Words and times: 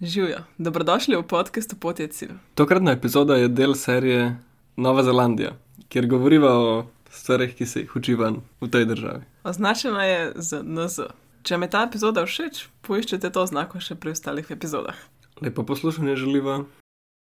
Živijo, 0.00 0.38
dobrodošli 0.58 1.16
v 1.16 1.22
podkastu 1.22 1.76
Pot 1.76 2.00
je 2.00 2.06
cilj. 2.08 2.30
Tokratna 2.54 2.92
epizoda 2.92 3.36
je 3.36 3.48
del 3.48 3.74
serije 3.74 4.36
Nova 4.76 5.02
Zelandija, 5.02 5.56
kjer 5.88 6.06
govoriva 6.06 6.52
o 6.58 6.86
stvarih, 7.10 7.54
ki 7.54 7.66
se 7.66 7.80
jih 7.80 7.96
uči 7.96 8.14
ven 8.14 8.36
v 8.60 8.68
tej 8.70 8.86
državi. 8.86 9.24
Označena 9.44 10.04
je 10.04 10.32
z 10.36 10.62
NZ. 10.62 11.08
Če 11.42 11.54
vam 11.54 11.66
je 11.66 11.70
ta 11.70 11.82
epizoda 11.88 12.22
všeč, 12.26 12.68
poiščite 12.86 13.30
to 13.34 13.46
znako 13.46 13.82
še 13.82 13.98
pri 13.98 14.14
ostalih 14.14 14.46
epizodah. 14.50 14.94
Lepo 15.42 15.66
poslušanje 15.66 16.16
želiva. 16.16 16.60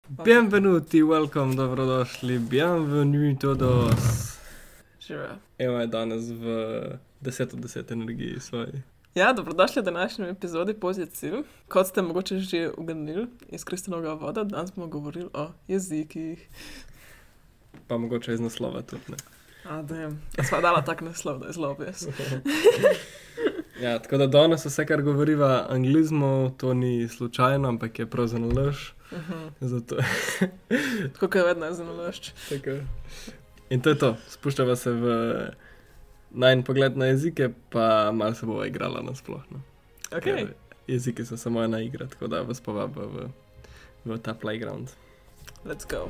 Benvenuti, 0.09 1.03
welcome, 1.07 1.55
dobrodošli, 1.55 2.39
bienvenue 2.39 3.37
todos. 3.39 4.35
Živijo. 5.07 5.39
Eva 5.59 5.80
je 5.80 5.87
danes 5.87 6.30
v 6.30 6.45
10 7.23 7.55
od 7.55 7.62
10 7.62 7.93
energiji 7.93 8.41
svoji. 8.41 8.83
Ja, 9.17 9.33
dobrodošli 9.33 9.83
v 9.83 9.85
današnji 9.85 10.29
epizodi 10.29 10.75
Pot 10.75 10.98
je 10.98 11.07
cilj. 11.07 11.43
Kot 11.69 11.87
ste 11.87 12.03
mogoče 12.03 12.39
že 12.39 12.71
ugnili 12.77 13.27
iz 13.48 13.65
Kristinovega 13.65 14.12
voda, 14.12 14.45
danes 14.45 14.73
bomo 14.73 14.87
govorili 14.87 15.29
o 15.34 15.48
jezikih. 15.69 16.48
Pa 17.88 17.97
mogoče 17.97 18.33
iz 18.33 18.41
naslova 18.41 18.83
tudi. 18.83 19.02
Ne? 19.09 19.16
A, 19.65 19.83
da. 19.83 20.10
Sva 20.48 20.60
dala 20.60 20.84
tak 20.84 21.01
naslov, 21.01 21.38
da 21.38 21.47
je 21.47 21.52
zelo 21.52 21.71
objes. 21.71 22.07
Ja, 23.80 23.98
tako 23.98 24.16
da 24.16 24.27
danes 24.27 24.65
vse, 24.65 24.87
kar 24.87 25.02
govoriva 25.02 25.66
anglizmov, 25.69 26.51
to 26.57 26.74
ni 26.74 27.09
slučajno, 27.09 27.69
ampak 27.69 27.98
je 27.98 28.07
prav 28.07 28.27
za 28.27 28.38
nalož. 28.38 28.77
Zato 29.60 29.96
Tako 31.21 31.38
je 31.38 31.45
vedno 31.45 31.71
nalošč. 31.71 32.30
Tako. 32.48 32.71
In 33.71 33.80
to 33.80 33.91
je 33.91 33.98
to, 33.98 34.16
spuščava 34.29 34.77
se 34.77 34.91
v 34.91 35.05
najn 36.36 36.62
pogled 36.62 36.96
na 36.96 37.10
jezike, 37.10 37.50
pa 37.72 38.12
malo 38.12 38.34
se 38.34 38.46
bova 38.46 38.66
igrala 38.66 39.02
na 39.02 39.14
splošno. 39.14 39.60
Okay. 40.10 40.46
Jeziki 40.86 41.24
so 41.26 41.36
samo 41.36 41.64
ena 41.64 41.80
igra, 41.80 42.06
tako 42.06 42.26
da 42.26 42.42
vas 42.46 42.60
povabim 42.60 43.02
v, 43.02 43.28
v 44.04 44.18
ta 44.22 44.34
playground. 44.34 44.92
Let's 45.64 45.88
go. 45.90 46.06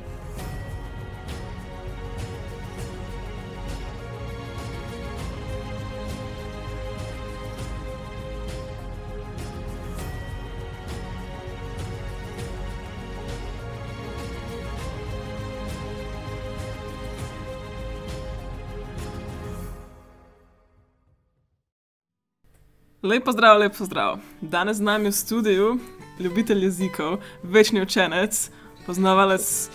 Lepo 23.03 23.31
zdrav, 23.31 23.59
lepo 23.59 23.85
zdrav. 23.85 24.17
Danes 24.41 24.77
z 24.77 24.81
nami 24.81 25.09
v 25.09 25.11
studiu 25.11 25.77
ljubitelj 26.19 26.63
jezikov, 26.63 27.19
večni 27.43 27.81
učenec, 27.81 28.49
poznavalec 28.85 29.69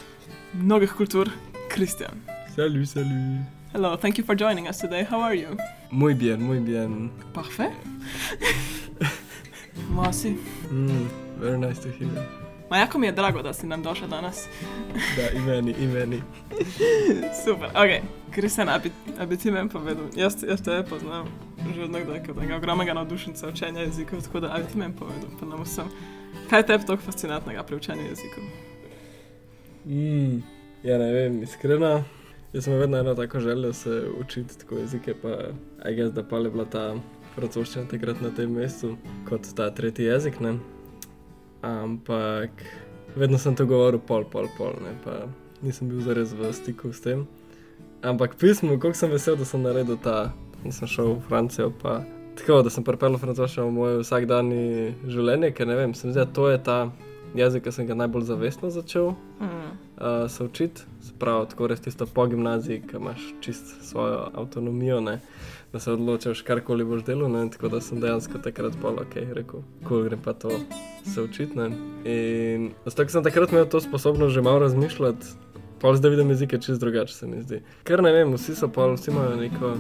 mnogih 0.55 0.93
kultur, 0.93 1.31
Kristjan. 1.69 2.19
Salut, 2.57 2.89
salut. 2.89 3.47
Hello, 3.73 3.97
thank 3.97 4.19
you 4.19 4.27
for 4.27 4.35
joining 4.35 4.69
us 4.69 4.79
today. 4.79 5.05
How 5.05 5.21
are 5.21 5.37
you? 5.37 5.57
Muy 5.91 6.15
bien, 6.15 6.43
muy 6.43 6.61
bien. 6.61 7.11
Parfait. 7.35 7.71
Masi. 9.97 10.37
Mm, 10.71 11.09
very 11.39 11.59
nice 11.59 11.81
to 11.83 11.89
hear. 11.89 12.27
Ma 12.71 12.79
jako 12.79 12.99
mi 12.99 13.07
je 13.07 13.13
drago, 13.13 13.43
da 13.43 13.53
si 13.53 13.67
nam 13.67 13.83
došel 13.83 14.09
danes. 14.09 14.49
Da, 15.17 15.39
imeni, 15.39 15.75
imeni. 15.79 16.23
Super, 17.45 17.69
ok. 17.69 18.03
Kristjan, 18.31 18.69
a 18.69 18.79
bi, 18.79 18.91
a 19.19 19.27
bi 19.27 19.37
ti 19.37 19.51
meni 19.51 19.69
povedal? 19.69 20.05
Jaz, 20.17 20.43
jaz 20.49 20.63
te 20.63 20.85
poznam 20.91 21.52
že 21.75 21.85
od 21.85 21.91
nekdaj 21.91 22.25
kot 22.27 22.39
enega 22.39 22.57
ogromnega 22.57 22.95
navdušenca 22.95 23.49
učenja 23.49 23.87
jezikov, 23.87 24.23
tako 24.23 24.41
da 24.41 24.53
a 24.55 24.59
bi 24.59 24.73
ti 24.73 24.79
meni 24.79 24.95
povedal, 24.99 25.31
pa 25.41 25.47
nam 25.47 25.63
vsem. 25.63 25.89
Kaj 26.51 26.61
je 26.61 26.67
tebi 26.67 26.87
tako 26.87 27.03
fascinantnega 27.03 27.63
pri 27.63 27.77
učenju 27.77 28.09
jezikov? 28.09 28.45
Mm, 29.85 30.43
ja, 30.83 30.99
ne 30.99 31.13
vem, 31.13 31.43
iskreno. 31.43 32.03
Jaz 32.53 32.65
sem 32.65 32.75
vedno 32.77 32.99
eno 32.99 33.15
tako 33.15 33.41
želel 33.41 33.73
se 33.73 34.03
učiti 34.21 34.59
tako 34.59 34.79
jezike, 34.79 35.15
pa 35.23 35.29
aj 35.85 35.95
gess, 35.95 36.15
da 36.15 36.23
pa 36.23 36.37
je 36.39 36.51
bila 36.51 36.65
ta 36.65 36.95
francoščina 37.35 37.87
takrat 37.89 38.21
na 38.21 38.31
tem 38.31 38.53
mestu 38.53 38.97
kot 39.29 39.49
ta 39.57 39.71
tretji 39.71 40.05
jezik, 40.05 40.41
ne. 40.41 40.59
Ampak 41.63 42.51
vedno 43.17 43.39
sem 43.39 43.57
to 43.57 43.67
govoril 43.67 44.01
pol, 44.01 44.25
pol, 44.25 44.49
pol, 44.59 44.77
ne, 44.85 44.93
pa 45.05 45.23
nisem 45.63 45.89
bil 45.89 46.03
zares 46.05 46.35
v 46.37 46.53
stiku 46.53 46.93
s 46.93 47.01
tem. 47.01 47.25
Ampak 48.03 48.35
pismo, 48.37 48.77
koliko 48.79 48.99
sem 48.99 49.11
vesel, 49.11 49.37
da 49.39 49.47
sem 49.47 49.63
naredil 49.63 49.97
ta, 50.03 50.33
da 50.65 50.73
sem 50.73 50.89
šel 50.89 51.15
v 51.15 51.21
Francijo, 51.29 51.71
pa 51.83 52.01
tako, 52.39 52.63
da 52.63 52.71
sem 52.71 52.85
pripeljal 52.85 53.19
francoščino 53.19 53.67
v 53.67 53.77
moje 53.77 54.03
vsakdanje 54.03 54.93
življenje, 55.07 55.53
ker 55.57 55.69
ne 55.69 55.79
vem, 55.79 55.95
se 55.95 56.07
mi 56.07 56.13
zdi, 56.15 56.23
da 56.25 56.27
to 56.27 56.49
je 56.51 56.61
ta 56.63 56.79
jezik, 57.35 57.65
ki 57.65 57.73
sem 57.73 57.89
ga 57.89 57.97
najbolj 57.97 58.29
zavestno 58.29 58.71
začel 58.71 59.15
Mm. 59.41 59.47
uh, 59.47 60.31
se 60.31 60.45
učiti, 60.45 60.83
se 61.03 61.13
pravi, 61.19 61.49
tako 61.51 61.67
res 61.67 61.81
tisto 61.81 62.07
po 62.07 62.27
gimnaziji, 62.27 62.83
ki 62.87 62.97
imaš 62.97 63.25
čist 63.41 63.75
svojo 63.83 64.29
avtonomijo, 64.35 65.01
ne? 65.01 65.21
da 65.73 65.81
se 65.81 65.93
odločiš, 65.93 66.43
karkoli 66.43 66.85
boš 66.85 67.05
delal. 67.05 67.31
Ne? 67.33 67.51
Tako 67.51 67.69
da 67.69 67.81
sem 67.81 68.01
dejansko 68.01 68.39
takrat 68.45 68.77
pol, 68.83 68.99
ok, 69.01 69.15
rekel, 69.33 69.63
ko 69.89 70.03
grem 70.03 70.21
pa 70.25 70.33
to 70.33 70.51
se 71.15 71.23
učiti. 71.23 71.59
Ne? 71.59 71.71
In 72.05 72.71
zato, 72.85 73.09
sem 73.09 73.25
takrat 73.25 73.53
imel 73.53 73.67
to 73.69 73.81
sposobnost 73.81 74.35
že 74.35 74.43
malo 74.43 74.59
razmišljati. 74.59 75.27
Pol 75.81 75.97
zdaj 75.97 76.11
vidim 76.11 76.29
jezike 76.31 76.61
čist 76.61 76.81
drugače, 76.81 77.15
se 77.15 77.27
mi 77.27 77.43
zdi. 77.43 77.63
Ker 77.85 78.03
ne 78.03 78.13
vem, 78.13 78.35
vsi 78.37 78.55
so 78.55 78.69
pol, 78.69 78.95
vsi 78.95 79.11
imajo 79.11 79.37
neko, 79.37 79.73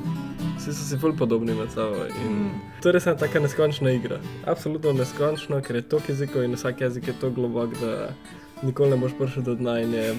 vsi 0.62 0.72
so 0.72 0.84
si 0.88 0.96
bolj 0.96 1.16
podobni 1.18 1.54
med 1.54 1.70
sabo. 1.70 2.04
In 2.24 2.32
Mm. 2.32 2.50
to 2.82 2.88
je 2.88 2.92
res 2.92 3.06
ena 3.06 3.16
taka 3.16 3.40
neskončna 3.40 3.90
igra. 3.90 4.20
Absolutno 4.46 4.92
neskončno, 4.92 5.60
ker 5.62 5.76
je 5.76 5.82
toliko 5.82 6.12
jezikov 6.12 6.44
in 6.44 6.54
vsak 6.54 6.80
jezik 6.80 7.08
je 7.08 7.14
tako 7.20 7.30
globok, 7.34 7.70
da 7.80 8.14
nikoli 8.62 8.90
ne 8.90 8.96
boš 8.96 9.12
prišel 9.18 9.42
do 9.42 9.54
dna 9.54 9.80
in 9.80 9.94
je 9.94 10.14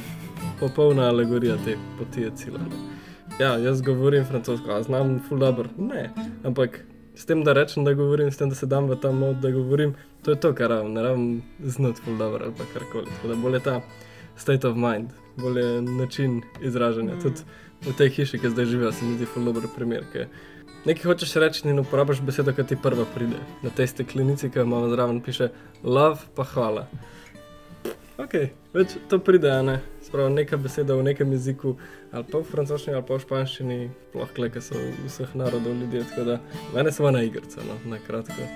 popolna 0.59 1.07
alegorija 1.09 1.55
te 1.65 1.77
poti 1.97 2.21
je 2.21 2.31
cila. 2.35 2.59
Ja, 3.39 3.57
jaz 3.57 3.81
govorim 3.81 4.25
francosko, 4.25 4.71
a 4.71 4.83
znam 4.83 5.19
ful 5.29 5.37
dobro. 5.39 5.69
Ne, 5.77 6.09
ampak 6.43 6.85
s 7.15 7.25
tem, 7.25 7.43
da 7.43 7.53
rečem, 7.53 7.83
da 7.85 7.93
govorim, 7.93 8.31
s 8.31 8.37
tem, 8.37 8.49
da 8.49 8.55
se 8.55 8.65
dam 8.65 8.85
v 8.89 8.95
ta 8.95 9.11
mod, 9.11 9.35
da 9.41 9.51
govorim, 9.51 9.95
to 10.23 10.31
je 10.31 10.39
to, 10.39 10.53
kar 10.53 10.69
rabim. 10.69 10.93
Ne 10.93 11.01
rabim 11.01 11.41
znati 11.63 12.01
ful 12.01 12.17
dobro 12.17 12.45
ali 12.45 12.53
pa 12.57 12.63
karkoli. 12.73 13.05
Tako 13.05 13.27
da 13.27 13.35
bolje 13.35 13.59
ta 13.59 13.81
state 14.35 14.67
of 14.67 14.75
mind, 14.75 15.09
bolje 15.37 15.81
način 15.81 16.41
izražanja. 16.61 17.15
Mm. 17.15 17.21
Tudi 17.21 17.41
v 17.85 17.93
tej 17.97 18.09
hiši, 18.09 18.39
ki 18.39 18.49
zdaj 18.49 18.65
živijo, 18.65 18.91
se 18.91 19.05
mi 19.05 19.15
zdi 19.17 19.25
ful 19.25 19.45
dober 19.45 19.67
primer. 19.75 20.03
Nekaj 20.85 21.07
hočeš 21.07 21.35
reči 21.39 21.67
in 21.67 21.79
uporabiš 21.79 22.21
besedo, 22.21 22.53
ki 22.53 22.63
ti 22.67 22.75
prva 22.75 23.05
pride. 23.15 23.39
Na 23.63 23.69
tej 23.69 23.87
steklenici, 23.87 24.49
ki 24.49 24.59
jo 24.59 24.65
imamo 24.67 24.89
zraven, 24.91 25.21
piše 25.23 25.49
love, 25.83 26.19
pa 26.35 26.43
hvala. 26.43 26.87
Ok, 28.19 28.33
več 28.75 28.97
to 29.09 29.19
pride, 29.19 29.51
ne. 29.63 29.79
Spravo 30.03 30.29
neka 30.29 30.57
beseda 30.59 30.95
v 30.99 31.07
nekem 31.07 31.31
jeziku, 31.33 31.77
ali 32.11 32.27
pa 32.27 32.43
v 32.43 32.49
francoščini, 32.51 32.95
ali 32.99 33.07
pa 33.07 33.15
v 33.15 33.23
španščini, 33.23 33.79
sploh 34.11 34.35
kle, 34.35 34.51
ki 34.53 34.61
so 34.61 34.83
vseh 35.07 35.31
narodov 35.39 35.73
ljudje. 35.79 36.03
Tako 36.11 36.27
da 36.27 36.37
mene 36.75 36.91
samo 36.91 37.11
na 37.15 37.23
igrico, 37.23 37.63
no, 37.63 37.79
na 37.89 37.99
kratko. 38.03 38.47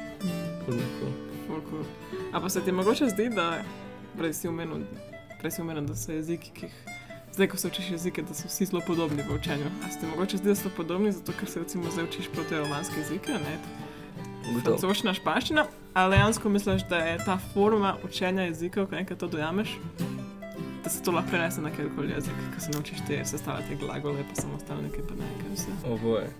Ful 0.65 0.77
mi 0.77 0.91
kul. 0.99 1.15
Ful 1.47 1.63
cool. 1.71 1.87
A 2.31 2.43
pa 2.43 2.51
se 2.51 2.61
ti 2.61 2.75
mogoče 2.75 3.09
zdi, 3.15 3.31
da 3.33 3.63
prej 4.19 4.35
si 4.35 4.51
omenil, 4.51 4.83
prej 5.39 5.57
si 5.57 5.63
omenil 5.63 5.87
da 5.87 5.95
so 5.95 6.11
jeziki, 6.11 6.53
ki 6.53 6.69
jih 6.69 6.96
zdaj, 7.37 7.47
ko 7.47 7.57
se 7.57 7.67
učiš 7.67 7.91
jezike, 7.91 8.21
da 8.21 8.33
so 8.33 8.47
vsi 8.47 8.65
zelo 8.65 8.81
podobni 8.87 9.23
v 9.29 9.35
učenju. 9.35 9.65
A 9.85 9.91
se 9.91 9.99
ti 9.99 10.05
mogoče 10.05 10.37
zdi, 10.37 10.49
da 10.49 10.55
so 10.55 10.69
podobni, 10.77 11.11
zato 11.11 11.33
ker 11.39 11.49
se 11.49 11.59
recimo 11.59 11.91
zdaj 11.91 12.07
učiš 12.09 12.29
proteromanske 12.33 12.97
jezike, 12.99 13.31
ne? 13.31 13.57
Gotovo. 14.47 14.77
Francoščina, 14.77 15.13
španščina, 15.13 15.65
ali 15.93 16.15
dejansko 16.15 16.49
misliš, 16.49 16.87
da 16.89 16.97
je 16.97 17.17
ta 17.25 17.37
forma 17.53 17.93
učenja 18.07 18.47
jezikov, 18.47 18.87
ko 18.89 18.97
enkrat 18.97 19.19
to 19.19 19.27
dojameš, 19.27 19.75
da 20.83 20.89
se 20.89 21.03
to 21.03 21.11
lahko 21.11 21.29
prenese 21.29 21.61
na 21.61 21.69
kjerkoli 21.75 22.15
jezik, 22.15 22.33
ko 22.55 22.61
se 22.65 22.71
naučiš 22.73 23.05
te 23.07 23.21
sestavljati 23.25 23.77
glagole, 23.85 24.25
pa 24.29 24.41
samo 24.41 24.55
ostalnike, 24.55 25.05
pa 25.07 25.19
ne 25.19 25.29
vem 25.29 25.41
kaj 25.43 25.53
vse. 25.53 25.77
Oboje. 25.93 26.31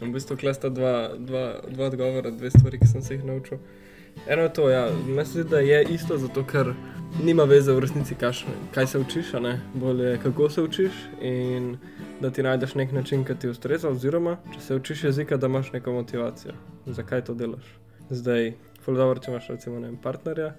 V 0.00 0.12
bistvu 0.12 0.36
klesta 0.36 0.68
dva, 0.68 1.08
dva, 1.18 1.46
dva 1.68 1.86
odgovora, 1.86 2.30
dve 2.30 2.50
stvari, 2.50 2.78
ki 2.78 2.86
sem 2.86 3.02
se 3.02 3.14
jih 3.14 3.24
naučil. 3.24 3.58
Eno 4.28 4.42
je 4.42 4.52
to, 4.52 4.70
ja, 4.70 4.88
zdi, 5.24 5.44
da 5.44 5.58
je 5.58 5.82
isto, 5.90 6.18
zato 6.18 6.46
ker 6.46 6.74
nima 7.22 7.44
veze 7.44 7.72
v 7.72 7.80
resnici, 7.80 8.14
kaš, 8.14 8.44
kaj 8.74 8.86
se 8.86 8.98
učiš, 8.98 9.32
ne, 9.32 9.60
bolje 9.74 10.18
kako 10.22 10.50
se 10.50 10.62
učiš 10.62 10.92
in 11.22 11.76
da 12.20 12.30
ti 12.30 12.42
najdeš 12.42 12.74
nek 12.74 12.92
način, 12.92 13.24
ki 13.24 13.34
ti 13.34 13.48
ustreza, 13.48 13.88
oziroma 13.88 14.36
če 14.54 14.60
se 14.60 14.74
učiš 14.74 15.04
jezika, 15.04 15.36
da 15.36 15.46
imaš 15.46 15.72
neko 15.72 15.92
motivacijo, 15.92 16.52
zakaj 16.86 17.24
to 17.24 17.34
delaš. 17.34 17.64
Zdaj, 18.10 18.52
dobro, 18.86 19.18
če 19.20 19.30
imaš 19.30 19.48
recimo 19.48 19.78
ne 19.80 19.92
partnerja, 20.02 20.54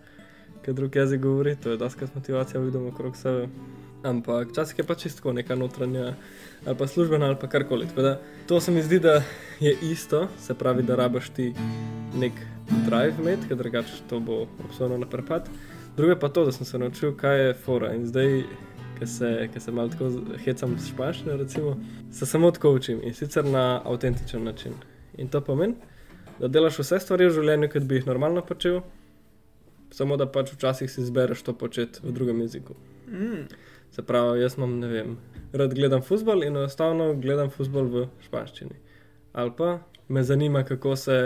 ki 0.65 0.73
drug 0.73 0.95
jezik 0.95 1.21
govori, 1.21 1.55
to 1.55 1.75
je 1.75 1.77
daskrat 1.77 2.15
motivacija, 2.15 2.61
vidimo 2.61 2.89
okrog 2.89 3.17
sebe. 3.17 3.47
Ampak 4.05 4.51
včasih 4.51 4.79
je 4.79 4.83
pa 4.85 4.95
čisto 4.95 5.33
neka 5.33 5.55
notranja 5.55 6.13
ali 6.65 6.77
pa 6.77 6.87
službena 6.87 7.25
ali 7.25 7.37
pa 7.41 7.47
karkoli. 7.47 7.87
Tako 7.87 8.01
da 8.01 8.19
to 8.47 8.59
se 8.61 8.71
mi 8.71 8.81
zdi, 8.81 8.99
da 8.99 9.23
je 9.59 9.77
isto, 9.81 10.27
se 10.39 10.53
pravi, 10.53 10.83
da 10.83 10.95
rabaš 10.95 11.29
ti 11.29 11.53
nek 12.15 12.33
drive 12.85 13.13
imeti, 13.19 13.47
ker 13.47 13.57
drugače 13.57 14.03
to 14.09 14.19
bo 14.19 14.45
obsojeno 14.65 14.97
na 14.97 15.09
prepad. 15.09 15.49
Drugo 15.97 16.15
pa 16.19 16.29
to, 16.29 16.45
da 16.45 16.51
sem 16.51 16.65
se 16.65 16.79
naučil, 16.79 17.15
kaj 17.17 17.47
je 17.47 17.53
fora. 17.53 17.93
In 17.93 18.05
zdaj, 18.05 18.43
ki 18.99 19.07
se, 19.07 19.49
ki 19.53 19.59
se 19.59 19.71
malo 19.71 19.89
tako 19.89 20.09
hecam 20.45 20.75
s 20.79 20.89
španščino, 20.89 21.37
recimo, 21.37 21.77
se 22.11 22.25
samo 22.25 22.51
tako 22.51 22.73
učim 22.75 22.99
in 23.03 23.13
sicer 23.13 23.45
na 23.45 23.81
avtentičen 23.85 24.43
način. 24.43 24.73
In 25.17 25.27
to 25.27 25.41
pomeni, 25.41 25.75
da 26.39 26.47
delaš 26.47 26.79
vse 26.79 26.99
stvari 26.99 27.29
v 27.29 27.35
življenju, 27.37 27.69
kot 27.71 27.87
bi 27.87 27.99
jih 27.99 28.07
normalno 28.07 28.43
počel, 28.43 28.81
samo 29.91 30.17
da 30.17 30.27
pač 30.27 30.51
včasih 30.51 30.91
si 30.91 31.01
izbereš 31.01 31.43
to 31.47 31.53
početi 31.53 32.03
v 32.03 32.11
drugem 32.11 32.41
jeziku. 32.43 32.75
Mm. 33.07 33.47
Se 33.95 34.03
pravi, 34.03 34.41
jaz 34.41 34.57
imam, 34.57 34.79
ne 34.79 34.87
vem, 34.91 35.17
rad 35.53 35.73
gledam 35.73 36.03
futbol 36.03 36.43
in 36.43 36.57
enostavno 36.57 37.13
gledam 37.15 37.49
futbol 37.49 37.87
v 37.91 38.07
španščini. 38.27 38.75
Ali 39.33 39.51
pa 39.57 39.77
me 40.07 40.23
zanima, 40.23 40.63
kako 40.63 40.95
se 40.95 41.17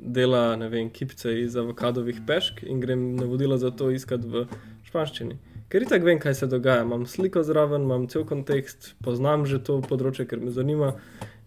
dela, 0.00 0.56
vem, 0.56 0.90
kipce 0.90 1.32
iz 1.42 1.56
avokadovih 1.56 2.20
pešk 2.26 2.62
in 2.62 2.80
grem 2.80 3.14
navodila 3.16 3.58
za 3.58 3.70
to 3.70 3.90
iskati 3.90 4.28
v 4.28 4.46
španščini. 4.88 5.38
Ker 5.70 5.84
itak 5.86 6.02
vem, 6.02 6.18
kaj 6.18 6.34
se 6.34 6.46
dogaja, 6.50 6.82
imam 6.82 7.04
sliko 7.06 7.42
zraven, 7.46 7.84
imam 7.86 8.08
cel 8.10 8.24
kontekst, 8.26 8.94
poznam 9.04 9.46
že 9.46 9.60
to 9.62 9.78
področje, 9.84 10.26
ker 10.26 10.40
me 10.42 10.50
zanima 10.50 10.94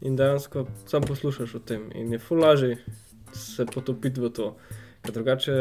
in 0.02 0.16
dejansko 0.20 0.68
sam 0.88 1.04
poslušaš 1.04 1.58
o 1.60 1.60
tem 1.60 1.90
in 1.98 2.14
je 2.14 2.22
fulaži 2.24 2.78
se 3.34 3.66
potopiti 3.66 4.22
v 4.22 4.30
to. 4.30 4.54
Ker 5.04 5.18
drugače, 5.18 5.58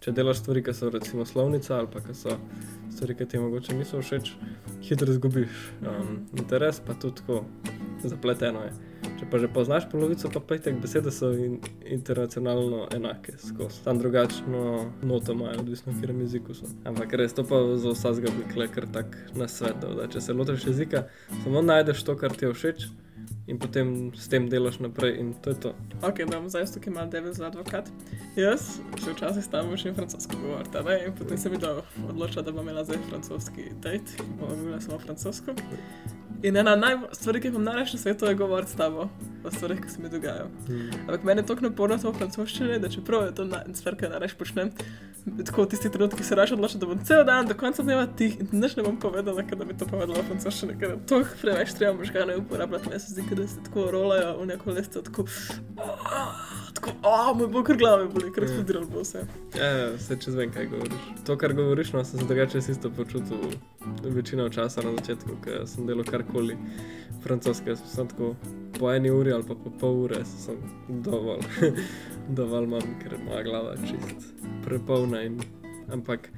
če 0.00 0.14
delaš 0.16 0.40
stvari, 0.40 0.62
ki 0.64 0.72
so 0.76 0.88
recimo 0.94 1.26
slovnica 1.28 1.76
ali 1.80 1.90
pa 1.92 2.00
ki 2.04 2.16
so 2.16 2.38
stvari, 2.92 3.14
ki 3.14 3.26
ti 3.26 3.38
mogoče 3.38 3.76
niso 3.76 4.02
všeč, 4.02 4.32
hitro 4.82 5.12
izgubiš 5.12 5.50
um, 5.80 6.20
interes, 6.38 6.80
pa 6.86 6.94
tudi 6.94 7.20
tako 7.20 7.44
zapleteno 8.04 8.62
je. 8.64 8.72
Če 9.20 9.26
pa 9.30 9.38
že 9.40 9.48
poznaš 9.52 9.86
polovico, 9.92 10.28
pa 10.32 10.58
te 10.58 10.72
besede 10.72 11.12
so 11.12 11.30
in, 11.32 11.58
internacionalno 11.84 12.86
enake, 12.96 13.36
skozi 13.40 13.82
tam 13.84 13.98
drugačno 13.98 14.90
noto 15.02 15.32
imajo, 15.32 15.60
odvisno 15.60 15.92
v 15.92 16.00
katerem 16.00 16.20
jeziku 16.24 16.54
so. 16.54 16.68
Ampak 16.84 17.12
res 17.20 17.36
to 17.36 17.44
pa 17.44 17.60
za 17.76 17.94
vsakega 17.94 18.32
bi 18.36 18.68
kar 18.74 18.88
tak 18.92 19.16
na 19.36 19.48
svet, 19.48 19.80
da 19.80 20.08
če 20.08 20.20
se 20.20 20.36
lotiš 20.36 20.66
jezika, 20.72 21.06
samo 21.44 21.62
najdeš 21.62 22.04
to, 22.04 22.16
kar 22.16 22.36
ti 22.36 22.48
je 22.48 22.54
všeč. 22.56 22.88
In 23.50 23.58
potem 23.58 24.12
s 24.14 24.30
tem 24.30 24.46
delaš 24.46 24.78
naprej, 24.78 25.18
in 25.18 25.34
to 25.42 25.50
je 25.50 25.58
to. 25.66 25.70
Ok, 26.06 26.22
da 26.30 26.38
bom 26.38 26.46
zdaj 26.46 26.70
tukaj 26.70 26.94
mal 26.94 27.08
devet 27.10 27.34
za 27.34 27.48
advokat. 27.50 27.90
Jaz 28.38 28.78
se 28.78 29.10
včasih 29.10 29.48
tam 29.50 29.72
učim 29.74 29.94
francosko 29.94 30.38
govoriti, 30.42 30.78
ne? 30.86 31.00
in 31.06 31.16
potem 31.18 31.38
sem 31.38 31.52
videl 31.52 31.82
odločila, 32.08 32.46
da 32.46 32.54
bom 32.54 32.62
imela 32.62 32.84
zdaj 32.86 33.02
francoski 33.10 33.72
dejt, 33.82 34.14
bom 34.38 34.54
imela 34.54 34.80
samo 34.80 34.98
francosko. 35.02 35.58
In 36.42 36.56
ena 36.56 36.76
najbolj 36.76 37.08
stvari, 37.12 37.40
ki 37.40 37.48
jih 37.48 37.54
imam 37.54 37.64
najraje 37.64 37.92
na 37.92 37.98
svetu, 37.98 38.26
je 38.26 38.34
govoriti 38.34 38.72
s 38.72 38.74
tabo 38.74 39.08
o 39.44 39.50
stvarih, 39.50 39.80
ki 39.80 39.90
se 39.90 40.02
mi 40.02 40.08
dogajajo. 40.08 40.46
Hmm. 40.66 40.90
Ampak 41.00 41.24
meni 41.24 41.40
je 41.40 41.46
tako 41.46 41.64
naporno 41.68 41.98
to 41.98 42.10
v 42.10 42.16
francoščini, 42.16 42.78
da 42.80 42.88
čeprav 42.88 43.26
je 43.26 43.34
to 43.34 43.44
na, 43.44 43.60
stvar, 43.74 43.96
ki 43.96 44.04
jo 44.04 44.10
najraje 44.10 44.34
počnem, 44.38 44.70
tako 45.46 45.64
v 45.64 45.70
tistih 45.74 45.92
trenutkih 45.92 46.26
se 46.26 46.34
raje 46.34 46.54
odločim, 46.56 46.80
da 46.80 46.86
bom 46.88 47.04
cel 47.04 47.24
dan 47.24 47.48
do 47.48 47.54
konca 47.54 47.82
dneva 47.82 48.06
tih 48.16 48.38
in 48.40 48.48
nič 48.52 48.76
ne 48.76 48.84
bom 48.84 48.96
povedala, 49.00 49.44
ker 49.44 49.58
da 49.60 49.64
bi 49.68 49.76
to 49.76 49.88
povedala 49.88 50.20
v 50.22 50.28
francoščini, 50.32 50.78
ker 50.80 50.96
to 51.08 51.22
preveč 51.42 51.74
treba 51.76 51.92
možgane 51.98 52.36
uporabljati, 52.40 52.88
meni 52.88 53.00
se 53.00 53.12
zdi, 53.12 53.24
da 53.36 53.46
se 53.48 53.64
tako 53.68 53.90
rolajo 53.92 54.34
v 54.40 54.46
neko 54.52 54.76
lesto, 54.76 55.02
tako, 55.02 55.26
tako, 56.74 56.94
oh, 57.02 57.36
moj 57.36 57.48
bog, 57.52 57.66
ker 57.66 57.76
glave 57.80 58.08
boli, 58.08 58.32
ker 58.32 58.44
Ja. 58.44 58.48
eksplodiralo 58.48 58.86
bo 58.92 59.04
vse. 59.04 59.24
Ja, 59.56 59.70
vse 59.96 60.16
čez 60.20 60.34
vem, 60.34 60.52
kaj 60.52 60.66
govoriš. 60.72 61.08
To, 61.26 61.36
kar 61.36 61.52
govoriš, 61.52 61.92
no, 61.92 62.04
sem 62.04 62.20
se 62.20 62.26
drugače 62.28 62.58
isto 62.58 62.90
počutil 62.90 63.40
večino 64.02 64.48
časa 64.48 64.82
na 64.82 64.92
začetku, 64.96 65.36
ker 65.44 65.66
sem 65.68 65.86
delal 65.86 66.04
karkoli 66.30 66.56
francoske, 67.22 67.76
sem 67.76 68.08
tako 68.08 68.34
po 68.78 68.92
eni 68.92 69.10
uri 69.10 69.32
ali 69.32 69.44
pa 69.48 69.54
po 69.54 69.70
pol 69.80 70.02
ure, 70.04 70.24
sem 70.24 70.56
dovolj, 70.88 71.40
dovolj 72.38 72.64
imam, 72.64 72.94
ker 73.02 73.12
je 73.12 73.24
moja 73.24 73.42
glava 73.42 73.74
čist 73.76 74.34
prepolna. 74.64 75.22
In, 75.22 75.40
ampak 75.92 76.30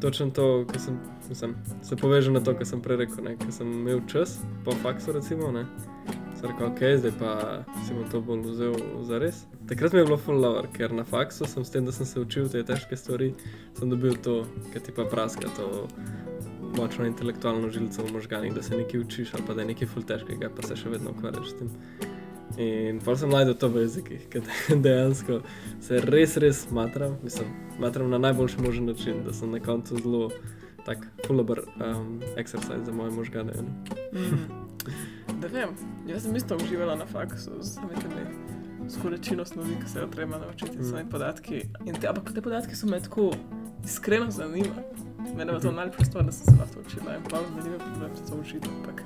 točno 0.00 0.30
to, 0.30 0.64
kar 0.68 0.80
sem, 0.80 0.98
mislim, 1.28 1.54
se 1.82 1.96
poveže 1.96 2.30
na 2.30 2.40
to, 2.40 2.54
kar 2.54 2.66
sem 2.66 2.82
prej 2.82 2.96
rekel, 2.96 3.36
ker 3.38 3.52
sem 3.52 3.72
imel 3.72 4.00
čas 4.06 4.38
po 4.64 4.72
faksu, 4.82 5.12
recimo, 5.12 5.52
ne. 5.52 5.64
Sem 6.36 6.50
rekel, 6.50 6.66
ok, 6.68 6.82
zdaj 6.98 7.14
pa 7.18 7.32
si 7.86 7.94
bom 7.94 8.04
to 8.10 8.20
bolj 8.20 8.44
vzel 8.50 8.76
za 9.08 9.18
res. 9.18 9.46
Takrat 9.68 9.92
mi 9.92 10.02
je 10.02 10.10
bilo 10.10 10.18
full 10.20 10.42
lover, 10.42 10.68
ker 10.74 10.92
na 10.92 11.04
faksu 11.04 11.48
sem 11.48 11.64
s 11.64 11.72
tem, 11.72 11.86
da 11.86 11.92
sem 11.92 12.06
se 12.06 12.20
učil 12.20 12.50
te 12.52 12.62
težke 12.62 12.96
stvari, 12.96 13.32
sem 13.78 13.90
dobil 13.90 14.14
to, 14.22 14.42
kar 14.72 14.84
ti 14.84 14.94
pa 14.94 15.08
praska, 15.08 15.50
to 15.56 15.88
močno 16.78 17.06
intelektualno 17.06 17.70
žilico 17.70 18.02
v 18.02 18.12
možganih, 18.12 18.54
da 18.54 18.62
se 18.62 18.76
nekaj 18.76 19.00
učiš 19.00 19.34
ali 19.34 19.42
pa 19.46 19.54
da 19.54 19.60
je 19.64 19.70
nekaj 19.72 19.88
full 19.88 20.06
težkega, 20.06 20.50
pa 20.56 20.62
se 20.62 20.76
še 20.76 20.88
vedno 20.88 21.10
ukvarjaš 21.10 21.50
s 21.50 21.58
tem. 21.58 21.70
In 22.58 23.00
pa 23.04 23.14
sem 23.16 23.30
najdel 23.30 23.54
to 23.54 23.68
v 23.68 23.82
jezikih, 23.84 24.22
ker 24.32 24.42
dejansko 24.84 25.40
se 25.84 26.00
res, 26.00 26.36
res 26.36 26.64
matram, 26.74 27.18
mislim, 27.22 27.50
matram 27.78 28.10
na 28.10 28.18
najboljši 28.18 28.62
možen 28.64 28.88
način, 28.90 29.20
da 29.26 29.32
sem 29.32 29.50
na 29.50 29.60
koncu 29.60 29.98
zelo 30.02 30.30
tak 30.86 31.04
full-over 31.26 31.60
um, 31.76 32.20
exercise 32.40 32.84
za 32.84 32.92
moje 32.92 33.10
možgane. 33.10 33.52
ne. 33.52 34.20
Mm. 34.20 34.48
Da 35.40 35.46
vem, 35.52 35.74
jaz 36.08 36.22
sem 36.24 36.36
isto 36.36 36.56
uživala 36.56 36.96
na 36.96 37.06
faksu 37.06 37.50
z 37.60 37.74
temi 37.76 38.24
s 38.88 38.96
količino 39.02 39.44
snovi, 39.44 39.76
ki 39.84 39.90
se 39.92 39.98
jo 40.00 40.06
treba 40.06 40.38
naučiti, 40.38 40.78
Mm. 40.78 40.82
s 40.84 40.88
svojimi 40.88 41.10
podatki. 41.10 41.60
Te, 42.00 42.08
ampak 42.08 42.32
te 42.34 42.42
podatki 42.42 42.76
so 42.76 42.86
me 42.86 43.00
tako 43.00 43.30
iskreno 43.84 44.30
zanima. 44.30 44.80
Mene 45.36 45.52
je 45.52 45.60
to 45.60 45.72
najlepša 45.72 46.04
stvar, 46.04 46.24
da 46.24 46.32
sem 46.32 46.44
se 46.46 46.60
lahko 46.60 46.80
učila 46.80 47.16
in 47.16 47.22
pa 47.24 47.38
me 47.48 47.62
ni 47.62 47.78
problem 47.78 48.10
se 48.16 48.22
to 48.24 48.36
učiti. 48.36 48.68
Ampak 48.70 49.02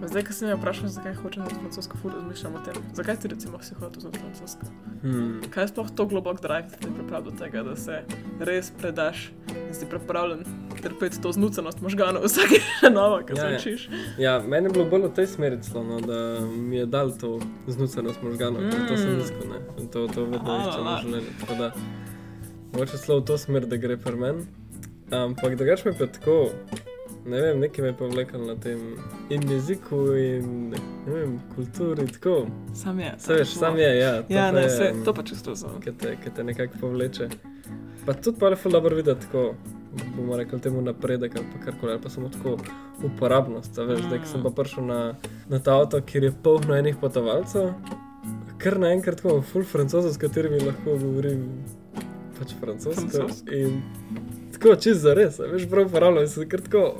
pa 0.00 0.08
zdaj, 0.08 0.22
ko 0.22 0.32
sem 0.32 0.48
me 0.48 0.54
vprašal, 0.54 0.88
zakaj 0.88 1.14
hočem 1.14 1.42
znati 1.42 1.54
francosko, 1.56 1.96
ful 1.96 2.10
razmišljam 2.10 2.54
o 2.54 2.60
tem. 2.60 2.74
Zakaj 2.92 3.16
ti 3.16 3.28
recimo 3.28 3.62
si 3.62 3.74
hotel 3.74 4.00
znati 4.00 4.18
francosko? 4.18 4.66
Hmm. 5.02 5.40
Kaj 5.50 5.64
je 5.64 5.68
sploh 5.68 5.90
to 5.90 6.06
globok 6.06 6.40
drive, 6.40 6.62
da 6.64 6.76
te 6.76 6.90
pripravi 6.90 7.24
do 7.24 7.30
tega, 7.32 7.62
da 7.62 7.76
se 7.76 8.00
res 8.40 8.72
predaš 8.72 9.30
in 9.48 9.74
si 9.74 9.86
pripravljen 9.86 10.42
trpeti 10.82 11.20
to 11.22 11.32
znucenost 11.32 11.80
možganov 11.80 12.24
vsake 12.24 12.58
novo, 12.90 13.20
ki 13.20 13.32
Ja, 13.32 13.36
se 13.36 13.42
ja. 13.44 13.58
učiš? 13.58 13.88
Ja, 14.18 14.34
meni 14.40 14.66
je 14.66 14.72
bilo 14.72 14.84
bolj 14.84 15.02
v 15.02 15.12
tej 15.12 15.26
smeri 15.26 15.60
celo, 15.62 15.84
no, 15.84 16.00
da 16.00 16.18
mi 16.42 16.76
je 16.76 16.86
dal 16.86 17.12
to 17.12 17.38
znucenost 17.68 18.22
možganov, 18.22 18.62
ker 18.64 18.88
to 18.88 18.96
sem 18.96 19.20
iskal, 19.20 19.46
ne. 19.48 19.60
In 19.78 19.86
to, 19.86 20.06
to 20.08 20.24
vedno 20.24 20.50
Ala, 20.50 20.58
iščem 20.64 20.82
v 20.82 20.86
ala. 20.86 20.98
življenju. 20.98 21.30
Tako 21.40 21.54
da, 21.54 21.70
mogoče 22.72 22.98
celo 22.98 23.20
v 23.20 23.24
to 23.24 23.38
smer, 23.38 23.66
da 23.66 23.76
gre 23.78 23.96
pri 23.96 24.16
meni. 24.16 24.46
Ampak 25.12 25.56
drugače 25.56 25.82
mi 25.88 25.94
je 25.94 25.98
pa 25.98 26.06
tako, 26.12 26.50
ne 27.26 27.40
vem, 27.40 27.60
nekaj 27.60 27.82
me 27.82 27.88
je 27.88 27.96
pa 27.98 28.04
vlekalo 28.06 28.46
na 28.46 28.56
tem 28.56 28.78
in 29.30 29.50
jeziku 29.50 30.14
in 30.16 30.70
ne 31.06 31.12
vem, 31.14 31.40
kulturi, 31.54 32.06
tako. 32.12 32.46
Sam 32.74 33.00
je. 33.00 33.14
Se 33.18 33.34
veš, 33.34 33.48
sam 33.48 33.78
je, 33.78 33.98
ja. 33.98 34.22
to 34.22 34.34
Ja, 34.34 34.52
ne, 34.52 34.62
je, 34.62 34.70
se, 34.70 34.92
um, 34.94 35.04
to 35.04 35.14
pa 35.14 35.22
čisto 35.22 35.50
razumem. 35.50 35.80
ki 35.80 35.92
te, 35.92 36.16
ki 36.24 36.30
te 36.36 36.44
nekako 36.44 36.78
povleče. 36.80 37.28
Pa 38.06 38.12
tudi 38.12 38.38
pa 38.40 38.48
je 38.48 38.56
ful 38.56 38.72
dobro 38.72 38.96
videti 38.96 39.20
tako, 39.26 39.54
bomo 40.16 40.36
rekli 40.36 40.60
temu 40.60 40.82
napredek 40.82 41.36
ali 41.36 41.46
pa 41.52 41.64
karkoli, 41.64 41.92
ali 41.92 42.02
pa 42.02 42.10
samo 42.10 42.28
tako 42.28 42.56
uporabnost. 43.04 43.78
a 43.78 43.84
Veš, 43.84 44.00
zdaj, 44.08 44.18
ko 44.18 44.26
sem 44.26 44.42
pa 44.42 44.50
prišel 44.50 44.84
na, 44.84 45.14
na 45.48 45.58
ta 45.58 45.76
avto, 45.76 46.00
kjer 46.00 46.24
je 46.24 46.32
polno 46.42 46.74
enih 46.74 46.96
potovalcev, 47.00 47.70
kar 48.58 48.78
naenkrat 48.80 49.20
tako 49.20 49.42
ful 49.42 49.64
francozov, 49.64 50.12
s 50.12 50.18
katerimi 50.18 50.64
lahko 50.64 50.96
govorim 50.98 51.46
pač 52.38 52.56
francosko. 52.60 53.08
Francosko. 53.10 53.54
In 53.54 53.82
tako 54.62 54.76
čist 54.76 55.00
za 55.00 55.14
res, 55.14 55.38
veš, 55.38 55.66
prav 55.70 55.86
uporabljam 55.86 56.28
se 56.28 56.48
kar 56.48 56.60
tako. 56.60 56.94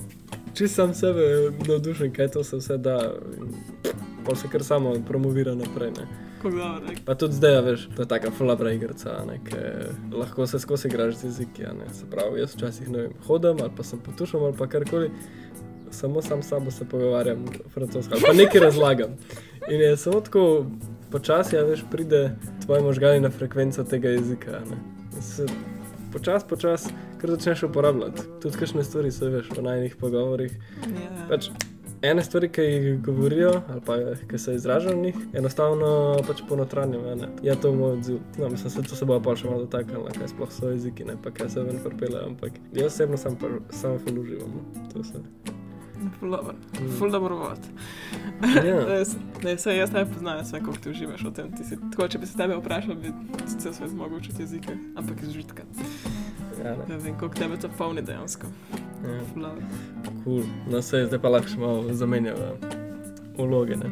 Čist 0.55 0.75
sam 0.75 0.95
sebe 0.95 1.53
navdušen, 1.69 2.13
kaj 2.13 2.29
to 2.29 2.45
se 2.45 2.57
vse 2.57 2.77
da. 2.77 3.13
Pa 4.27 4.35
se 4.37 4.49
kar 4.53 4.65
samo 4.65 4.95
promovira 5.09 5.55
naprej. 5.55 5.91
Ne. 5.91 6.07
Dobro? 6.43 6.81
Pa 7.05 7.15
tudi 7.15 7.35
zdaj, 7.35 7.57
a 7.57 7.61
veš, 7.61 7.89
to 7.97 8.03
je 8.03 8.09
taka 8.09 8.31
fulabra 8.31 8.73
igrica, 8.73 9.23
ki 9.47 9.57
lahko 10.17 10.47
se 10.47 10.59
skozi 10.59 10.89
igraš 10.89 11.15
z 11.15 11.25
jeziki. 11.25 11.65
Se 11.93 12.07
pravi, 12.11 12.41
jaz 12.41 12.55
včasih 12.55 12.91
ne 12.91 12.99
vem, 12.99 13.13
hodim 13.27 13.63
ali 13.63 13.71
pa 13.77 13.83
sem 13.83 13.99
potušam 13.99 14.43
ali 14.43 14.55
pa 14.59 14.67
karkoli, 14.67 15.11
samo 15.91 16.23
sam 16.23 16.43
s 16.43 16.49
sabo 16.49 16.71
se 16.71 16.85
pogovarjam 16.85 17.45
francosko 17.75 18.15
ali 18.15 18.23
pa 18.27 18.33
nekaj 18.33 18.61
razlagam. 18.69 19.17
In 19.71 19.81
je 19.81 19.97
samo 19.97 20.21
tako 20.21 20.67
počasi, 21.11 21.57
veš, 21.57 21.85
pride 21.91 22.37
tvoje 22.65 22.83
možgani 22.83 23.21
na 23.21 23.31
frekvenco 23.31 23.85
tega 23.85 24.09
jezika. 24.09 24.61
se 25.21 25.47
Počasi, 26.13 26.47
počasi, 26.49 26.95
ker 27.21 27.31
začneš 27.31 27.63
uporabljati. 27.71 28.23
Tudi 28.43 28.59
kakšne 28.61 28.85
stvari 28.85 29.11
se 29.11 29.29
veš 29.33 29.53
v 29.57 29.63
najnih 29.65 29.97
pogovorih. 29.97 30.53
Ja. 30.83 31.27
Pač, 31.31 31.49
ene 32.03 32.25
stvari, 32.25 32.51
ki 32.53 32.63
jih 32.63 33.01
govorijo, 33.03 33.55
ali 33.69 33.81
pa 33.87 33.97
ki 34.31 34.39
se 34.39 34.55
izražajo 34.55 34.97
v 34.97 35.03
njih, 35.07 35.17
enostavno 35.33 36.19
pač 36.27 36.43
ponotranjam. 36.49 37.07
a 37.07 37.15
ne. 37.15 37.29
Je 37.43 37.57
to 37.61 37.73
moj 37.73 37.93
odziv. 37.93 38.21
No, 38.39 38.49
mislim, 38.49 38.71
se 38.71 38.83
to 38.83 38.97
se 38.97 39.09
bo 39.09 39.21
pa 39.21 39.37
še 39.37 39.49
malo 39.49 39.65
dotaknilo, 39.65 40.13
kaj 40.19 40.35
sploh 40.35 40.53
so 40.53 40.75
jeziki, 40.75 41.09
ne 41.09 41.17
pa 41.23 41.31
kaj 41.31 41.49
se 41.57 41.65
ven 41.65 41.81
pripeljejo. 41.85 42.27
Ampak 42.35 42.61
jaz 42.73 42.93
osebno 42.93 43.17
sam, 43.17 43.37
pa, 43.41 43.49
sam 43.71 43.99
ful 43.99 44.21
uživam. 44.21 44.53
No. 44.53 44.89
To 44.93 45.05
se. 45.05 45.25
Ful 46.19 46.31
dobro, 46.31 46.55
ful 46.99 47.11
dobro 47.11 47.37
vod. 47.37 47.67
Res, 48.89 49.17
ne, 49.45 49.57
saj 49.59 49.77
jaz 49.79 49.93
ne 49.95 50.05
poznam, 50.09 50.41
vse, 50.43 50.61
koliko 50.61 50.83
ti 50.83 50.91
uživaš 50.91 51.25
v 51.29 51.33
tem. 51.37 51.51
Si, 51.63 51.79
tako, 51.91 52.09
če 52.09 52.21
bi 52.23 52.31
se 52.31 52.39
tebe 52.39 52.57
vprašal, 52.59 52.97
bi 52.99 53.13
cel 53.47 53.75
svet 53.75 53.93
zmogel 53.93 54.19
učiti 54.19 54.43
jezike, 54.43 54.77
ampak 54.99 55.23
iz 55.23 55.35
žitka. 55.37 55.67
Ja, 56.63 56.77
ne. 56.77 56.89
Ne 56.89 56.99
vem, 56.99 57.19
koliko 57.19 57.39
tebe 57.39 57.59
to 57.61 57.71
polni 57.79 58.03
dejansko. 58.03 58.51
Ja, 59.03 59.21
cool. 60.25 60.43
No, 60.71 60.83
se 60.83 61.07
zdaj 61.07 61.23
pa 61.23 61.29
lahko 61.29 61.61
malo 61.61 61.95
zamenjava 61.95 62.55
vloge. 63.39 63.77
Ne? 63.77 63.91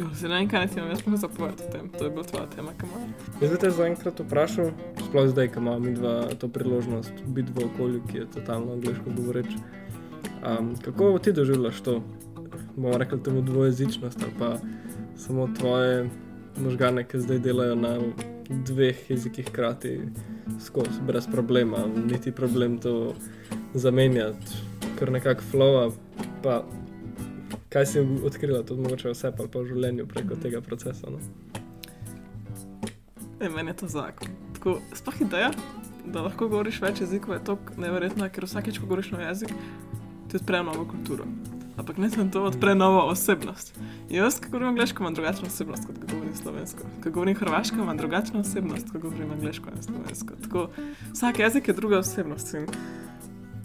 Jo, 0.00 0.06
se 0.14 0.28
ne 0.28 0.38
vem, 0.38 0.48
kaj 0.48 0.66
ti 0.68 0.78
imam 0.78 0.90
jaz 0.90 1.02
sploh 1.02 1.18
zapovedati 1.20 1.64
o 1.68 1.72
tem. 1.72 1.88
To 1.98 2.04
je 2.04 2.10
bila 2.10 2.24
tvoja 2.24 2.46
tema, 2.56 2.72
kam 2.76 2.88
imam. 2.88 3.12
Jaz 3.40 3.50
bi 3.50 3.58
te 3.60 3.70
zaenkrat 3.70 4.20
vprašal, 4.20 4.70
sploh 5.08 5.28
zdaj, 5.28 5.50
ko 5.52 5.60
imamo 5.60 5.78
mi 5.78 5.92
dva 5.94 6.14
to 6.40 6.48
priložnost 6.48 7.12
biti 7.26 7.52
v 7.52 7.66
okolju, 7.68 8.00
ki 8.08 8.18
je 8.18 8.30
totalno 8.38 8.72
angliško 8.72 9.12
govoreč. 9.16 9.52
Um, 10.40 10.74
kako 10.84 11.18
ti 11.18 11.32
doživljaš 11.32 11.80
to, 11.80 12.02
bomo 12.76 12.98
rekli, 12.98 13.22
temu 13.22 13.42
dvojezičnost 13.42 14.18
ali 14.22 14.32
pa 14.38 14.56
samo 15.16 15.48
tvoje 15.58 16.10
možgane, 16.56 17.04
ki 17.04 17.20
zdaj 17.20 17.38
delajo 17.38 17.74
na 17.74 17.98
dveh 18.50 19.10
jezikih 19.10 19.48
hkrati 19.48 20.00
skozi, 20.60 21.00
brez 21.06 21.26
problema, 21.26 21.86
niti 22.06 22.32
problem 22.32 22.78
to 22.78 23.14
zamenjati, 23.74 24.46
kar 24.98 25.12
nekako 25.12 25.42
flowa. 25.52 25.90
Pa 26.42 26.64
kaj 27.68 27.86
si 27.86 28.00
odkrila, 28.24 28.62
to 28.62 28.76
mogoče 28.76 29.12
vse 29.12 29.32
pa 29.36 29.46
v 29.54 29.66
življenju 29.66 30.06
preko 30.06 30.36
tega 30.42 30.60
procesa. 30.60 31.10
No? 31.10 31.18
E, 33.40 33.48
meni 33.48 33.70
je 33.70 33.76
to 33.76 33.88
zakon. 33.88 34.28
Tako, 34.56 34.80
sploh 34.94 35.20
ideja, 35.20 35.52
da 36.04 36.24
lahko 36.26 36.48
govoriš 36.48 36.80
več 36.82 37.04
jezikov, 37.04 37.36
je 37.36 37.44
tako 37.52 37.76
neverjetna, 37.80 38.28
ker 38.28 38.48
vsakeč, 38.48 38.80
ko 38.80 38.90
govoriš 38.90 39.12
nov 39.14 39.22
jezik, 39.22 39.54
ti 40.30 40.36
odpre 40.36 40.62
novo 40.62 40.84
kulturo. 40.86 41.24
Ampak 41.76 41.96
ne 41.96 42.10
samo 42.10 42.30
to, 42.32 42.42
odpre 42.44 42.74
novo 42.74 43.00
osebnost. 43.08 43.74
Jaz, 44.10 44.40
ko 44.40 44.46
govorim 44.50 44.68
angliško, 44.68 45.02
imam 45.02 45.14
drugačno 45.14 45.46
osebnost, 45.46 45.86
kot 45.86 45.98
ko 45.98 46.06
govorim 46.12 46.34
slovensko. 46.34 46.82
Ko 47.02 47.10
govorim 47.10 47.36
hrvaško, 47.36 47.76
imam 47.76 47.96
drugačno 47.96 48.40
osebnost, 48.40 48.90
kot 48.92 49.00
govorim 49.02 49.30
angliško 49.30 49.70
in 49.76 49.82
slovensko. 49.82 50.34
Tako, 50.42 50.68
vsak 51.12 51.38
jezik 51.38 51.68
je 51.68 51.74
druga 51.74 51.98
osebnost. 51.98 52.54
In 52.54 52.66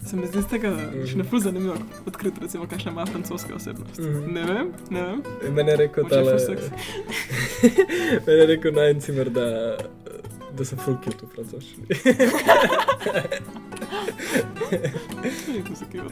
se 0.06 0.16
mi 0.16 0.26
zdi 0.26 0.42
z 0.42 0.46
tega 0.46 0.72
še 1.06 1.18
ne 1.18 1.24
fuz 1.28 1.42
zanimivo 1.42 1.76
odkriti, 2.06 2.40
recimo, 2.40 2.66
kakšna 2.70 2.92
ima 2.92 3.06
francoska 3.06 3.54
osebnost. 3.54 3.98
Mhm. 4.00 4.32
Ne 4.32 4.44
vem, 4.44 4.72
ne 4.90 5.02
vem. 5.02 5.22
Mene 5.54 5.70
je 5.72 5.76
rekel, 5.76 6.04
Mogoče 6.04 6.24
tale, 6.24 6.38
ful 6.38 6.40
seks. 6.46 6.64
mene 8.26 8.40
je 8.40 8.46
rekel 8.54 8.72
najcimer, 8.72 9.30
da, 9.30 9.46
da 10.56 10.64
sem 10.64 10.78
full 10.78 10.96
cute 11.04 11.26
v 11.26 11.28
francoščini. 11.36 11.86
Veliko 15.46 15.74
se 15.74 15.84
kje 15.92 16.02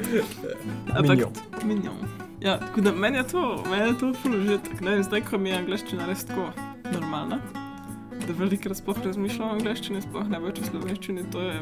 Ampak, 0.94 1.18
minjom. 1.64 1.96
Ja, 2.40 2.58
tako 2.60 2.80
da 2.80 2.92
meni 2.92 3.16
je 3.16 3.28
to, 3.28 3.64
meni 3.70 3.88
je 3.88 3.98
to 3.98 4.12
ful 4.22 4.34
užitek. 4.36 4.80
Ne 4.80 4.90
vem, 4.90 5.02
zdaj, 5.02 5.22
ko 5.30 5.38
mi 5.38 5.50
je 5.50 5.58
angliščina 5.58 6.06
res 6.06 6.26
tako 6.28 6.50
normalna, 6.92 7.38
da 8.26 8.36
velikrat 8.38 8.76
sploh 8.76 9.00
razmišljam 9.04 9.48
o 9.48 9.56
angliščini, 9.58 10.02
sploh 10.04 10.28
ne 10.28 10.40
več 10.44 10.60
o 10.60 10.68
slovenščini, 10.68 11.24
to 11.32 11.40
je, 11.40 11.54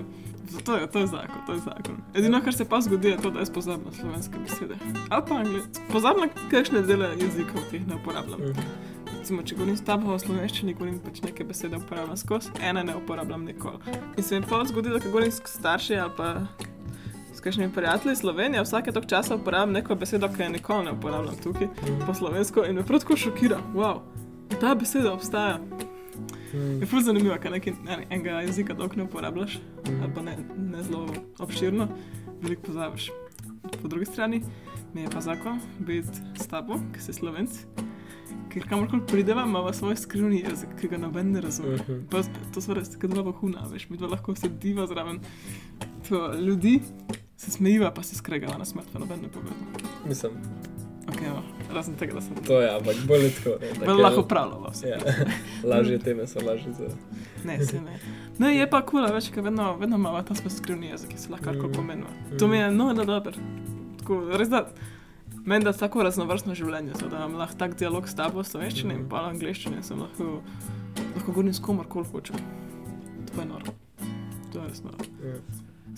to 0.67 0.81
je, 0.81 0.89
to 0.91 1.05
je 1.05 1.11
zakon, 1.13 1.45
to 1.47 1.57
je 1.57 1.63
zakon. 1.69 2.01
Edino, 2.19 2.43
kar 2.43 2.57
se 2.57 2.67
pa 2.69 2.81
zgodi, 2.83 3.15
je 3.15 3.21
to, 3.23 3.31
da 3.31 3.45
jaz 3.45 3.53
pozabim 3.55 3.95
slovenske 3.95 4.43
besede. 4.43 4.81
Ali 5.09 5.23
pa 5.29 5.39
angliščine. 5.45 5.87
Pozabim 5.93 6.35
kakšne 6.51 6.83
dele 6.89 7.13
jezikov, 7.21 7.63
ki 7.71 7.81
jih 7.81 7.87
ne 7.93 8.01
uporabljam. 8.01 8.43
Recimo, 9.33 9.49
če 9.49 9.55
govorim 9.57 9.77
s 9.79 9.85
tabo 9.89 10.11
o 10.13 10.19
slovenščini, 10.21 10.75
govorim 10.77 10.99
pač 11.01 11.23
neke 11.25 11.45
besede 11.49 11.79
uporabljam 11.79 12.19
skozi, 12.21 12.51
ene 12.61 12.83
ne 12.85 12.93
uporabljam 12.99 13.47
nikoli. 13.49 13.95
In 14.21 14.27
se 14.27 14.37
mi 14.37 14.45
pa 14.45 14.59
zgodi, 14.69 14.91
da 14.93 14.99
govorim 15.01 15.31
s 15.33 15.41
starši 15.49 15.97
ali 15.97 16.13
pa 16.19 16.27
s 17.33 17.41
kakšnimi 17.41 17.73
prijatelji 17.73 18.19
Slovenije, 18.21 18.61
vsake 18.67 18.93
tok 18.93 19.07
časa 19.09 19.39
uporabljam 19.41 19.73
neko 19.79 19.97
besedo, 19.97 20.29
ki 20.29 20.43
je 20.43 20.51
nikoli 20.59 20.85
ne 20.85 20.93
uporabljam 20.99 21.41
tukaj 21.47 21.71
po 22.05 22.13
slovensko 22.19 22.67
in 22.69 22.77
me 22.77 22.85
prav 22.85 23.01
tako 23.07 23.17
šokira. 23.23 23.63
Wow, 23.73 24.03
ta 24.61 24.75
beseda 24.77 25.15
obstaja. 25.15 25.57
Je 26.53 26.85
prav 26.85 27.07
zanimivo, 27.09 27.41
kaj 27.41 27.57
nekaj 27.57 27.73
en, 27.73 28.05
enega 28.11 28.43
jezika 28.45 28.77
dolgo 28.77 29.01
ne 29.01 29.09
uporabljaš, 29.09 29.57
ali 29.95 30.13
pa 30.13 30.29
ne, 30.29 30.37
ne 30.59 30.83
zelo 30.83 31.07
obširno, 31.41 31.89
veliko 32.43 32.69
pozabiš. 32.69 33.09
Po 33.81 33.89
drugi 33.89 34.13
strani 34.13 34.45
mi 34.93 35.09
je 35.09 35.11
pa 35.15 35.25
zakon 35.25 35.61
biti 35.79 36.21
s 36.37 36.53
tabo, 36.53 36.83
ki 36.93 37.01
si 37.01 37.17
slovenc, 37.17 37.63
ker 38.53 38.67
kamorkoli 38.69 39.03
prideva, 39.09 39.45
ima 39.47 39.73
svoj 39.73 39.97
skrivni 39.97 40.41
jezik, 40.41 40.75
ki 40.81 40.89
ga 40.89 40.99
noben 40.99 41.33
ne 41.33 41.41
razume. 41.41 41.77
Mhm. 41.77 42.05
Pa, 42.11 42.23
to 42.55 42.61
so 42.61 42.75
res 42.75 42.91
tako 42.91 43.09
dva 43.09 43.23
vohuna, 43.23 43.65
veš, 43.73 43.89
mi 43.91 43.97
dva 43.97 44.09
lahko 44.09 44.35
sediva 44.37 44.87
zraven 44.87 45.21
to 46.09 46.33
ljudi, 46.35 46.81
se 47.37 47.51
smejiva, 47.51 47.91
pa 47.91 48.03
se 48.03 48.17
skregava 48.17 48.59
na 48.59 48.65
smrt, 48.65 48.93
pa 48.93 48.99
noben 48.99 49.23
ne 49.23 49.29
pove. 49.29 49.51
Mislim, 50.09 50.33
Okay, 51.03 51.27
no, 51.29 51.43
razen 51.75 51.95
tega, 51.99 52.15
da 52.15 52.21
sem 52.21 52.37
to 52.47 52.61
je, 52.61 52.69
ampak 52.77 52.97
bolj 53.07 53.31
tako. 53.35 53.57
Bolj 53.87 54.03
lahko 54.03 54.23
vse. 54.71 54.89
Ja, 54.89 54.99
lažje 55.71 55.99
teme 55.99 56.27
so 56.27 56.39
lažje 56.47 56.73
za. 56.73 56.89
Ne, 57.45 57.65
se 57.67 57.81
ne. 57.81 57.99
Ne, 58.39 58.57
je 58.57 58.71
pa 58.71 58.81
kula, 58.87 59.11
veš, 59.13 59.33
ker 59.35 59.43
vedno, 59.43 59.77
vedno 59.77 59.97
imamo 59.97 60.23
ta 60.23 60.35
svoj 60.35 60.51
skrivni 60.51 60.87
jezik, 60.87 61.11
ki 61.11 61.19
se 61.19 61.33
lahko 61.33 61.53
Mm. 61.53 61.73
pomeniva. 61.73 62.09
To 62.39 62.49
mi 62.49 62.57
je 62.57 62.71
nujno 62.71 63.05
dobro. 63.05 63.33
Tako, 63.99 64.21
res 64.39 64.49
da, 64.49 64.69
meni 65.45 65.65
da 65.65 65.73
tako 65.73 66.05
raznovrstno 66.07 66.55
življenje, 66.59 66.95
so, 67.01 67.09
da 67.11 67.23
imam 67.23 67.39
lahko 67.41 67.59
tak 67.59 67.77
dialog 67.79 68.09
s 68.09 68.17
tabo, 68.19 68.45
slovenščini 68.47 68.95
in 69.01 69.05
pa 69.11 69.27
angliščini, 69.31 69.83
sem 69.87 70.01
lahko, 70.01 70.39
lahko 71.01 71.27
govorim 71.31 71.55
s 71.55 71.63
komorkoli 71.63 72.09
hočem. 72.13 72.41
To 73.33 73.41
je 73.41 73.47
noro. 73.49 73.77
To 74.53 74.61
je 74.61 74.69
res 74.69 74.83
noro. 74.85 75.09
Ja. 75.25 75.37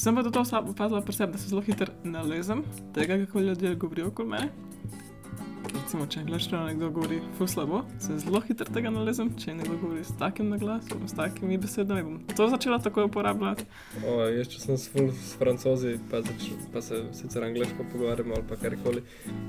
Sem 0.01 0.17
pa 0.17 0.25
do 0.27 0.31
toho 0.35 0.63
opazila 0.71 1.01
pri 1.07 1.15
sebi, 1.15 1.37
da 1.37 1.39
se 1.39 1.49
zelo 1.53 1.63
hitro 1.63 1.93
nalezem 2.03 2.65
tega, 2.95 3.19
kako 3.27 3.41
ljudje 3.41 3.75
govorijo 3.75 4.09
okoli 4.11 4.29
mene. 4.29 4.49
Recimo, 5.73 6.06
če 6.11 6.21
angliščino 6.23 6.61
nekdo 6.66 6.88
govori 6.94 7.21
ful 7.38 7.49
slabo, 7.50 7.83
se 8.02 8.16
zelo 8.21 8.40
hitro 8.44 8.66
tega 8.75 8.90
nalezem, 8.92 9.30
če 9.40 9.54
nekdo 9.59 9.76
govori 9.80 10.04
s 10.04 10.12
takim 10.21 10.50
naglasom, 10.52 11.06
s 11.09 11.16
takimi 11.16 11.59
besedami, 11.61 12.02
bom 12.06 12.37
to 12.37 12.49
začela 12.52 12.78
tako 12.83 13.06
uporabljati. 13.09 13.66
O, 14.02 14.18
jaz, 14.35 14.50
če 14.52 14.62
sem 14.62 14.78
s, 14.80 14.88
ful, 14.92 15.11
s 15.14 15.35
francozi, 15.40 15.97
pa, 16.11 16.21
zač, 16.26 16.49
pa 16.75 16.83
se 16.85 17.00
sicer 17.16 17.47
angliško 17.49 17.88
pogovarjamo 17.92 18.37
ali 18.38 18.49
pa 18.50 18.59
karkoli, 18.61 19.04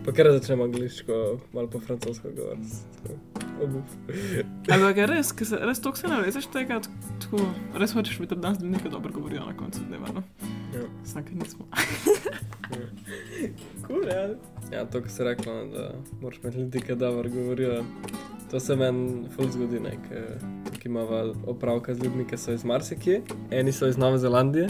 pa 0.06 0.16
kar 0.16 0.32
začnem 0.38 0.66
angliško, 0.68 1.22
malo 1.56 1.72
po 1.74 1.84
francosko 1.84 2.34
govoriti. 2.38 2.84
Ampak 4.76 5.00
res, 5.10 5.32
se 5.32 5.60
res 5.62 5.80
toliko 5.84 6.02
se 6.02 6.12
nalezeš 6.12 6.50
tega, 6.54 6.82
tako 7.24 7.44
res 7.80 7.96
hočeš 7.96 8.20
biti, 8.24 8.36
da 8.36 8.50
danes 8.50 8.64
nekaj 8.64 8.92
dobro 8.92 9.14
govorijo 9.16 9.48
na 9.48 9.56
koncu 9.58 9.84
dneva. 9.88 10.12
No? 10.16 10.24
Ja. 10.76 10.84
Vsake 11.04 11.36
nismo. 11.36 11.68
Ja. 11.72 12.86
Cool, 13.86 14.08
ja. 14.10 14.55
Ja, 14.72 14.86
to, 14.86 15.02
kar 15.02 15.12
si 15.12 15.24
rekla, 15.24 15.54
no, 15.54 15.66
da 15.72 15.92
moraš 16.22 16.40
imeti 16.44 16.58
ljudi, 16.58 16.82
ki 16.82 16.96
dobro 16.96 17.30
govorijo. 17.30 17.84
To 18.52 18.60
se 18.60 18.76
meni 18.76 19.30
ful 19.36 19.50
zgodi, 19.52 19.80
ne, 19.80 19.98
ker 20.10 20.40
tukaj 20.66 20.86
imamo 20.86 21.34
opravka 21.48 21.96
z 21.96 22.04
ljudmi, 22.04 22.28
ki 22.28 22.38
so 22.38 22.54
iz 22.54 22.66
Marsikje, 22.66 23.22
eni 23.52 23.72
so 23.72 23.88
iz 23.88 23.98
Nove 23.98 24.18
Zelandije 24.18 24.68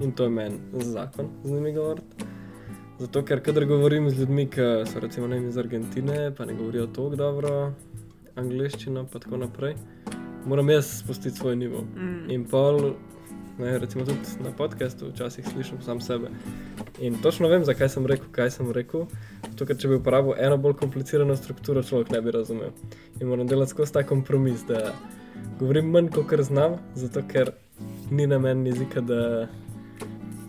in 0.00 0.12
to 0.12 0.24
je 0.24 0.30
meni 0.30 0.58
zakon 0.72 1.28
z 1.44 1.52
njimi 1.52 1.72
govoriti. 1.72 2.24
Zato, 2.98 3.22
ker 3.24 3.40
kadar 3.42 3.64
govorim 3.64 4.10
z 4.10 4.20
ljudmi, 4.20 4.46
ki 4.50 4.64
so 4.92 5.00
recimo 5.00 5.26
ne 5.26 5.38
iz 5.48 5.58
Argentine, 5.58 6.34
pa 6.36 6.44
ne 6.44 6.54
govorijo 6.54 6.86
tako 6.86 7.16
dobro 7.16 7.72
angliščino, 8.36 9.06
pa 9.12 9.18
tako 9.18 9.36
naprej, 9.36 9.74
moram 10.46 10.70
jaz 10.70 10.98
spustiti 10.98 11.36
svoj 11.36 11.56
nivo. 11.56 11.82
Mm. 11.96 12.30
In 12.30 12.44
pol, 12.44 12.92
ne, 13.58 13.78
recimo 13.78 14.04
tudi 14.04 14.18
na 14.44 14.50
podkastu, 14.50 15.08
včasih 15.12 15.46
slišim 15.52 15.82
sam 15.82 16.00
sebe. 16.00 16.30
In 17.00 17.18
točno 17.22 17.48
vem, 17.48 17.64
zakaj 17.64 17.88
sem 17.88 18.06
rekel, 18.06 18.26
kaj 18.32 18.50
sem 18.50 18.72
rekel. 18.72 19.06
Zato, 19.50 19.66
ker 19.66 19.78
če 19.78 19.88
bi 19.88 19.98
uporabil 19.98 20.34
eno 20.38 20.58
bolj 20.58 20.78
komplicirano 20.80 21.36
strukturo, 21.36 21.82
človek 21.82 22.12
ne 22.14 22.20
bi 22.22 22.34
razumel. 22.34 22.74
In 23.20 23.28
moram 23.28 23.46
delati 23.46 23.74
skozi 23.74 23.92
ta 23.92 24.02
kompromis, 24.06 24.64
da 24.68 24.92
govorim 25.58 25.90
manj, 25.90 26.12
kot 26.14 26.34
znam, 26.46 26.78
zato 26.94 27.22
ker 27.28 27.52
ni 28.10 28.26
namen 28.26 28.66
jezika, 28.66 29.00
da 29.00 29.48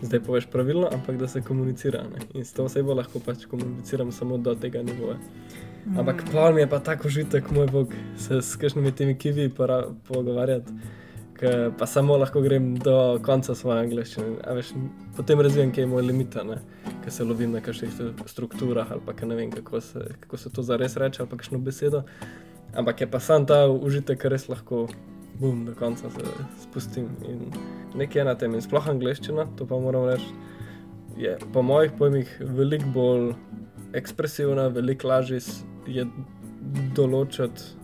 zdaj 0.02 0.20
poveš 0.20 0.46
pravilno, 0.46 0.88
ampak 0.92 1.16
da 1.16 1.28
se 1.28 1.42
komunicira. 1.42 2.02
Ne? 2.02 2.20
In 2.34 2.44
s 2.44 2.52
to 2.52 2.64
osebo 2.64 2.94
lahko 2.94 3.20
pač 3.20 3.44
komuniciram 3.50 4.12
samo 4.12 4.38
do 4.38 4.54
tega 4.54 4.82
nivoja. 4.82 5.18
Ampak 5.98 6.24
pol 6.32 6.54
mi 6.54 6.60
je 6.60 6.68
pa 6.70 6.78
tako 6.78 7.08
užitek, 7.08 7.50
moj 7.50 7.66
bog, 7.66 7.92
se 8.18 8.42
s 8.42 8.56
kakšnimi 8.56 8.92
temi 8.92 9.18
kivi 9.18 9.48
pogovarjati. 10.08 10.72
Pa 11.78 11.86
samo 11.86 12.16
lahko 12.20 12.42
grem 12.44 12.74
do 12.76 13.18
konca 13.24 13.54
svoje 13.54 13.80
angliščine. 13.86 14.42
A 14.44 14.52
Veš, 14.58 14.74
potem 15.16 15.40
razvijem, 15.40 15.72
kje 15.72 15.86
je 15.86 15.88
moj 15.88 16.02
limit, 16.04 16.36
ker 17.00 17.12
se 17.12 17.24
lovim 17.24 17.54
na 17.56 17.62
kakšnih 17.64 17.94
stru- 17.94 18.26
strukturah 18.28 18.92
ali 18.92 19.00
pa 19.06 19.14
ne 19.26 19.34
vem, 19.34 19.50
kako 19.50 19.80
se, 19.80 20.04
kako 20.20 20.36
se 20.36 20.52
to 20.52 20.62
zares 20.62 20.96
reče 20.96 21.22
ali 21.22 21.30
kakšno 21.30 21.58
besedo. 21.58 22.02
Ampak 22.76 23.00
je 23.00 23.10
pa 23.10 23.20
sam 23.20 23.46
ta 23.46 23.66
užitek, 23.66 24.20
ker 24.20 24.30
res 24.36 24.48
lahko 24.48 24.86
bum, 25.40 25.64
do 25.64 25.74
konca 25.74 26.10
se 26.10 26.24
spustim. 26.62 27.08
In 27.28 27.48
nekaj 27.96 28.20
je 28.20 28.24
na 28.24 28.34
tem, 28.34 28.54
in 28.54 28.60
sploh 28.60 28.88
angliščina, 28.88 29.48
to 29.56 29.66
pa 29.66 29.80
moram 29.80 30.04
reči, 30.12 30.28
je 31.16 31.38
po 31.52 31.62
mojih 31.62 31.96
pojmih 31.98 32.36
veliko 32.40 32.92
bolj 32.94 33.32
ekspresivna, 33.96 34.68
veliko 34.68 35.08
lažje 35.08 35.40
je 35.88 36.04
določiti 36.94 37.79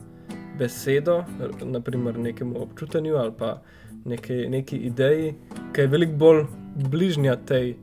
besedo, 0.58 1.24
naprimer 1.62 2.18
nekemu 2.18 2.62
občutenju 2.62 3.16
ali 3.16 3.32
pa 3.38 3.62
neki, 4.04 4.46
neki 4.48 4.76
ideji, 4.76 5.34
ki 5.72 5.80
je 5.80 5.86
veliko 5.86 6.12
bolj 6.12 6.44
bližnja 6.90 7.36
tej 7.36 7.76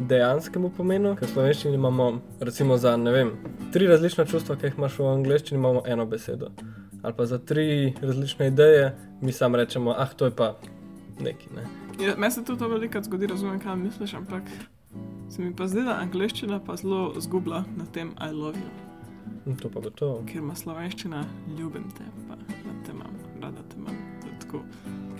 dejanskemu 0.00 0.70
pomenu. 0.76 1.14
Ker 1.16 1.28
v 1.28 1.32
slovenščini 1.32 1.74
imamo, 1.74 2.10
recimo, 2.40 2.76
za 2.76 2.96
ne 2.96 3.12
vem, 3.12 3.32
tri 3.72 3.86
različna 3.86 4.24
čustva, 4.24 4.56
ki 4.56 4.70
jih 4.70 4.78
imaš 4.78 4.98
v 4.98 5.10
angleščini, 5.12 5.58
imamo 5.58 5.82
eno 5.86 6.06
besedo. 6.06 6.50
Ali 7.02 7.14
pa 7.16 7.26
za 7.26 7.38
tri 7.38 7.94
različne 8.02 8.48
ideje, 8.48 8.94
mi 9.20 9.32
sam 9.32 9.54
rečemo, 9.54 9.94
ah, 9.96 10.08
to 10.16 10.24
je 10.24 10.36
pa 10.36 10.56
neki. 11.20 11.52
Ne? 11.56 11.66
Ja, 12.06 12.16
Meni 12.16 12.32
se 12.32 12.44
tudi 12.44 12.58
to 12.58 12.68
veliko 12.68 13.02
zgodi, 13.02 13.26
razumem, 13.26 13.60
kaj 13.60 13.76
misliš, 13.76 14.14
ampak 14.14 14.42
se 15.30 15.42
mi 15.42 15.54
pa 15.56 15.68
zdi, 15.68 15.84
da 15.84 16.00
angliščina 16.02 16.60
pa 16.66 16.76
zelo 16.76 17.14
zgublja 17.20 17.64
na 17.76 17.86
tem 17.92 18.12
I 18.20 18.32
love 18.32 18.58
you, 18.58 18.85
to 19.62 19.70
pa 19.70 19.80
gotovo. 19.80 20.22
ker 20.26 20.36
ima 20.36 20.54
slovenščina 20.54 21.24
ljubim 21.58 21.90
te, 21.96 22.04
pa 22.28 22.34
rad 22.34 22.84
te 22.86 22.92
imam, 22.92 23.14
rada 23.42 23.62
te 23.70 23.76
imam. 23.76 23.96
To 24.22 24.28
je 24.28 24.38
tako 24.40 24.62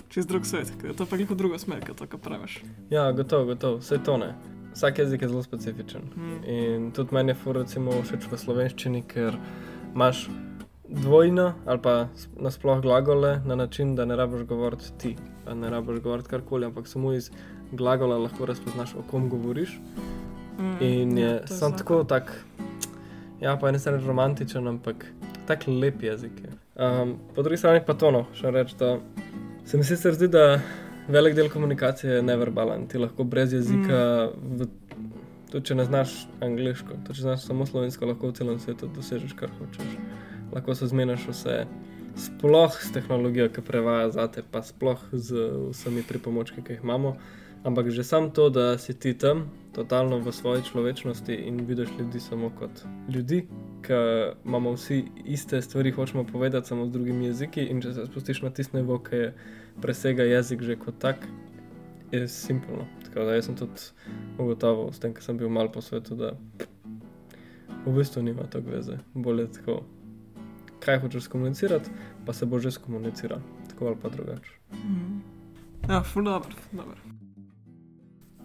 čez 0.09 0.27
drug 0.27 0.47
svet, 0.47 0.73
ker 0.81 0.95
to 0.95 1.07
pa 1.07 1.17
je 1.17 1.27
kot 1.27 1.39
druga 1.39 1.59
smer, 1.59 1.81
kot 1.87 1.97
to, 1.97 2.07
kar 2.07 2.21
praviš. 2.21 2.61
Ja, 2.91 3.13
gotovo, 3.13 3.45
gotovo, 3.53 3.81
vse 3.83 3.99
to 4.05 4.17
ne. 4.17 4.35
Vsak 4.75 4.99
jezik 4.99 5.23
je 5.23 5.29
zelo 5.29 5.43
specifičen. 5.43 6.03
Mm. 6.17 6.51
In 6.51 6.91
tudi 6.93 7.15
meni 7.15 7.33
je 7.33 7.53
recimo, 7.53 8.03
všeč 8.03 8.27
v 8.31 8.39
slovenščini, 8.39 9.03
ker 9.09 9.39
imaš 9.95 10.29
dvojno 10.89 11.53
ali 11.67 11.83
pa 11.83 12.09
nasploh 12.41 12.83
glagole 12.83 13.41
na 13.47 13.55
način, 13.55 13.95
da 13.95 14.05
ne 14.05 14.17
rabiš 14.17 14.43
govoriti 14.47 14.93
ti, 14.99 15.17
da 15.45 15.55
ne 15.55 15.71
rabiš 15.71 16.01
govoriti 16.01 16.29
karkoli, 16.29 16.67
ampak 16.67 16.87
samo 16.87 17.13
iz 17.13 17.31
glagola 17.73 18.19
lahko 18.19 18.47
razpoznaš, 18.47 18.95
o 18.95 19.03
kom 19.11 19.29
govoriš. 19.29 19.81
Mm, 20.59 20.77
In 20.81 21.19
je 21.19 21.31
ja, 21.31 21.41
to 21.41 21.47
sam 21.47 21.71
zakon. 21.71 21.79
tako 21.79 22.05
tak, 22.05 22.45
ja, 23.41 23.57
po 23.57 23.69
eni 23.69 23.79
strani 23.79 24.05
romantičen, 24.07 24.69
ampak 24.69 25.07
tak 25.47 25.67
lep 25.67 26.03
jezik 26.03 26.33
je. 26.45 26.53
Um, 26.77 27.17
po 27.35 27.43
drugi 27.43 27.57
strani 27.57 27.81
pa 27.87 27.95
to, 27.95 28.11
no, 28.11 28.27
še 28.37 28.51
reči, 28.51 28.77
da 28.79 28.97
se 29.65 29.79
mi 29.79 29.85
sicer 29.85 30.15
zdi, 30.15 30.29
da 30.29 30.61
velik 31.09 31.35
del 31.35 31.51
komunikacije 31.51 32.19
je 32.19 32.23
neverbalen. 32.23 32.87
Ti 32.87 32.99
lahko 32.99 33.25
brez 33.25 33.53
jezika, 33.53 34.31
mm. 34.31 34.59
v, 34.61 34.69
tudi 35.51 35.71
če 35.71 35.79
ne 35.79 35.87
znaš 35.89 36.17
angliško, 36.45 37.01
tudi 37.07 37.21
če 37.21 37.29
znaš 37.29 37.47
samo 37.47 37.67
slovensko, 37.67 38.09
lahko 38.11 38.31
v 38.31 38.39
celem 38.41 38.61
svetu 38.63 38.91
dosežeš, 38.93 39.37
kar 39.39 39.53
hočeš. 39.61 39.97
Lahko 40.55 40.75
se 40.75 40.89
zmeniš 40.91 41.29
vse. 41.31 41.59
Sploh 42.17 42.73
s 42.81 42.95
tehnologijo, 42.95 43.51
ki 43.53 43.61
prevaja 43.61 44.09
zate, 44.15 44.41
pa 44.41 44.63
sploh 44.65 45.03
z 45.13 45.51
vsemi 45.73 46.05
pripomočki, 46.07 46.65
ki 46.65 46.79
jih 46.79 46.87
imamo. 46.87 47.17
Ampak 47.65 47.91
že 47.91 48.05
sam 48.05 48.31
to, 48.31 48.51
da 48.51 48.79
si 48.79 48.95
ti 48.95 49.15
tam, 49.15 49.51
totalno 49.77 50.19
v 50.19 50.33
svoji 50.33 50.63
človečnosti 50.63 51.35
in 51.35 51.61
vidiš 51.67 51.89
ljudi 51.99 52.21
samo 52.21 52.51
kot 52.59 52.85
ljudi, 53.09 53.47
ki 53.83 53.93
imamo 54.45 54.73
vsi 54.73 55.05
iste 55.25 55.63
stvari, 55.63 55.91
hočemo 55.91 56.25
povedati 56.25 56.69
samo 56.69 56.87
z 56.87 56.91
drugimi 56.91 57.27
jeziki. 57.27 57.61
In 57.61 57.83
če 57.83 57.93
se 57.93 58.07
spustiš 58.07 58.43
na 58.43 58.51
tisto 58.51 58.79
nivo, 58.79 58.99
ki 58.99 59.17
je 59.17 59.35
presega 59.83 60.25
jezik 60.25 60.63
že 60.63 60.79
kot 60.81 60.99
tak, 60.99 61.27
je 62.13 62.29
simpelno. 62.29 62.87
Tako 63.05 63.25
da 63.29 63.43
sem 63.43 63.57
tudi 63.57 63.91
ugotovil, 64.39 64.93
s 64.93 65.03
tem, 65.03 65.13
ker 65.15 65.23
sem 65.23 65.37
bil 65.37 65.53
mal 65.53 65.69
po 65.73 65.85
svetu, 65.85 66.17
da 66.17 66.33
v 67.87 67.95
bistvu 67.99 68.23
nima 68.23 68.49
tako 68.51 68.73
veze. 68.79 68.99
Bolje 69.15 69.51
tako, 69.53 69.83
kaj 70.81 71.03
hočeš 71.05 71.29
skomunicirati, 71.29 71.91
pa 72.27 72.33
se 72.33 72.47
bo 72.47 72.59
že 72.59 72.71
skomuniciral, 72.71 73.45
tako 73.69 73.93
ali 73.93 74.01
pa 74.03 74.09
drugače. 74.09 74.57
Mm. 74.73 75.21
Ja, 75.89 76.03
ful 76.03 76.25
dobro, 76.25 76.57
dobro. 76.73 77.16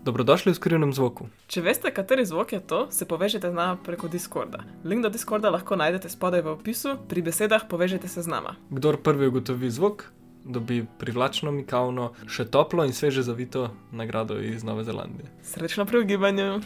Dobrodošli 0.02 0.50
v 0.50 0.58
skrivnem 0.58 0.90
zvoku. 0.98 1.28
Če 1.46 1.62
veste, 1.62 1.92
kateri 1.94 2.26
zvok 2.26 2.56
je 2.56 2.60
to, 2.66 2.80
se 2.90 3.06
povežite 3.06 3.46
z 3.46 3.54
nama 3.54 3.78
preko 3.78 4.10
Discorda. 4.10 4.64
Link 4.82 5.06
do 5.06 5.12
Discorda 5.14 5.54
lahko 5.54 5.78
najdete 5.78 6.10
spodaj 6.10 6.42
v 6.42 6.56
opisu, 6.58 6.96
pri 7.06 7.22
besedah 7.22 7.70
povežite 7.70 8.10
se 8.10 8.26
z 8.26 8.26
nama. 8.26 8.58
Kdor 8.74 8.98
prvi 8.98 9.30
ugotovi 9.30 9.70
zvok, 9.70 10.10
dobi 10.42 10.82
privlačno, 10.98 11.54
mikavno, 11.54 12.16
še 12.26 12.50
toplo 12.50 12.82
in 12.82 12.98
sveže 12.98 13.22
zavito 13.22 13.70
nagrado 13.94 14.42
iz 14.42 14.66
Nove 14.66 14.82
Zelandije. 14.90 15.30
Srečno 15.46 15.86
pri 15.86 16.02
ugibanju. 16.02 16.66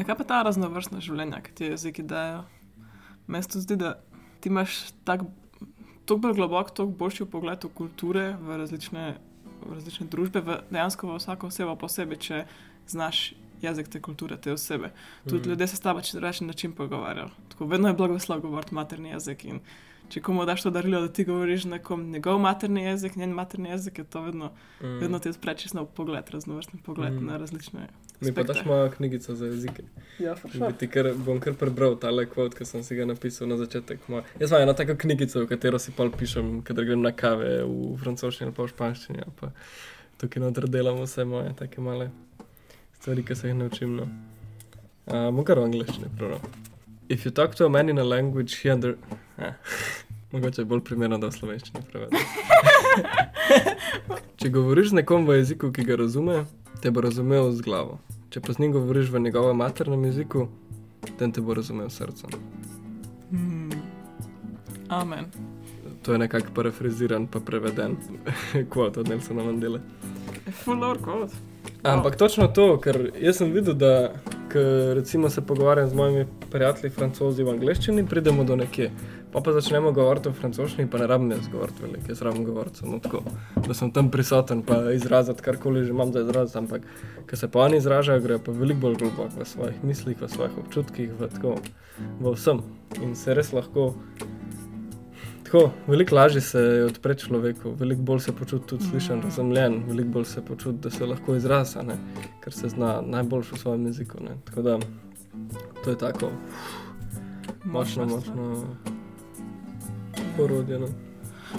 Ja, 0.00 0.04
kaj 0.08 0.16
pa 0.16 0.24
ta 0.24 0.38
raznovrstna 0.46 1.02
življenja, 1.04 1.42
ki 1.44 1.52
ti 1.52 1.66
jeziki 1.74 2.02
dajo? 2.08 2.46
Meni 3.28 3.44
se 3.44 3.50
to 3.52 3.60
zdi, 3.60 3.76
da 3.76 3.98
ti 4.40 4.48
imaš 4.48 4.78
tako 5.04 5.28
bolj 6.08 6.38
globok, 6.38 6.70
tako 6.72 6.94
boljši 7.02 7.26
pogled 7.28 7.66
v 7.66 7.70
kulture, 7.76 8.22
v 8.40 8.56
različne, 8.62 9.02
v 9.60 9.74
različne 9.74 10.06
družbe, 10.08 10.40
v 10.46 10.56
dejansko 10.72 11.10
v 11.10 11.18
vsako 11.18 11.50
osebo 11.52 11.76
posebej, 11.76 12.20
če 12.24 12.40
znaš 12.88 13.20
jezik 13.60 13.92
te 13.92 14.00
kulture, 14.00 14.40
te 14.40 14.54
osebe. 14.56 14.88
Tudi 15.28 15.44
mm. 15.44 15.52
ljudje 15.52 15.68
se 15.68 15.76
s 15.76 15.84
tabo 15.84 16.00
čez 16.00 16.16
drugačen 16.16 16.48
način 16.48 16.72
pogovarjajo. 16.72 17.28
Tako 17.52 17.68
vedno 17.68 17.92
je 17.92 18.00
blagoslov 18.00 18.40
govoriti 18.40 18.74
materni 18.74 19.12
jezik. 19.12 19.44
In 19.44 19.60
če 20.08 20.22
komu 20.24 20.48
daš 20.48 20.64
to 20.64 20.72
darilo, 20.72 21.04
da 21.04 21.12
ti 21.12 21.28
govoriš 21.28 21.68
nekom 21.76 22.08
njegov 22.10 22.40
materni 22.40 22.88
jezik, 22.88 23.20
njen 23.20 23.36
materni 23.36 23.68
jezik, 23.68 24.00
je 24.00 24.08
to 24.08 24.24
vedno, 24.24 24.54
mm. 24.80 24.96
vedno 25.04 25.20
ti 25.20 25.28
odpre 25.28 25.58
čisto 25.60 25.82
nov 25.82 25.92
pogled, 25.92 26.32
raznovrsten 26.32 26.80
pogled 26.88 27.20
mm. 27.20 27.26
na 27.26 27.36
različne. 27.36 27.90
Mi 28.20 28.32
pa 28.34 28.42
daš 28.42 28.64
mojo 28.64 28.90
knjigico 28.90 29.34
za 29.34 29.46
jezike. 29.46 29.82
Ja, 30.18 30.34
Bi 30.52 30.72
ti 30.78 30.88
Kar, 30.88 31.12
bom 31.16 31.40
kar 31.40 31.54
prebral 31.54 31.96
tale 31.98 32.26
kvot, 32.28 32.54
ki 32.54 32.64
sem 32.68 32.82
si 32.84 32.96
ga 32.96 33.06
napisal 33.08 33.48
na 33.48 33.56
začetek. 33.56 34.02
Moja. 34.08 34.24
Jaz 34.40 34.52
imam 34.52 34.62
eno 34.62 34.74
tako 34.76 34.96
knjigico, 35.00 35.44
v 35.44 35.48
katero 35.48 35.78
si 35.78 35.94
pol 35.96 36.12
pišem, 36.12 36.58
kadar 36.62 36.84
grem 36.84 37.00
na 37.02 37.12
kave 37.16 37.62
v 37.64 37.94
francoščini 38.02 38.50
ali 38.50 38.56
pa 38.56 38.66
v 38.66 38.74
španščini. 38.74 39.24
ali 39.24 39.36
Pa 39.40 39.52
tukaj 40.20 40.44
noter 40.44 40.68
delam 40.68 41.00
vse 41.00 41.24
moje 41.24 41.54
take 41.56 41.80
male 41.80 42.10
stvari, 43.00 43.24
ki 43.24 43.34
se 43.34 43.48
jih 43.48 43.56
naučim. 43.56 43.96
No. 43.96 44.08
Uh, 45.06 45.30
bom 45.32 45.44
kar 45.44 45.58
v 45.58 45.70
angleščini 45.70 46.12
prebral. 46.12 46.44
If 47.08 47.24
you 47.24 47.32
talk 47.32 47.56
to 47.56 47.66
a 47.66 47.68
man 47.68 47.88
in 47.88 47.98
a 47.98 48.04
language, 48.04 48.60
he 48.62 48.70
under... 48.70 48.96
Eh. 49.38 49.52
Mogoče 50.32 50.60
je 50.60 50.64
bolj 50.64 50.84
primerno, 50.86 51.18
da 51.18 51.26
v 51.26 51.34
slovenščini 51.34 51.80
prevedem. 51.90 52.20
Če 54.38 54.50
govoriš 54.54 54.92
z 54.92 55.00
nekom 55.00 55.24
v 55.26 55.40
jeziku, 55.40 55.72
ki 55.74 55.82
ga 55.88 55.96
razume, 55.98 56.44
te 56.80 56.90
bo 56.90 57.00
razumel 57.00 57.52
z 57.52 57.60
glavo. 57.60 57.98
Če 58.30 58.40
pa 58.40 58.52
z 58.52 58.62
njim 58.62 58.72
govoriš 58.72 59.10
v 59.10 59.20
njegovem 59.20 59.56
maternem 59.56 60.04
jeziku, 60.04 60.48
ten 61.18 61.32
te 61.32 61.40
bo 61.40 61.54
razumel 61.54 61.90
s 61.90 62.00
srcem. 62.00 62.30
Hmm. 63.30 63.70
Amen. 64.88 65.26
To 66.02 66.12
je 66.12 66.18
nekako 66.18 66.54
parafraziran, 66.54 67.26
pa 67.26 67.40
preveden 67.40 67.96
kvot 68.72 68.96
od 68.96 69.08
Nelsona 69.08 69.44
Mandele. 69.44 69.80
Je 70.46 70.52
full 70.52 70.84
or 70.84 70.98
god. 70.98 71.30
Ampak 71.82 72.16
točno 72.16 72.48
to, 72.48 72.76
ker 72.80 73.10
jaz 73.20 73.36
sem 73.40 73.52
videl, 73.52 73.74
da 73.74 74.12
ko 74.52 74.60
recimo 74.94 75.30
se 75.30 75.40
pogovarjam 75.46 75.88
z 75.88 75.94
mojimi 75.94 76.26
prijatelji 76.50 76.90
francozi 76.90 77.42
v 77.42 77.50
angleščini, 77.50 78.06
pridemo 78.06 78.44
do 78.44 78.56
nekje. 78.56 78.90
Pa 79.32 79.40
pa 79.40 79.52
začnemo 79.54 79.92
govoriti 79.94 80.28
v 80.28 80.34
francoščini, 80.34 80.88
pa 80.90 80.98
ne 80.98 81.06
rabim 81.06 81.30
jaz 81.30 81.46
govoriti 81.52 81.84
veliko, 81.84 82.08
jaz 82.10 82.22
rabim 82.26 82.44
govoriti 82.44 82.82
samo 82.82 82.98
tako, 82.98 83.20
da 83.66 83.76
sem 83.78 83.92
tam 83.94 84.10
prisoten, 84.10 84.64
pa 84.66 84.80
izraziti 84.90 85.44
karkoli 85.46 85.84
že 85.84 85.94
imam 85.94 86.10
za 86.12 86.24
izraziti, 86.24 86.58
ampak 86.58 86.82
ko 87.30 87.36
se 87.36 87.48
pa 87.48 87.62
oni 87.62 87.78
izražajo, 87.78 88.24
grejo 88.24 88.42
pa 88.42 88.52
veliko 88.52 88.80
bolj 88.80 88.98
globoko 89.04 89.28
v 89.36 89.46
svojih 89.46 89.84
mislih, 89.86 90.18
v 90.18 90.28
svojih 90.34 90.58
občutkih, 90.64 91.14
v, 91.14 91.30
tako, 91.36 91.54
v 92.18 92.34
vsem. 92.34 92.64
In 93.06 93.14
se 93.14 93.34
res 93.38 93.52
lahko, 93.54 93.92
tako, 95.46 95.68
veliko 95.86 96.18
lažje 96.18 96.42
se 96.50 96.66
odpre 96.90 97.14
človeku, 97.14 97.78
veliko 97.78 98.02
bolj 98.02 98.26
se 98.26 98.34
počuti 98.34 98.66
tudi 98.74 98.90
slišan, 98.90 99.22
razumljen, 99.22 99.84
veliko 99.86 100.18
bolj 100.18 100.30
se 100.34 100.42
počuti, 100.42 100.82
da 100.82 100.90
se 100.90 101.06
lahko 101.06 101.38
izraza, 101.38 101.86
ne, 101.86 102.00
ker 102.42 102.52
se 102.52 102.74
zna 102.74 102.98
najboljš 103.06 103.54
v 103.54 103.62
svojem 103.62 103.90
jeziku. 103.92 104.24
Ne. 104.26 104.40
Tako 104.50 104.62
da 104.62 104.78
to 105.84 105.90
je 105.94 105.98
tako 105.98 106.34
močno, 107.64 108.08
stvar. 108.08 108.36
močno 108.36 108.98
orodje. 110.38 110.78
No. 110.78 110.86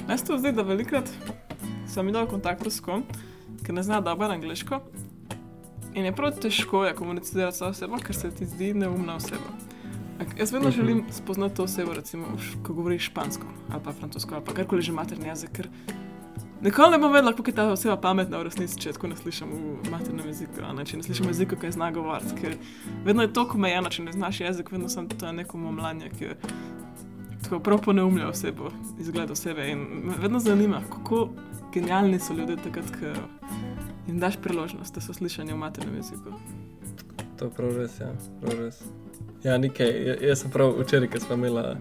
Meni 0.07 0.17
se 0.17 0.37
zdi, 0.37 0.51
da 0.51 0.61
velikrat 0.63 1.09
sem 1.85 2.07
imel 2.07 2.25
v 2.25 2.29
kontaktu 2.29 2.69
s 2.69 2.79
kom, 2.79 3.03
ki 3.61 3.73
ne 3.73 3.83
zna 3.83 4.01
dobro 4.01 4.27
angliško. 4.27 4.79
In 5.93 6.05
je 6.05 6.13
prav 6.13 6.31
težko 6.33 6.85
je 6.85 6.93
komunicirati 6.95 7.57
s 7.57 7.61
osebo, 7.63 7.97
ker 7.97 8.15
se 8.15 8.31
ti 8.31 8.45
zdi 8.45 8.73
neumna 8.73 9.15
oseba. 9.15 9.51
Ak- 10.19 10.39
Jaz 10.39 10.51
vedno 10.51 10.69
Mhm. 10.69 10.77
želim 10.77 11.03
spoznati 11.11 11.55
to 11.55 11.63
osebo, 11.63 11.93
recimo, 11.93 12.25
ko 12.63 12.73
govori 12.73 12.99
špansko 12.99 13.43
ali 13.69 13.81
pa 13.83 13.91
francosko 13.91 14.35
ali 14.35 14.45
pa 14.45 14.53
karkoli 14.53 14.81
že 14.81 14.91
materni 14.91 15.27
jezik. 15.27 15.49
Ker 15.51 15.67
nikoli 16.61 16.91
ne 16.91 16.99
bom 16.99 17.11
vedela, 17.11 17.33
kako 17.33 17.49
je 17.49 17.55
ta 17.55 17.65
oseba 17.65 17.97
pametna 17.97 18.37
v 18.37 18.43
resnici, 18.43 18.79
če 18.79 18.93
tako 18.93 19.07
ne 19.07 19.15
slišim 19.15 19.47
v 19.83 19.89
maternem 19.91 20.27
jeziku, 20.27 20.61
ne, 20.75 20.85
če 20.85 20.97
ne 20.97 21.03
slišim 21.03 21.27
jeziku, 21.27 21.55
ki 21.55 21.65
je 21.65 21.71
zna 21.71 21.91
govoriti. 21.91 22.35
Ker 22.35 22.55
vedno 23.03 23.21
je 23.21 23.33
to 23.33 23.47
omejeno, 23.53 23.89
če 23.89 24.03
ne 24.03 24.11
znaš 24.11 24.39
jezik, 24.39 24.71
vedno 24.71 24.89
sem 24.89 25.07
to 25.09 25.31
neko 25.31 25.57
momlanje, 25.57 26.09
ki 26.09 26.23
je 26.23 26.37
tako 27.51 27.63
prav 27.63 27.81
poneumlja 27.81 28.29
osebo, 28.29 28.69
izgled 28.99 29.31
osebe. 29.31 29.67
In 29.67 29.79
me 30.03 30.13
vedno 30.19 30.39
zanima, 30.39 30.81
kako 30.89 31.29
genialni 31.73 32.19
so 32.19 32.33
ljudje 32.33 32.55
takrat, 32.57 32.85
ko 32.91 33.05
jim 34.07 34.19
daš 34.19 34.37
priložnost, 34.37 34.95
da 34.95 35.01
so 35.01 35.13
slišani 35.13 35.53
v 35.53 35.57
maternem 35.57 35.95
jeziku. 35.95 36.31
To 37.37 37.45
je 37.45 37.51
prav 37.51 37.77
res, 37.77 37.99
ja, 37.99 38.11
prav 38.41 38.59
res. 38.59 38.79
Ja, 39.43 39.57
nekaj. 39.57 39.89
Ja- 40.05 40.15
Jaz 40.21 40.39
sem 40.39 40.51
prav 40.51 40.79
včeraj, 40.79 41.07
ko 41.07 41.19
smo 41.19 41.35
imeli 41.35 41.75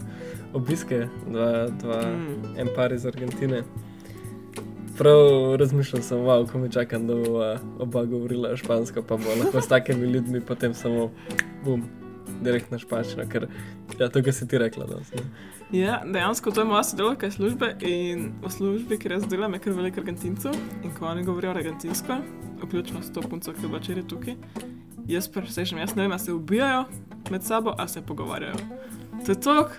obiske, 0.52 1.06
dva, 1.28 1.68
dva 1.70 2.00
Mm. 2.02 2.56
en 2.56 2.68
par 2.76 2.92
iz 2.92 3.06
Argentine. 3.06 3.62
Prav 4.98 5.22
razmišljal 5.56 6.02
sem, 6.02 6.18
wow, 6.18 6.46
ko 6.46 6.58
mi 6.58 6.72
čakam, 6.72 7.06
da 7.06 7.14
bo 7.14 7.44
oba 7.78 8.04
govorila 8.04 8.56
špansko, 8.56 9.02
pa 9.02 9.16
bo 9.16 9.30
lahko 9.38 9.60
s 9.60 9.68
takimi 9.68 10.06
ljudmi 10.06 10.40
potem 10.40 10.74
samo 10.74 11.10
bum, 11.64 11.82
direkt 12.42 12.70
na 12.70 12.78
španščino, 12.78 13.28
ker 13.28 13.48
ja, 13.98 14.08
to, 14.08 14.22
kar 14.22 14.32
si 14.32 14.48
ti 14.48 14.58
rekla. 14.58 14.86
Danes, 14.86 15.12
ne. 15.12 15.20
Ja, 15.72 16.02
dejansko 16.04 16.50
to 16.50 16.60
je 16.60 16.64
moja 16.64 16.82
sodelavka 16.84 17.26
iz 17.26 17.34
službe 17.34 17.76
in 17.80 18.32
v 18.42 18.50
službi, 18.50 18.98
kjer 18.98 19.12
jaz 19.12 19.26
delam, 19.30 19.54
je 19.54 19.60
kar 19.62 19.72
veliko 19.72 20.00
argentincev 20.00 20.56
in 20.82 20.90
ko 20.98 21.06
oni 21.06 21.22
govorijo 21.24 21.52
argentinsko, 21.52 22.16
vključno 22.62 23.02
s 23.02 23.12
to 23.12 23.22
punco, 23.22 23.52
ki 23.52 23.62
je 23.62 23.68
bila 23.68 23.78
včeraj 23.78 24.02
tukaj, 24.08 24.34
jaz 25.06 25.28
presežem, 25.28 25.78
jaz 25.78 25.94
ne 25.94 26.02
vem, 26.02 26.12
ali 26.12 26.20
se 26.20 26.32
ubijajo 26.32 26.84
med 27.30 27.46
sabo, 27.46 27.74
ali 27.78 27.88
se 27.88 28.02
pogovarjajo. 28.02 28.56
To 29.26 29.32
je 29.32 29.40
tok, 29.40 29.78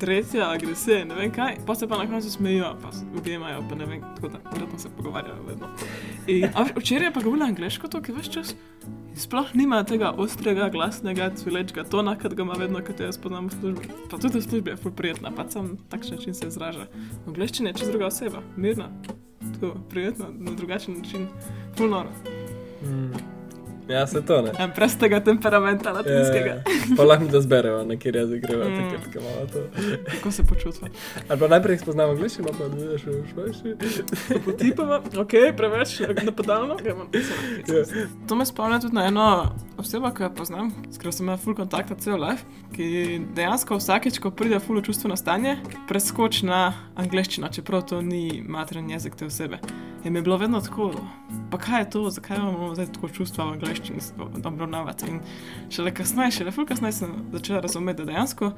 dretja, 0.00 0.50
agresija, 0.50 1.04
ne 1.04 1.14
vem 1.14 1.32
kaj, 1.32 1.58
pa 1.66 1.74
se 1.74 1.88
pa 1.88 1.98
na 1.98 2.06
koncu 2.10 2.30
smejijo, 2.30 2.76
pa 2.82 2.92
se 2.92 3.04
objemajo, 3.18 3.64
pa 3.68 3.74
ne 3.74 3.86
vem, 3.86 4.00
tako 4.16 4.28
da 4.28 4.38
verjetno 4.52 4.78
se 4.78 4.88
pogovarjajo 4.96 5.42
vedno. 5.48 5.68
In, 6.26 6.48
včeraj 6.76 7.12
pa 7.12 7.20
govorila 7.20 7.46
angliško, 7.46 7.88
to, 7.88 8.02
ki 8.02 8.12
veš 8.12 8.30
čas. 8.30 8.54
Sploh 9.16 9.54
nima 9.54 9.84
tega 9.84 10.10
ostrega, 10.10 10.68
glasnega, 10.68 11.30
cvilečega 11.36 11.84
tona, 11.84 12.16
kot 12.18 12.34
ga 12.34 12.42
ima 12.42 12.58
vedno, 12.58 12.82
kot 12.84 13.00
jaz 13.00 13.18
poznam 13.18 13.48
v 13.48 13.60
službi. 13.60 13.88
Pa 14.10 14.18
tudi 14.18 14.38
v 14.38 14.48
službi 14.48 14.70
je 14.70 14.92
prijetna, 14.96 15.32
pa 15.36 15.48
sam 15.50 15.76
takšen 15.90 16.18
način 16.18 16.34
se 16.34 16.48
izraža. 16.48 16.88
V 17.24 17.32
angleščini 17.32 17.72
je 17.72 17.78
čez 17.80 17.88
druga 17.88 18.06
oseba, 18.06 18.42
mirna. 18.56 18.90
tako 19.54 19.78
prijetno, 19.90 20.26
na 20.38 20.52
drugačen 20.52 20.98
način, 20.98 21.28
full 21.76 21.90
noro. 21.90 22.10
Mm. 22.82 23.35
Ja, 23.88 24.06
se 24.06 24.20
to 24.20 24.42
ne. 24.42 24.50
En 24.58 24.72
brez 24.76 24.96
tega 24.98 25.20
temperamenta 25.20 25.92
latinskega. 25.92 26.54
Ja, 26.56 26.62
pa 26.96 27.04
lahko 27.04 27.24
da 27.26 27.40
zberejo, 27.40 27.84
na 27.84 27.96
kjer 27.96 28.16
jezik 28.16 28.42
greva, 28.42 28.64
Mm. 28.64 28.76
takrat, 28.76 29.04
ko 29.06 29.18
imamo 29.18 29.46
to. 29.46 29.60
Kako 30.10 30.30
se 30.30 30.42
počutva? 30.44 30.88
Ali 31.28 31.40
pa 31.40 31.48
najprej 31.48 31.78
spoznamo 31.78 32.12
angliščino, 32.12 32.48
pa 32.58 32.64
vidiš 32.66 33.04
v 33.04 33.22
španščini. 33.30 33.74
Potipava, 34.46 35.00
ok, 35.16 35.34
preveč 35.56 35.94
napadalno. 36.22 36.76
Ja. 36.84 36.94
To 38.28 38.34
me 38.34 38.46
spomni 38.46 38.80
tudi 38.80 38.94
na 38.94 39.06
eno 39.06 39.26
osebo, 39.78 40.10
ki 40.10 40.22
jo 40.22 40.30
poznam, 40.34 40.72
s 40.90 40.96
katero 40.96 41.12
sem 41.12 41.26
imel 41.26 41.36
full 41.38 41.54
kontakta 41.54 41.94
cel 41.94 42.18
life, 42.18 42.42
ki 42.72 42.90
dejansko 43.34 43.76
vsakeč, 43.76 44.18
ko 44.18 44.30
pride 44.30 44.58
full 44.60 44.82
čustveno 44.82 45.16
stanje, 45.16 45.56
preskoči 45.88 46.46
na 46.46 46.60
angliščino, 46.96 47.48
čeprav 47.48 47.86
to 47.86 48.02
ni 48.02 48.42
materni 48.42 48.92
jezik 48.92 49.14
te 49.14 49.26
osebe. 49.26 49.58
In 50.06 50.12
mi 50.12 50.18
je 50.18 50.22
bilo 50.22 50.36
vedno 50.36 50.60
tako, 50.60 50.92
pa 51.50 51.58
kaj 51.58 51.80
je 51.80 51.90
to, 51.90 52.10
zakaj 52.10 52.36
imamo 52.36 52.74
zdaj 52.74 52.86
tako 52.94 53.08
čustva 53.08 53.44
v 53.44 53.52
angliščini 53.56 54.00
s- 54.00 54.12
obravnavati. 54.44 55.08
In 55.10 55.20
šele 55.70 55.94
kasneje, 55.94 56.30
šele 56.30 56.52
full 56.54 56.66
kasneje 56.66 56.92
sem 56.92 57.14
začela 57.32 57.60
razumeti, 57.60 58.04
da 58.04 58.12
dejansko 58.12 58.52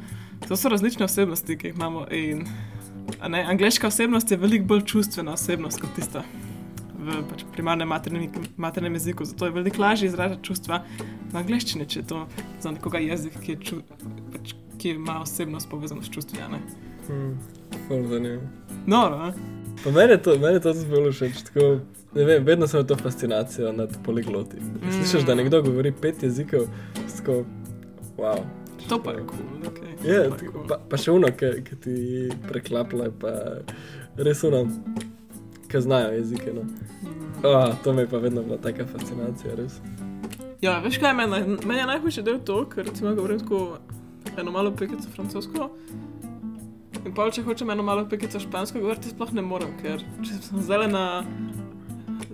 to 0.48 0.56
so 0.56 0.68
različne 0.68 1.04
osebnosti, 1.04 1.56
ki 1.58 1.66
jih 1.66 1.76
imamo. 1.76 2.04
In, 2.10 2.44
ne, 3.28 3.44
angliška 3.48 3.86
osebnost 3.86 4.30
je 4.30 4.36
veliko 4.36 4.66
bolj 4.66 4.84
čustvena 4.84 5.32
osebnost 5.32 5.80
kot 5.80 5.96
tista 5.96 6.22
v 6.98 7.22
pač 7.30 7.44
primarnem 7.52 7.88
maternem, 7.88 8.28
maternem 8.56 8.94
jeziku, 8.94 9.24
zato 9.24 9.46
je 9.46 9.50
veliko 9.50 9.82
lažje 9.82 10.06
izražati 10.06 10.44
čustva 10.44 10.82
v 11.32 11.36
angleščini, 11.36 11.88
če 11.88 12.00
je 12.00 12.06
to 12.06 12.26
za 12.60 12.70
nekoga 12.70 12.98
jezik, 12.98 13.40
ki, 13.40 13.52
je 13.52 13.60
ču, 13.64 13.80
pač, 14.34 14.52
ki 14.78 14.98
ima 14.98 15.22
osebnost 15.22 15.70
povezano 15.70 16.02
s 16.02 16.10
čustvi. 16.10 16.44
Hmm. 17.08 17.38
Zanimivo. 17.88 18.42
Noro, 18.86 19.16
a? 19.16 19.57
Pa 19.84 19.90
meni 19.90 20.12
je 20.12 20.22
to, 20.22 20.38
meni 20.38 20.54
je 20.54 20.60
to 20.60 20.72
zelo 20.72 21.12
všeč. 21.12 21.42
Tako, 21.48 21.80
ne 22.14 22.24
vem, 22.24 22.44
vedno 22.44 22.66
sem 22.66 22.80
imel 22.80 22.88
to 22.88 22.96
fascinacijo 22.96 23.72
nad 23.72 23.98
poligloti. 24.04 24.56
Mm. 24.56 24.92
Slišiš, 24.92 25.26
da 25.26 25.34
nekdo 25.34 25.62
govori 25.62 25.92
pet 25.92 26.22
jezikov, 26.22 26.66
tako, 27.16 27.44
wow. 28.16 28.42
to 28.88 29.02
pa 29.02 29.12
je 29.12 29.26
kul. 29.26 29.36
Cool, 29.36 29.70
okay. 29.70 29.90
Ja, 30.08 30.24
To 30.24 30.30
pa 30.30 30.44
je 30.44 30.50
cool. 30.52 30.66
pa, 30.68 30.80
pa 30.90 30.96
še 30.96 31.12
uno, 31.12 31.30
ki 31.36 31.76
ti 31.84 31.94
preklaplja, 32.48 33.10
pa 33.20 33.32
res 34.16 34.42
uno, 34.44 34.64
ki 35.68 35.80
znajo 35.80 36.12
jezike. 36.16 36.52
No. 36.52 36.66
Oh, 37.42 37.70
to 37.84 37.92
mi 37.92 38.02
je 38.02 38.10
pa 38.10 38.18
vedno 38.18 38.42
bila 38.42 38.58
taka 38.58 38.86
fascinacija, 38.86 39.54
res. 39.54 39.78
Ja, 40.60 40.80
veš 40.82 40.98
kaj, 40.98 41.14
meni, 41.14 41.58
meni 41.66 41.80
je 41.80 41.86
najhujši 41.86 42.22
del 42.26 42.40
to, 42.42 42.64
ker 42.72 42.88
recimo 42.88 43.14
govorim 43.14 43.38
tako 43.38 43.78
eno 44.38 44.50
malo 44.50 44.72
pekico 44.74 45.10
francosko. 45.14 45.68
In 47.06 47.14
pa 47.14 47.28
če 47.30 47.44
hočem 47.46 47.70
eno 47.70 47.82
malo 47.86 48.06
pekico 48.10 48.40
špansko 48.42 48.80
govoriti, 48.82 49.12
sploh 49.12 49.32
ne 49.36 49.44
morem, 49.44 49.74
ker 49.82 50.02
če 50.24 50.38
sem 50.48 50.62
zdaj 50.64 50.88
na, 50.90 51.04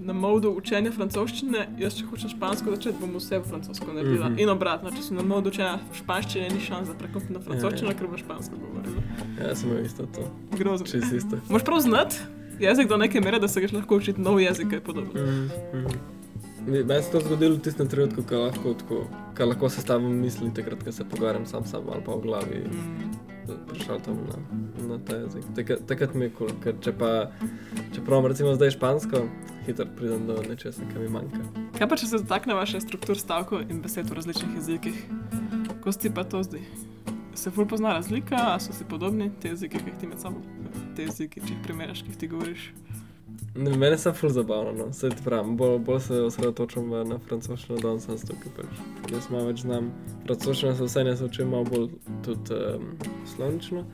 na 0.05 0.17
modu 0.17 0.53
učenja 0.57 0.93
francoščine, 0.95 1.67
jaz 1.81 1.99
če 1.99 2.07
hočem 2.11 2.33
špansko 2.33 2.75
začeti, 2.77 2.97
bom 3.01 3.17
vse 3.19 3.41
v 3.41 3.51
francosko 3.51 3.93
naredila. 3.93 4.29
Mm 4.29 4.37
-hmm. 4.37 4.43
In 4.43 4.55
obratno, 4.55 4.91
če 4.91 5.03
sem 5.03 5.17
na 5.17 5.23
modu 5.23 5.53
učenja 5.53 5.79
španščine, 6.01 6.49
ni 6.55 6.61
šans, 6.61 6.89
da 6.89 6.95
preklopim 6.95 7.37
na 7.37 7.41
francoščino, 7.41 7.91
Ja, 7.91 7.95
ja. 7.95 7.99
ker 7.99 8.09
bom 8.09 8.19
špansko 8.19 8.57
govorila. 8.57 9.03
Ja, 9.41 9.55
sem 9.55 9.71
imel 9.71 9.85
isto 9.85 10.07
to. 10.07 10.31
Grozno. 10.59 10.87
Čez 10.87 11.13
isto. 11.13 11.37
Moš 11.49 11.65
prav 11.65 11.81
znati 11.81 12.17
jezik 12.59 12.89
do 12.89 12.97
neke 12.97 13.21
mere, 13.21 13.39
da 13.39 13.49
se 13.49 13.61
gaš 13.61 13.73
lahko 13.73 13.97
učiti 13.97 14.21
nov 14.21 14.41
jezik, 14.41 14.69
kaj 14.69 14.77
je 14.77 14.85
podobno. 14.85 15.21
Mm, 15.21 15.51
mm. 15.79 15.87
Meni 16.67 17.03
se 17.03 17.11
to 17.11 17.21
zgodilo 17.21 17.55
v 17.55 17.61
tistem 17.61 17.89
trenutku, 17.89 18.23
ko 18.23 18.37
lahko, 18.37 18.75
tako, 18.75 19.05
ko 19.37 19.45
lahko 19.45 19.69
sestavim 19.69 20.21
misli, 20.21 20.55
takrat, 20.55 20.85
ko 20.85 20.93
se 20.93 21.05
pogovarjam 21.05 21.47
sam 21.47 21.67
sam 21.67 21.83
ali 21.93 22.03
pa 22.05 22.13
v 22.13 22.21
glavi. 22.21 22.65
Mm. 22.65 23.34
Prišel 23.69 24.01
tam 24.05 24.21
na, 24.29 24.39
na 24.89 24.99
ta 25.05 25.17
jezik. 25.17 25.45
Takrat, 25.57 25.85
takrat 25.89 26.15
mi 26.15 26.29
je 26.29 26.33
kul, 26.35 26.49
cool, 26.49 26.61
ker 26.65 26.79
če 26.85 26.95
pa, 26.99 27.11
če 27.95 28.05
pravim 28.07 28.29
recimo 28.33 28.55
zdaj 28.57 28.75
špansko, 28.77 29.25
hitro 29.67 29.87
pridem 29.99 30.27
do 30.29 30.39
nečesa, 30.49 30.87
kar 30.93 31.03
mi 31.03 31.11
manjka. 31.13 31.43
Kaj 31.79 31.91
pa 31.91 31.99
če 32.01 32.11
se 32.11 32.23
dotakneva 32.23 32.65
še 32.69 32.83
struktur 32.85 33.19
stavkov 33.21 33.67
in 33.69 33.83
besed 33.85 34.11
v 34.11 34.19
različnih 34.19 34.57
jezikih? 34.61 34.99
Kako 35.69 35.95
si 35.97 36.13
pa 36.15 36.27
to 36.29 36.43
zdaj? 36.47 36.65
Se 37.35 37.51
ful 37.51 37.67
pozna 37.69 37.97
razlika, 37.97 38.39
a 38.55 38.59
so 38.63 38.73
si 38.73 38.87
podobni 38.89 39.31
te 39.43 39.53
jezike, 39.53 39.81
ki 39.83 39.91
jih 39.91 40.01
ti 40.01 40.11
med 40.11 40.23
sabo, 40.23 40.43
te 40.97 41.09
jezike, 41.09 41.43
če 41.43 41.57
jih 41.57 41.63
primerjaš, 41.67 42.05
ki 42.05 42.15
jih 42.15 42.21
ti 42.23 42.31
govoriš? 42.31 42.69
Ne, 43.57 43.71
mene 43.71 43.97
je 44.05 44.13
ful 44.13 44.31
zabavno, 44.35 44.73
no. 44.73 44.93
se 44.93 45.09
ti 45.11 45.23
pravim, 45.25 45.57
bolj, 45.57 45.79
bolj 45.79 46.01
se 46.01 46.21
osredotočam 46.27 46.89
na 46.91 47.19
francoščino 47.29 47.79
danes, 47.79 48.07
sem 48.09 48.19
tukaj 48.27 48.51
pač. 48.57 48.81
Jaz 49.13 49.29
malo 49.31 49.47
več 49.47 49.61
znam 49.63 49.93
francoščino, 50.25 50.73
se 50.75 50.89
vse 50.89 51.05
ne 51.07 51.13
učim 51.27 51.53
malo 51.55 51.69
bolj 51.69 51.85
tudi 52.27 52.59
um, 52.59 52.89
slovnično. 53.31 53.85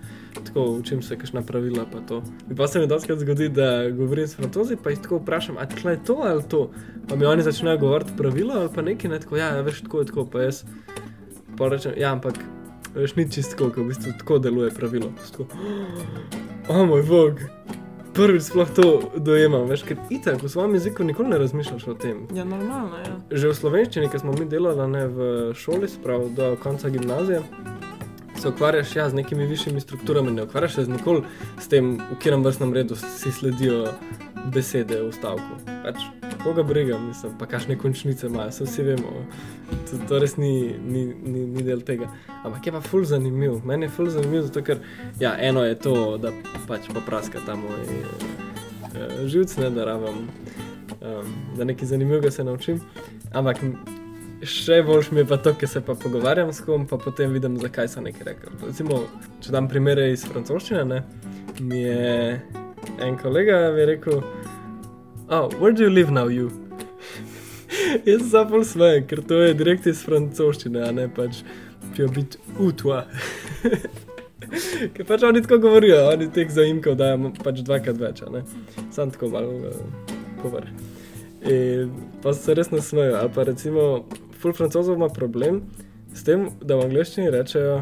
Tako 0.46 0.64
učim 0.78 1.02
se 1.04 1.18
kakšna 1.20 1.42
pravila 1.44 1.84
pa 1.92 2.00
to. 2.08 2.22
In 2.48 2.56
pa 2.56 2.68
se 2.68 2.80
mi 2.80 2.88
doskrat 2.88 3.20
zgodi, 3.20 3.50
da 3.52 3.90
govorim 3.90 4.28
s 4.28 4.38
francozi, 4.40 4.78
pa 4.80 4.94
jih 4.94 5.02
tako 5.04 5.20
vprašam, 5.20 5.60
a 5.60 5.68
tle 5.68 5.92
je 5.92 6.04
to 6.08 6.16
ali 6.24 6.46
to? 6.48 6.62
Pa 7.08 7.20
mi 7.20 7.28
oni 7.28 7.44
začnejo 7.44 7.78
govoriti 7.84 8.16
pravila 8.16 8.62
ali 8.62 8.72
pa 8.74 8.86
nekaj, 8.86 9.10
ne 9.12 9.20
tako, 9.20 9.36
ja, 9.36 9.52
ja, 9.58 9.66
veš, 9.66 9.82
tako 9.84 10.00
je 10.00 10.08
tako, 10.12 10.24
pa 10.32 10.46
jaz 10.46 10.64
pa 11.60 11.68
rečem, 11.68 11.92
ja, 12.00 12.14
ampak 12.16 12.40
veš, 12.94 13.16
ni 13.16 13.28
čisto 13.28 13.58
tako, 13.58 13.70
ko 13.74 13.84
v 13.84 13.92
bistvu 13.92 14.16
tako 14.18 14.38
deluje 14.40 14.70
pravilo. 14.72 15.12
Tako, 15.28 15.44
o 16.68 16.86
moj 16.86 17.02
bog, 17.02 17.44
prvič 18.14 18.42
sploh 18.42 18.70
to 18.74 18.86
dojemam, 19.16 19.68
veš, 19.70 19.84
ker 19.88 20.00
itak 20.10 20.42
v 20.42 20.48
svojem 20.50 20.74
jeziku 20.78 21.04
nikoli 21.04 21.30
ne 21.30 21.38
razmišljaš 21.38 21.86
o 21.88 21.94
tem. 21.94 22.24
Ja, 22.34 22.44
normalno, 22.44 22.98
ja. 22.98 23.18
Že 23.30 23.52
v 23.52 23.58
slovenščini, 23.58 24.10
ki 24.10 24.22
smo 24.22 24.34
mi 24.36 24.48
delali 24.50 24.86
ne, 24.90 25.04
v 25.06 25.28
šoli, 25.54 25.88
sprav 25.88 26.28
do 26.36 26.54
konca 26.62 26.90
gimnazije, 26.90 27.42
se 28.40 28.48
ukvarjaš 28.48 28.96
ja, 28.96 29.08
z 29.10 29.14
nekimi 29.14 29.46
višjimi 29.46 29.80
strukturami, 29.80 30.32
ne 30.32 30.48
ukvarjaš 30.48 30.74
se 30.74 30.84
z 30.84 30.96
nikoli 30.96 31.22
s 31.60 31.68
tem, 31.68 31.98
v 31.98 32.16
katerem 32.16 32.44
vrstnem 32.44 32.72
redu 32.74 32.96
si 32.96 33.32
sledijo 33.32 33.92
besede 34.48 35.02
v 35.02 35.12
stavku. 35.12 35.60
Pač, 35.84 36.00
koga 36.44 36.62
briga, 36.62 36.98
mislim, 36.98 37.36
pa 37.38 37.46
kakšne 37.46 37.76
končnice 37.78 38.26
imajo, 38.26 38.52
se 38.52 38.64
vsi 38.64 38.82
vemo. 38.82 39.12
To, 39.90 39.98
to 40.08 40.18
res 40.22 40.36
ni, 40.36 40.74
ni, 40.80 41.04
ni, 41.22 41.44
ni 41.46 41.64
del 41.66 41.84
tega. 41.86 42.08
Ampak 42.44 42.66
je 42.66 42.72
pa 42.72 42.80
ful 42.80 43.04
zanimiv. 43.04 43.60
Meni 43.64 43.88
je 43.88 43.94
ful 43.94 44.10
zanimiv, 44.10 44.46
zato 44.48 44.64
ker 44.64 44.80
ja, 45.20 45.34
eno 45.38 45.64
je 45.64 45.78
to, 45.78 45.94
da 46.22 46.32
pač 46.68 46.88
popraska 46.94 47.42
ta 47.46 47.56
moj 47.58 47.84
uh, 47.84 49.24
živc, 49.26 49.56
ne 49.60 49.70
da 49.76 49.88
rabim, 49.92 50.28
um, 51.00 51.34
da 51.56 51.68
nekaj 51.68 51.92
zanimivega 51.92 52.30
se 52.30 52.44
naučim. 52.44 52.80
Ampak 53.32 53.60
še 54.46 54.80
boljš 54.86 55.10
mi 55.12 55.20
je 55.20 55.28
pa 55.28 55.36
to, 55.36 55.52
ker 55.54 55.68
se 55.68 55.82
pa 55.84 55.94
pogovarjam 55.94 56.52
s 56.52 56.64
kom, 56.64 56.86
pa 56.88 56.96
potem 56.98 57.32
vidim, 57.36 57.58
zakaj 57.60 57.92
so 57.92 58.00
nekaj 58.00 58.32
rekli. 58.32 58.56
Recimo, 58.64 59.04
če 59.44 59.52
dam 59.52 59.68
primere 59.68 60.10
iz 60.12 60.24
francoščine, 60.24 60.84
ne, 60.88 61.02
mi 61.60 61.84
je 61.84 62.40
en 63.00 63.18
kolega 63.18 63.70
mi 63.74 63.80
je 63.80 63.86
rekel, 63.86 64.22
oh, 65.28 65.48
where 65.60 65.72
do 65.72 65.82
you 65.82 65.90
live 65.90 66.10
now, 66.10 66.28
you? 66.28 66.50
Jaz 68.04 68.20
sem 68.20 68.28
zapol 68.28 68.64
smejem, 68.64 69.06
ker 69.06 69.22
to 69.26 69.40
je 69.42 69.54
direkt 69.56 69.86
iz 69.86 70.02
francoščine, 70.06 70.82
a 70.84 70.92
ne 70.92 71.08
pač 71.08 71.42
pijo 71.94 72.08
biti 72.14 72.40
utva. 72.60 73.04
Ker 74.94 75.06
pač 75.06 75.22
oni 75.22 75.42
tako 75.44 75.60
govorijo, 75.62 75.98
oni 76.10 76.26
teh 76.34 76.48
zaimkov 76.50 76.96
dajo 76.98 77.30
pač 77.44 77.60
dvakrat 77.66 78.00
več, 78.00 78.22
a 78.26 78.32
ne. 78.34 78.40
Sam 78.90 79.12
tako 79.14 79.28
malo 79.30 79.70
uh, 79.70 80.16
povrh. 80.40 80.70
In 81.46 81.92
pa 82.24 82.34
se 82.34 82.56
res 82.56 82.72
ne 82.74 82.82
smejo. 82.82 83.14
Ali 83.20 83.30
pa 83.34 83.44
recimo, 83.46 83.84
ful 84.42 84.56
francozov 84.56 84.98
ima 84.98 85.08
problem 85.12 85.62
s 86.14 86.26
tem, 86.26 86.48
da 86.60 86.80
v 86.80 86.88
angleščini 86.88 87.30
rečejo, 87.30 87.78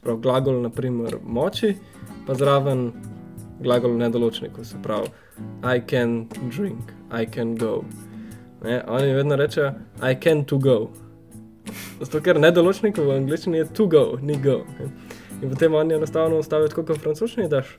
sprav 0.00 0.18
glagol, 0.24 0.58
naprimer, 0.64 1.20
moči, 1.22 1.76
pa 2.26 2.34
zraven 2.34 2.88
glagol 3.60 3.94
v 3.94 4.04
nedoločniku, 4.04 4.64
se 4.64 4.76
pravi, 4.82 5.08
I 5.62 5.82
can 5.90 6.28
drink, 6.48 6.92
I 7.12 7.26
can 7.26 7.56
go. 7.56 7.84
Ne, 8.64 8.82
oni 8.88 9.12
vedno 9.14 9.36
rečejo, 9.36 9.72
I 10.02 10.16
can 10.22 10.44
to 10.44 10.58
go. 10.58 10.90
Zato, 12.00 12.20
ker 12.20 12.40
nedoločnik 12.40 12.98
v 12.98 13.16
angleščini 13.16 13.62
je 13.62 13.66
to 13.76 13.86
go, 13.86 14.04
ni 14.22 14.36
go. 14.40 14.62
Ne. 14.78 14.90
In 15.42 15.48
potem 15.48 15.74
oni 15.74 15.94
enostavno 15.94 16.38
ustavijo 16.38 16.68
tako, 16.68 16.84
kot 16.84 16.98
v 16.98 17.04
francoščini 17.06 17.48
daš. 17.48 17.78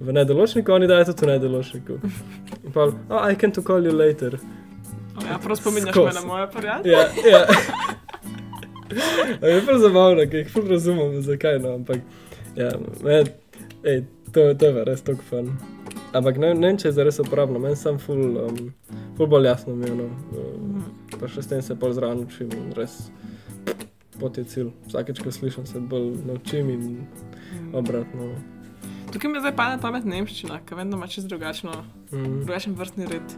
V 0.00 0.12
nedoločniku, 0.12 0.72
oni 0.72 0.88
dajo 0.88 1.12
tudi 1.12 1.26
v 1.26 1.32
nedoločniku. 1.34 1.98
In 2.64 2.72
pa, 2.72 2.88
oh, 2.88 3.32
I 3.32 3.36
can 3.36 3.52
to 3.52 3.62
call 3.62 3.84
you 3.84 3.92
later. 3.92 4.38
O, 5.14 5.24
ja, 5.28 5.38
prav 5.38 5.56
spominjaš 5.56 5.96
me 5.96 6.12
na 6.14 6.26
moje 6.26 6.46
prijatelje. 6.50 6.92
Ja, 6.92 7.08
ja. 7.30 7.46
Je 9.48 9.60
prav 9.66 9.78
zabavno, 9.78 10.24
ker 10.30 10.40
jih 10.40 10.50
ful 10.52 10.68
razumem, 10.70 11.20
zakaj 11.22 11.58
no, 11.58 11.74
ampak 11.74 12.00
ja, 12.56 12.70
me, 13.04 13.22
ej, 13.84 14.04
to, 14.34 14.50
to 14.58 14.70
je 14.70 14.84
res 14.88 15.04
tok 15.06 15.22
fun. 15.22 15.52
Ampak 16.14 16.38
ne, 16.38 16.52
ne 16.54 16.70
vem, 16.70 16.78
če 16.78 16.90
je 16.90 16.96
zares 16.98 17.18
uporabno, 17.22 17.58
meni 17.62 17.78
sem 17.78 17.98
ful, 17.98 18.38
um, 18.44 18.58
ful 19.18 19.30
bolj 19.30 19.48
jasno 19.50 19.74
mi 19.78 19.88
je, 19.88 19.94
no. 19.98 20.10
Um, 20.38 20.84
pa 21.18 21.30
še 21.30 21.42
s 21.42 21.50
tem 21.50 21.62
se 21.62 21.74
bolj 21.78 21.96
zraven 21.98 22.22
učim 22.26 22.52
in 22.54 22.70
res 22.78 23.08
pot 24.20 24.38
je 24.38 24.44
cilj. 24.46 24.70
Vsakeč, 24.86 25.22
ko 25.22 25.32
slišim, 25.34 25.66
se 25.66 25.80
bolj 25.80 26.12
naučim 26.28 26.70
in 26.70 26.84
obratno. 27.74 28.30
Tukaj 29.10 29.30
mi 29.30 29.42
zdaj 29.42 29.56
pade 29.58 29.76
na 29.76 29.82
pamet 29.82 30.06
nemščina, 30.06 30.60
ki 30.66 30.78
vem, 30.78 30.90
da 30.90 30.98
ima 30.98 31.10
čisto 31.10 31.28
drugačno, 31.30 31.82
Mm, 32.14 32.44
drugačen 32.44 32.74
vrstni 32.78 33.06
red 33.10 33.32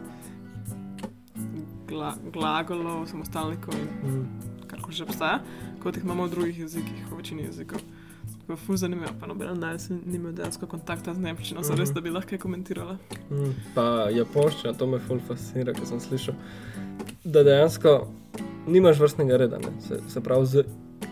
gla, 1.89 2.13
glagolov, 2.33 3.07
samostalnikov 3.09 3.73
in 3.73 3.87
mm, 4.03 4.25
kar 4.69 4.79
že 4.89 5.03
obstaja, 5.03 5.39
kot 5.81 5.97
jih 5.97 6.05
imamo 6.05 6.27
v 6.27 6.31
drugih 6.31 6.59
jezikih, 6.59 7.07
v 7.09 7.17
večini 7.17 7.47
jezikov. 7.47 7.81
Tako 8.47 8.57
fuz 8.57 8.79
zanimivo, 8.79 9.09
pa 9.19 9.27
noben 9.27 9.59
dan 9.59 9.79
se 9.79 9.93
ni 9.95 10.15
imel 10.15 10.31
dejansko 10.31 10.67
kontakta 10.67 11.13
z 11.13 11.19
Nemčijo, 11.19 11.63
so 11.63 11.75
res, 11.75 11.89
Mhm. 11.89 11.95
da 11.95 12.01
bi 12.01 12.09
lahko 12.09 12.37
komentirala. 12.37 12.97
Mm, 13.29 13.51
Pa 13.75 13.81
japonščina, 14.09 14.73
to 14.73 14.87
me 14.87 14.99
ful 14.99 15.19
fascinira, 15.19 15.73
ko 15.73 15.85
sem 15.85 15.99
slišal, 15.99 16.35
da 17.25 17.43
dejansko 17.43 18.07
nimaš 18.67 18.99
vrstnega 18.99 19.37
reda. 19.37 19.57
Ne? 19.57 19.81
Se, 19.81 19.99
se 20.07 20.21
pravi, 20.21 20.45
z 20.45 20.63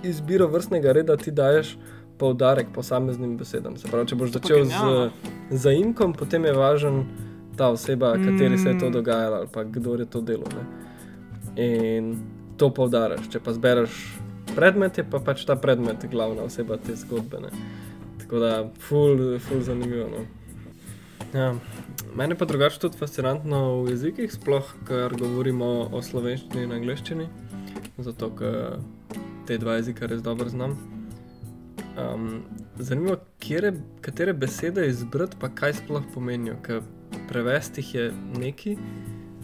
izbiro 0.04 0.48
vrstnega 0.48 0.92
reda 0.92 1.18
ti 1.18 1.32
daješ 1.32 1.78
poudarek 2.18 2.68
posameznim 2.74 3.38
besedam. 3.38 3.78
Se 3.78 3.88
pravi, 3.88 4.08
če 4.08 4.16
boš 4.16 4.32
začel 4.32 4.66
z 4.66 5.12
zaimkom, 5.52 6.14
potem 6.14 6.46
je 6.46 6.54
važen 6.54 7.06
ta 7.56 7.70
oseba, 7.70 8.14
kateri 8.14 8.58
se 8.58 8.70
je 8.70 8.80
to 8.80 8.90
Mm. 8.90 8.92
dogajalo 8.94 9.36
ali 9.36 9.48
pa 9.48 9.64
kdo 9.66 9.96
je 9.96 10.06
to 10.06 10.22
delo. 10.22 10.44
Ne? 10.48 10.64
In 11.58 12.16
to 12.58 12.70
poudariš. 12.70 13.30
Če 13.30 13.40
pa 13.40 13.52
zbereš 13.52 13.92
predmet, 14.56 14.98
je 14.98 15.06
pa 15.12 15.20
pač 15.20 15.46
ta 15.46 15.56
predmet 15.56 16.06
glavna 16.12 16.48
oseba 16.48 16.78
te 16.78 16.96
zgodbe. 16.96 17.44
Ne? 17.46 17.54
Tako 18.24 18.40
da, 18.40 18.52
ful, 18.88 19.40
ful 19.40 19.62
zanimivo. 19.62 20.10
No? 20.10 20.26
Ja. 21.36 21.54
Mene 22.16 22.36
pa 22.40 22.46
drugače 22.46 22.80
tudi 22.80 22.98
fascinantno 22.98 23.84
v 23.84 23.92
jezikih, 23.92 24.32
sploh 24.32 24.70
ker 24.88 25.14
govorimo 25.20 25.90
o 25.92 26.00
slovenščini 26.02 26.64
in 26.64 26.72
angliščini, 26.72 27.26
zato 28.08 28.30
ker 28.40 28.78
te 29.48 29.58
dva 29.60 29.76
jezika 29.82 30.08
res 30.08 30.24
dobro 30.24 30.48
znam. 30.50 30.78
Um, 32.00 32.30
zanimivo, 32.80 33.18
kjere, 33.44 33.74
katere 34.04 34.34
besede 34.34 34.88
izbrati, 34.88 35.36
pa 35.40 35.52
kaj 35.52 35.82
sploh 35.82 36.08
pomenijo, 36.14 36.56
ker 36.64 36.82
prevesti 37.28 37.84
jih 37.84 37.94
je 37.96 38.08
neki, 38.40 38.78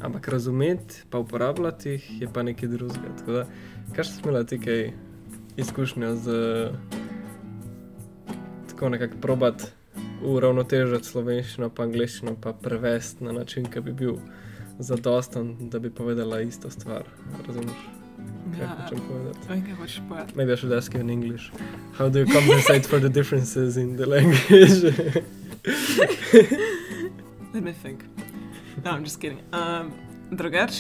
ampak 0.02 0.32
razumeti 0.32 1.04
pa 1.10 1.20
uporabljati 1.20 1.98
jih 1.98 2.10
je 2.22 2.32
pa 2.34 2.44
nekaj 2.44 2.72
drugega. 2.72 3.16
Tako 3.20 3.32
da, 3.32 3.46
kaj 3.96 4.06
si 4.06 4.14
smela 4.22 4.44
ti 4.44 4.60
kaj 4.60 4.92
izkušnja 5.58 6.16
z 6.16 6.28
tako 8.70 8.90
nekako 8.90 9.18
probati 9.22 9.64
uravnotežiti 10.24 11.08
slovenščino 11.08 11.70
pa 11.70 11.84
angliščino, 11.84 12.36
pa 12.42 12.54
prevesti 12.54 13.24
na 13.24 13.32
način, 13.32 13.66
ki 13.66 13.82
bi 13.82 13.92
bil 13.94 14.16
zadosten, 14.80 15.70
da 15.70 15.80
bi 15.80 15.90
povedala 15.90 16.42
isto 16.42 16.70
stvar. 16.70 17.04
Razumeš, 17.48 17.78
kaj 18.54 18.62
Ja, 18.62 18.76
hočem 18.84 19.00
povedati? 19.08 19.40
vem, 19.50 19.64
kaj 19.66 19.74
hočeš 19.80 20.02
povedati. 20.10 20.38
Maybe 20.38 20.54
I 20.54 20.58
should 20.58 20.78
ask 20.78 20.94
you 20.94 21.00
in 21.02 21.10
English. 21.10 21.52
How 21.98 22.10
do 22.10 22.20
you 22.20 22.26
compensate 22.34 22.88
for 22.90 23.00
the 23.00 23.10
differences 23.10 23.78
in 23.78 23.96
the 23.98 24.06
language? 24.06 24.84
Let 27.54 27.64
me 27.64 27.74
think. 27.74 28.04
No, 28.86 28.92
I'm 28.92 29.04
just 29.04 29.20
kidding. 29.22 29.40
Um, 29.54 29.92
drugač, 30.32 30.72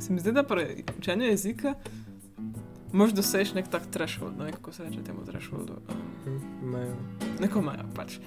se 0.00 0.12
mi 0.12 0.20
zdi, 0.20 0.32
da 0.32 0.42
pri 0.42 0.84
učenju 0.98 1.24
jezika 1.26 1.74
možeš 2.92 3.16
doseči 3.16 3.54
nek 3.54 3.68
tak 3.72 3.86
threshold, 3.90 4.38
ne 4.38 4.44
vem, 4.44 4.54
kako 4.54 4.72
se 4.72 4.84
reče 4.84 5.02
temu 5.04 5.24
thresholdu. 5.26 5.78
Um, 6.26 6.40
Imajo. 6.62 6.96
neko 7.40 7.62
majo 7.62 7.88
pač. 7.96 8.18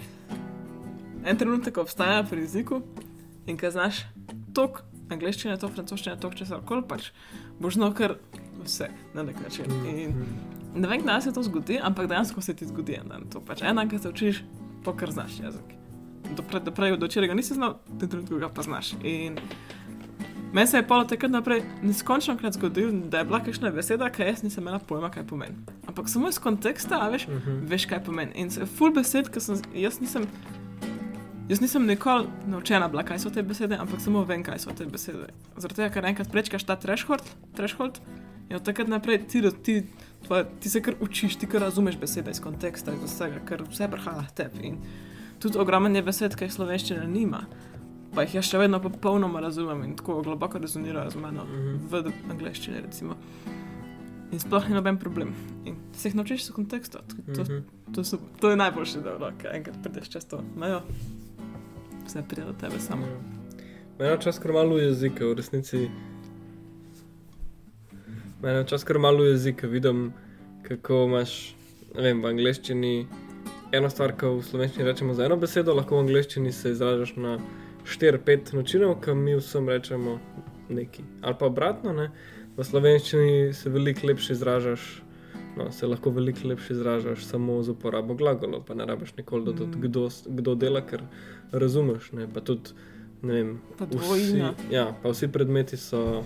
En 1.26 1.38
trenutek 1.38 1.78
obstaja 1.78 2.24
pri 2.24 2.42
jeziku 2.42 2.82
in 3.46 3.58
ko 3.58 3.72
znaš 3.72 4.04
tok 4.54 4.84
angliščine, 5.14 5.58
tok 5.62 5.74
francoščine, 5.78 6.18
tok 6.22 6.36
česar 6.36 6.66
koli 6.66 6.84
pač, 6.88 7.12
boš 7.60 7.78
znal 7.80 7.94
kar 7.98 8.18
vse 8.64 8.90
na 9.14 9.24
nek 9.24 9.40
način. 9.44 9.72
In 9.86 10.16
ne 10.76 10.88
vem, 10.88 11.02
kdaj 11.02 11.22
se 11.22 11.34
to 11.34 11.44
zgodi, 11.44 11.80
ampak 11.82 12.10
dejansko 12.12 12.42
se 12.42 12.56
ti 12.56 12.68
zgodi 12.68 12.98
en 13.00 13.10
dan. 13.10 13.30
To 13.34 13.42
pač 13.42 13.64
ena, 13.64 13.88
ki 13.90 14.00
se 14.00 14.10
učiš, 14.10 14.44
to 14.86 14.94
kar 14.98 15.12
znaš 15.12 15.40
jezik. 15.40 15.76
Do, 16.36 16.44
pre, 16.44 16.60
do 16.60 16.74
prej, 16.74 16.98
do 16.98 17.06
včeraj 17.06 17.30
ga 17.30 17.38
nisi 17.38 17.54
znal, 17.54 17.78
do 17.88 18.08
trenutka 18.08 18.42
ga 18.42 18.50
pa 18.50 18.66
znaš. 18.66 18.96
In 19.04 19.38
meni 20.56 20.68
se 20.68 20.78
je 20.78 20.86
polo 20.88 21.04
takrat 21.04 21.32
naprej 21.32 21.64
neskončno 21.84 22.38
krat 22.38 22.54
zgodil, 22.54 22.92
da 23.06 23.18
je 23.18 23.26
bila 23.26 23.40
kakšna 23.40 23.72
beseda, 23.72 24.08
ki 24.10 24.24
jaz 24.24 24.44
nisem 24.44 24.64
imela 24.64 24.80
pojma, 24.80 25.10
kaj 25.12 25.26
pomeni. 25.28 25.56
Ampak 25.86 26.08
samo 26.10 26.30
iz 26.30 26.40
konteksta, 26.40 26.96
a 26.98 27.10
veš, 27.10 27.28
Mhm. 27.28 27.66
veš, 27.68 27.86
kaj 27.86 28.04
pomeni. 28.04 28.32
In 28.36 28.50
se- 28.50 28.66
full 28.68 28.94
besed, 28.94 29.30
ki 29.30 29.40
sem 29.40 29.60
jaz 29.76 30.00
nisem. 30.00 30.24
Jaz 31.46 31.60
nisem 31.62 31.86
nikoli 31.86 32.26
naučena 32.48 32.88
bila, 32.88 33.04
kaj 33.04 33.20
so 33.20 33.30
te 33.30 33.44
besede, 33.44 33.76
ampak 33.76 34.00
samo 34.02 34.24
vem, 34.24 34.44
kaj 34.44 34.60
so 34.60 34.72
te 34.72 34.86
besede. 34.86 35.28
Zaradi 35.58 35.76
tega, 35.76 35.90
ker 35.92 36.06
enkrat 36.06 36.32
prečkaš 36.32 36.64
ta 36.64 36.76
threshold, 36.76 37.22
threshold 37.54 38.00
in 38.50 38.56
od 38.56 38.64
takrat 38.64 38.88
naprej 38.88 39.28
ti, 39.28 39.42
ti, 39.64 39.84
tvoje, 40.26 40.46
ti 40.60 40.70
se 40.70 40.82
kar 40.82 40.96
učiš, 41.00 41.36
ti 41.36 41.46
kar 41.46 41.62
razumeš 41.62 41.98
besede 41.98 42.32
iz 42.32 42.40
konteksta, 42.40 42.94
iz 42.94 43.04
vsega, 43.06 43.40
ker 43.46 43.62
vse 43.64 43.88
prihaja 43.88 44.22
v 44.22 44.32
tebi. 44.34 44.64
In 44.64 44.78
tudi 45.40 45.58
ogromno 45.58 45.90
je 45.90 46.02
besed, 46.04 46.36
ki 46.36 46.46
jih 46.46 46.54
slovenščina 46.54 47.04
nima, 47.04 47.44
pa 48.16 48.22
jih 48.22 48.36
jaz 48.36 48.46
še 48.46 48.58
vedno 48.58 48.80
popolnoma 48.80 49.40
razumem 49.40 49.84
in 49.84 49.96
tako 49.96 50.22
globoko 50.22 50.58
rezonirajo 50.58 51.10
z 51.12 51.16
mano 51.18 51.44
Mhm. 51.44 51.78
v 51.90 52.04
angleščini. 52.30 52.82
Recimo. 52.82 53.16
In 54.32 54.40
sploh 54.40 54.68
ni 54.68 54.76
noben 54.76 54.98
problem. 54.98 55.34
In 55.66 55.76
se 55.94 56.10
jih 56.10 56.16
naučiš 56.16 56.42
iz 56.42 56.52
konteksta. 56.52 57.00
To, 57.28 57.42
Mhm. 57.42 57.60
To, 57.94 58.04
so, 58.04 58.18
to 58.40 58.50
je 58.50 58.56
najboljše, 58.56 59.00
da 59.00 59.18
lahko 59.18 59.48
enkrat 59.48 59.76
prideš 59.84 60.10
čez 60.10 60.26
to 60.26 60.42
mejo. 60.56 60.82
Vse 62.06 62.24
pride 62.24 62.46
do 62.46 62.54
tebe 62.54 62.80
samo. 62.80 63.06
Mene 64.00 64.16
včasih 64.16 64.42
kar 64.42 64.52
malo 64.54 64.78
jezika, 64.78 65.26
v 65.26 65.34
resnici. 65.34 65.90
Mene 68.42 68.64
včasih 68.64 68.88
kar 68.88 69.00
malo 69.00 69.24
jezika, 69.24 69.68
vidim, 69.68 70.14
kako 70.64 71.06
imaš, 71.06 71.56
vem, 71.96 72.22
v 72.22 72.28
angleščini 72.28 73.08
eno 73.72 73.90
stvar, 73.90 74.14
ko 74.14 74.36
v 74.36 74.44
slovenščini 74.44 74.86
rečemo 74.86 75.14
za 75.14 75.26
eno 75.26 75.38
besedo, 75.38 75.74
lahko 75.74 75.96
v 75.96 76.00
angleščini 76.00 76.52
se 76.52 76.72
izražaš 76.72 77.16
na 77.16 77.38
4-5 77.86 78.54
načinov, 78.54 79.00
ki 79.02 79.14
mi 79.14 79.36
vsem 79.36 79.70
rečemo 79.70 80.20
neki. 80.70 81.04
Ali 81.22 81.36
pa 81.40 81.46
obratno, 81.46 81.94
ne? 81.94 82.12
v 82.58 82.64
slovenščini 82.64 83.54
se 83.54 83.70
veliko 83.70 84.08
lepše 84.08 84.34
izražaš. 84.34 85.02
No, 85.58 85.72
se 85.72 85.88
lahko 85.88 86.10
veliko 86.12 86.48
lepše 86.48 86.74
izražaš 86.74 87.24
samo 87.26 87.62
z 87.64 87.70
uporabo 87.72 88.14
glagolov, 88.14 88.66
pa 88.68 88.74
ne 88.76 88.86
rabiš 88.86 89.16
nikoli 89.18 89.46
dodati, 89.46 89.78
Mm. 89.78 89.82
kdo, 89.82 90.10
kdo 90.26 90.56
dela, 90.56 90.82
ker 90.82 91.02
razumeš. 91.52 92.12
Ne? 92.12 92.28
Pa 92.34 92.42
tudi, 92.42 92.70
ne 93.22 93.34
vem, 93.34 93.62
Pa 93.78 93.86
vsi, 93.86 94.42
ja, 94.72 94.96
pa 95.04 95.10
vsi 95.10 95.28
predmeti 95.28 95.78
so. 95.78 96.24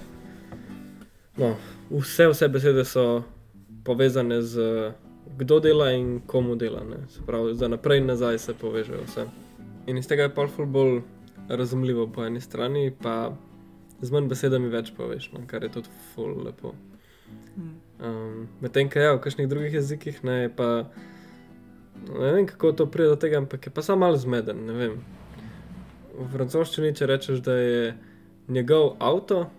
No, 1.37 1.55
vse, 1.89 2.27
vse 2.27 2.47
besede 2.47 2.85
so 2.85 3.23
povezane 3.83 4.41
z 4.41 4.57
kdo 5.37 5.59
dela 5.59 5.91
in 5.91 6.21
komu 6.25 6.55
dela. 6.55 6.83
Ne? 6.83 7.07
Se 7.09 7.21
pravi, 7.25 7.55
za 7.55 7.67
naprej 7.67 7.99
in 7.99 8.05
nazaj 8.05 8.39
se 8.39 8.53
povežejo 8.53 9.03
vse. 9.05 9.25
In 9.87 9.97
iz 9.97 10.07
tega 10.07 10.23
je 10.23 10.33
pa 10.35 10.47
bolj 10.65 11.01
razumljivo 11.49 12.07
po 12.07 12.25
eni 12.25 12.41
strani, 12.41 12.91
pa 13.01 13.31
z 14.01 14.11
manj 14.11 14.29
besedami 14.31 14.69
več 14.71 14.93
poveš, 14.95 15.31
no? 15.33 15.43
kar 15.47 15.63
je 15.65 15.71
tudi 15.79 15.91
ful 16.13 16.37
lepo. 16.45 16.73
Mm. 17.57 17.75
Um, 17.99 18.47
Medtem, 18.63 18.89
ko 18.89 18.99
je 18.99 19.13
v 19.15 19.21
kakšnih 19.23 19.49
drugih 19.51 19.73
jezikih, 19.73 20.23
ne, 20.23 20.35
je 20.45 20.51
pa 20.55 20.69
ne 22.07 22.31
vem, 22.31 22.47
kako 22.47 22.71
to 22.71 22.85
pride 22.85 23.09
do 23.11 23.17
tega, 23.19 23.41
ampak 23.41 23.65
je 23.67 23.73
pa 23.73 23.81
samo 23.81 24.05
malo 24.05 24.17
zmeden. 24.17 24.65
ne 24.65 24.73
vem. 24.73 24.99
V 26.19 26.27
francoščini, 26.31 26.95
če 26.95 27.07
rečeš, 27.07 27.41
da 27.43 27.55
je 27.55 27.95
njegov 28.47 28.95
avto, 28.99 29.49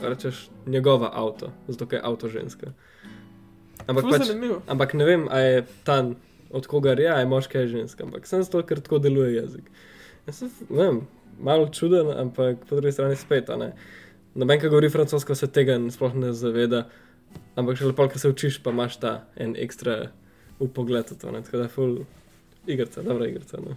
rečeš 0.00 0.48
njegova 0.66 1.10
avto, 1.14 1.52
zato 1.68 1.86
je 1.90 2.00
avto 2.02 2.28
ženska. 2.28 2.72
Ampak, 3.86 4.04
Ful 4.04 4.12
pač, 4.12 4.26
zanimivo. 4.26 4.62
ampak 4.66 4.94
ne 4.94 5.04
vem, 5.04 5.28
a 5.30 5.38
je 5.38 5.66
ta 5.84 6.02
od 6.50 6.66
koga 6.66 6.92
je, 6.92 7.08
a 7.08 7.18
je 7.20 7.26
moški 7.26 7.58
ali 7.58 7.68
ženska, 7.68 8.04
ampak 8.04 8.26
sem 8.26 8.42
zato, 8.42 8.62
ker 8.62 8.80
tako 8.80 8.98
deluje 8.98 9.34
jezik. 9.34 9.70
Jaz 10.26 10.42
sem, 10.42 10.50
ne 10.70 10.82
vem, 10.82 11.00
malo 11.38 11.68
čuden, 11.68 12.10
ampak 12.18 12.64
po 12.68 12.76
drugi 12.76 12.92
strani 12.92 13.16
spet. 13.16 13.50
Noben, 14.34 14.60
ki 14.60 14.68
govori 14.68 14.90
francosko, 14.90 15.34
se 15.34 15.48
tega 15.50 15.78
sploh 15.90 16.14
ne 16.14 16.32
zaveda, 16.36 16.84
ampak 17.58 17.78
še 17.78 17.90
lepo, 17.90 18.06
ker 18.08 18.20
se 18.22 18.30
učiš, 18.30 18.60
pa 18.62 18.74
imaš 18.74 18.98
ta 19.02 19.12
en 19.36 19.56
ekstra 19.58 20.10
upogled 20.62 21.10
v 21.10 21.18
to. 21.18 21.32
Ne? 21.34 21.42
Tako 21.46 21.62
da 21.62 21.66
je 21.66 21.74
full 21.74 21.96
igrica, 22.66 23.02
dobra 23.02 23.28
igrica. 23.28 23.60
No. 23.62 23.76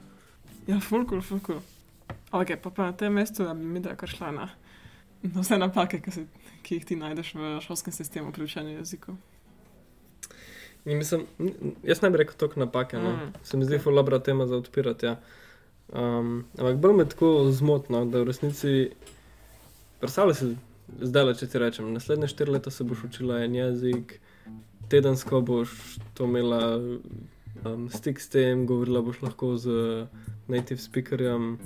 Ja, 0.67 0.79
fulkul, 0.83 1.21
fulkul. 1.25 1.61
Ok, 2.31 2.55
pa, 2.61 2.69
pa 2.69 2.91
na 2.91 2.97
tem 2.97 3.13
mestu, 3.13 3.43
da 3.47 3.53
bi 3.57 3.65
mi 3.65 3.81
da 3.83 3.95
kar 3.95 4.09
šla 4.09 4.31
na, 4.35 4.47
na 5.23 5.41
vse 5.41 5.57
napake, 5.57 6.01
ki, 6.03 6.13
se, 6.13 6.25
ki 6.65 6.79
jih 6.79 6.87
ti 6.87 6.97
najdeš 6.99 7.33
v 7.35 7.51
šolskem 7.65 7.95
sistemu 7.95 8.31
pri 8.35 8.47
učenju 8.47 8.77
jezikov. 8.77 9.17
Mislim, 10.85 11.27
jaz 11.85 12.01
ne 12.01 12.09
bi 12.09 12.17
rekel 12.23 12.37
toliko 12.37 12.59
napake, 12.59 12.97
no. 12.97 13.11
Mm, 13.13 13.33
se 13.45 13.57
mi 13.57 13.65
zdi 13.65 13.77
ok. 13.77 13.83
full 13.83 13.95
dobra 13.95 14.19
tema 14.19 14.47
za 14.47 14.57
odpirati. 14.57 15.05
Ja. 15.05 15.19
Um, 15.91 16.45
ampak 16.57 16.77
bolj 16.79 16.93
me 16.95 17.05
tako 17.05 17.51
zmotno, 17.51 18.05
da 18.05 18.21
v 18.21 18.29
resnici, 18.29 18.91
predstavljaj 19.99 20.35
si 20.39 20.53
zdaj, 20.99 21.33
če 21.39 21.47
ti 21.51 21.59
rečem, 21.59 21.91
naslednje 21.93 22.29
štiri 22.31 22.55
leta 22.55 22.71
se 22.71 22.83
boš 22.87 23.03
učila 23.09 23.41
en 23.43 23.55
jezik, 23.55 24.19
tedensko 24.91 25.41
boš 25.41 25.73
to 26.15 26.27
imela 26.27 26.79
um, 26.79 27.89
stik 27.91 28.19
s 28.19 28.31
tem, 28.31 28.65
govorila 28.65 29.03
boš 29.03 29.21
lahko 29.21 29.55
z 29.57 30.07
native 30.51 30.79
speakerjem, 30.79 31.57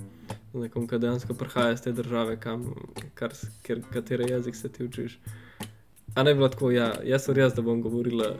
z 0.54 0.66
nekom, 0.66 0.88
ki 0.90 1.02
dejansko 1.02 1.38
prihaja 1.38 1.78
iz 1.78 1.86
te 1.86 1.94
države, 1.94 2.40
kam, 2.42 2.68
kar, 3.14 3.34
kjer, 3.66 3.82
katere 3.94 4.30
jezik 4.30 4.56
se 4.56 4.70
ti 4.70 4.86
učiš. 4.86 5.20
A 6.16 6.24
ne 6.24 6.34
bi 6.34 6.40
bilo 6.40 6.50
tako, 6.50 6.72
ja, 6.72 6.94
jaz 7.04 7.26
sem 7.28 7.36
res, 7.38 7.54
da 7.54 7.62
bom 7.66 7.82
govorila 7.84 8.36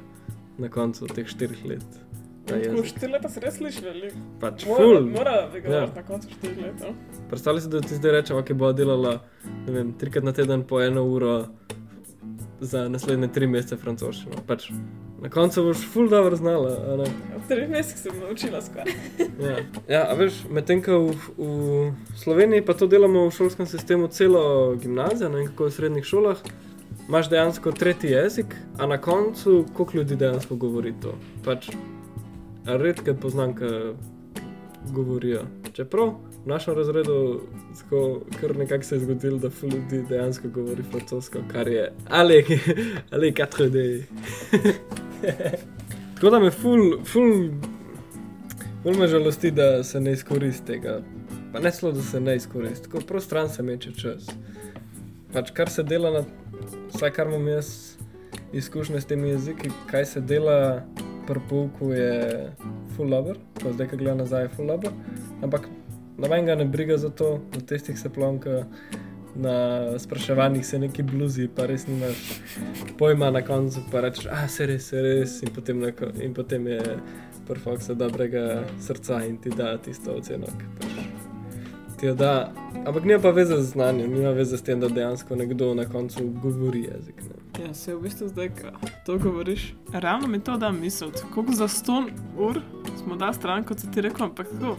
na 0.58 0.69
koncu 0.71 1.10
teh 1.12 1.28
štirih 1.28 1.65
let. 1.65 2.02
Jezik. 2.53 2.86
štiri 2.86 3.12
leta 3.12 3.29
se 3.29 3.39
res 3.39 3.58
sliši 3.58 3.81
veliko. 3.86 4.17
Pač 4.39 4.65
ful. 4.65 5.01
mora 5.01 5.49
Ja. 5.65 5.86
na 5.95 6.03
koncu 6.03 6.29
štiri 6.29 6.62
leta. 6.62 6.93
Predstavljaj 7.29 7.62
si, 7.62 7.69
da 7.69 7.81
ti 7.81 7.95
zdaj 7.95 8.12
rečem, 8.12 8.38
ok, 8.38 8.53
bo 8.53 8.73
delala 8.73 9.21
ne 9.67 9.73
vem, 9.73 9.93
trikrat 9.93 10.23
na 10.23 10.34
teden 10.34 10.63
po 10.63 10.81
eno 10.81 11.03
uro 11.03 11.45
za 12.60 12.89
naslednje 12.89 13.27
tri 13.27 13.47
mesece 13.47 13.77
francoščino. 13.77 14.45
Pač, 14.47 14.69
Na 15.21 15.29
koncu 15.29 15.63
boš 15.63 15.77
ful 15.89 16.10
dobro 16.10 16.36
znala. 16.36 16.69
V 16.99 17.47
treh 17.47 17.69
mesecih 17.69 17.97
sem 17.97 18.19
naučila 18.19 18.62
skoraj. 18.62 18.93
Ja, 19.47 19.55
ja 19.89 20.01
a 20.12 20.13
veš, 20.13 20.43
medtem 20.53 20.84
ko 20.86 20.99
v, 21.08 21.15
v 21.38 21.47
Sloveniji 22.19 22.62
pa 22.62 22.75
to 22.77 22.86
delamo 22.88 23.25
v 23.25 23.34
šolskem 23.34 23.65
sistemu 23.65 24.08
celo 24.08 24.75
gimnazijo, 24.75 25.29
ne 25.29 25.41
vem 25.41 25.47
kako 25.47 25.65
v 25.65 25.71
srednjih 25.71 26.05
šolah, 26.05 26.38
imaš 27.08 27.29
dejansko 27.31 27.71
tretji 27.71 28.12
jezik, 28.13 28.53
a 28.77 28.86
na 28.86 29.01
koncu 29.01 29.65
koliko 29.73 29.97
ljudi 29.97 30.15
dejansko 30.15 30.55
govori 30.55 30.93
to. 31.01 31.15
Pač 31.41 31.71
redke 32.65 33.13
poznam, 33.13 33.56
ki 33.56 33.65
govorijo. 34.93 35.41
Čeprav 35.73 36.08
v 36.45 36.47
našem 36.47 36.75
razredu 36.75 37.41
tako, 37.82 38.21
kar 38.41 38.58
nekako 38.58 38.84
se 38.84 38.95
je 38.95 38.99
zgodilo, 38.99 39.38
da 39.38 39.49
ljudi 39.63 40.06
dejansko 40.10 40.47
govori 40.49 40.84
francosko, 40.84 41.39
kar 41.51 41.67
je 41.67 41.93
ali, 42.10 42.60
ali 43.12 43.34
katero 43.34 43.65
idej. 43.65 44.04
Tako 46.15 46.30
da 46.30 46.39
me 46.39 46.51
ful, 46.51 47.04
ful, 47.06 47.49
ful 48.84 48.97
me 48.97 49.08
žalosti, 49.08 49.51
da 49.51 49.84
se 49.84 49.99
ne 49.99 50.12
izkoristi 50.12 50.65
tega. 50.65 51.01
Pa 51.54 51.60
ne 51.60 51.71
samo, 51.71 51.91
da 51.91 52.01
se 52.01 52.19
ne 52.19 52.36
izkoristi, 52.36 52.89
tako 52.89 53.06
prav 53.08 53.21
stran 53.21 53.49
se 53.49 53.63
meče 53.63 53.91
čas. 53.91 54.30
Pač 55.34 55.51
kar 55.51 55.69
se 55.69 55.84
dela 55.84 56.12
na, 56.12 56.23
vsaj 56.93 57.12
kar 57.12 57.28
imam 57.28 57.47
jaz 57.47 57.95
izkušnje 58.54 59.01
s 59.01 59.06
temi 59.06 59.30
jeziki, 59.30 59.69
kaj 59.91 60.06
se 60.06 60.21
dela 60.21 60.86
pri 61.27 61.41
pouku 61.49 61.91
je 61.91 62.51
full 62.95 63.09
lover, 63.09 63.38
ko 63.61 63.73
zdaj, 63.73 63.89
ko 63.91 63.97
gledam 63.97 64.23
nazaj, 64.23 64.47
je 64.47 64.53
full 64.57 64.67
lover. 64.67 64.93
Ampak 65.43 65.69
noben 66.17 66.45
ga 66.45 66.55
ne 66.55 66.65
briga 66.65 66.97
za 66.97 67.09
to, 67.09 67.39
na 67.53 67.61
testih 67.61 67.99
se 67.99 68.09
plonka, 68.09 68.65
na 69.35 69.55
spraševanjih 69.99 70.65
se 70.65 70.79
neki 70.79 71.03
bluzi, 71.03 71.47
pa 71.55 71.65
res 71.65 71.88
nimaš 71.88 72.39
pojma 72.97 73.31
na 73.31 73.41
koncu, 73.41 73.83
pa 73.91 74.01
rečeš, 74.01 74.29
ah, 74.31 74.47
se 74.47 74.65
res, 74.65 74.88
se 74.89 75.01
res, 75.01 75.41
in 75.43 75.51
potem, 75.55 75.79
na, 75.79 75.91
in 76.23 76.33
potem 76.33 76.67
je 76.67 76.81
perfoksa 77.47 77.93
dobrega 77.93 78.63
srca 78.79 79.23
in 79.25 79.38
ti 79.38 79.51
da 79.57 79.77
tisto 79.77 80.15
oceno. 80.15 80.45
ki 80.45 80.71
Pač, 80.79 80.95
ti 81.99 82.05
jo 82.05 82.15
da, 82.15 82.51
ampak 82.85 83.03
nima 83.03 83.19
pa 83.19 83.31
veze 83.35 83.59
z 83.61 83.71
znanjem, 83.75 84.13
nima 84.13 84.31
veze 84.31 84.57
s 84.57 84.63
tem, 84.63 84.79
da 84.79 84.88
dejansko 84.88 85.35
nekdo 85.35 85.73
na 85.75 85.85
koncu 85.89 86.27
govori 86.41 86.88
jezik. 86.88 87.21
Ne. 87.29 87.35
Ja, 87.59 87.73
se 87.73 87.95
v 87.95 88.01
bistvu 88.01 88.27
zdaj, 88.27 88.49
ko 88.49 88.71
to 89.05 89.17
govoriš, 89.17 89.73
realno 89.93 90.27
mi 90.27 90.39
to 90.39 90.57
da 90.57 90.71
misliti, 90.71 91.21
koliko 91.33 91.53
za 91.53 91.67
ston 91.67 92.09
ur 92.37 92.59
smo 93.03 93.15
da 93.15 93.33
stran, 93.33 93.63
kot 93.63 93.79
si 93.79 93.91
ti 93.91 94.01
rekel, 94.01 94.25
ampak 94.25 94.49
tako, 94.49 94.75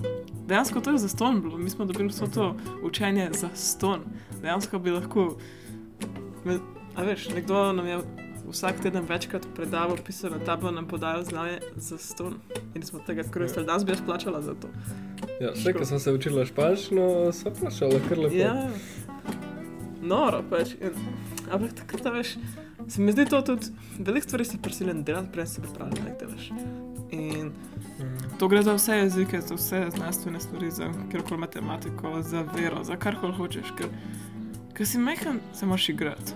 dejansko 0.47 0.81
to 0.81 0.91
je 0.91 0.99
za 0.99 1.09
ston 1.09 1.41
bilo, 1.43 1.59
mi 1.59 1.71
smo 1.71 1.85
dobili 1.85 2.09
vso 2.09 2.27
to 2.27 2.57
učenje 2.83 3.31
za 3.33 3.49
ston. 3.55 4.01
Dejansko 4.43 4.79
bi 4.79 4.91
lahko, 4.91 5.37
a 6.95 7.03
veš, 7.03 7.29
nekdo 7.29 7.73
nam 7.73 7.87
je 7.87 7.99
vsak 8.51 8.81
teden 8.83 9.07
večkrat 9.09 9.47
predaval, 9.55 9.97
pisal 10.05 10.31
na 10.31 10.39
tablo, 10.39 10.71
nam 10.71 10.89
podajal 10.89 11.25
znanje 11.25 11.61
za 11.77 11.99
ston 11.99 12.35
in 12.75 12.83
smo 12.83 13.01
tega 13.07 13.23
koristili, 13.33 13.67
danes 13.67 13.85
bi 13.85 13.93
jaz 13.93 14.03
plačala 14.07 14.43
za 14.43 14.55
to. 14.55 14.69
Ja, 15.41 15.55
še 15.57 15.73
ko 15.73 15.85
sem 15.85 16.01
se 16.01 16.13
učila 16.13 16.45
španščino, 16.45 17.33
so 17.33 17.51
plašala 17.61 18.01
kar 18.09 18.19
lepo. 18.19 18.37
Ja, 18.37 18.69
noro 20.03 20.45
pač. 20.51 20.77
Ampak 21.51 21.75
takrat, 21.79 22.07
veš, 22.15 22.37
se 22.89 23.03
mi 23.03 23.13
zdi 23.13 23.25
to 23.25 23.43
tudi, 23.43 23.67
veliko 23.99 24.25
stvari 24.25 24.45
si 24.45 24.59
prisiljen 24.63 25.05
delati, 25.05 25.33
prej 25.33 25.47
si 25.47 25.61
pripravljen, 25.61 26.05
da 26.05 26.11
jih 26.11 26.19
delaš. 26.21 26.51
In 27.11 27.53
to 28.39 28.49
gre 28.49 28.63
za 28.63 28.75
vse 28.75 28.97
jezike, 28.97 29.41
za 29.41 29.55
vse 29.55 29.87
znanstvene 29.97 30.41
stvari, 30.41 30.71
za 30.71 30.91
kjerkoli 31.11 31.41
matematiko, 31.41 32.23
za 32.23 32.45
vero, 32.55 32.85
za 32.85 32.97
karkoli 32.97 33.35
hočeš. 33.35 33.73
Ker, 33.79 33.87
ker 34.75 34.87
si 34.87 34.99
majhen, 34.99 35.41
se 35.55 35.67
moraš 35.67 35.89
igrati. 35.89 36.33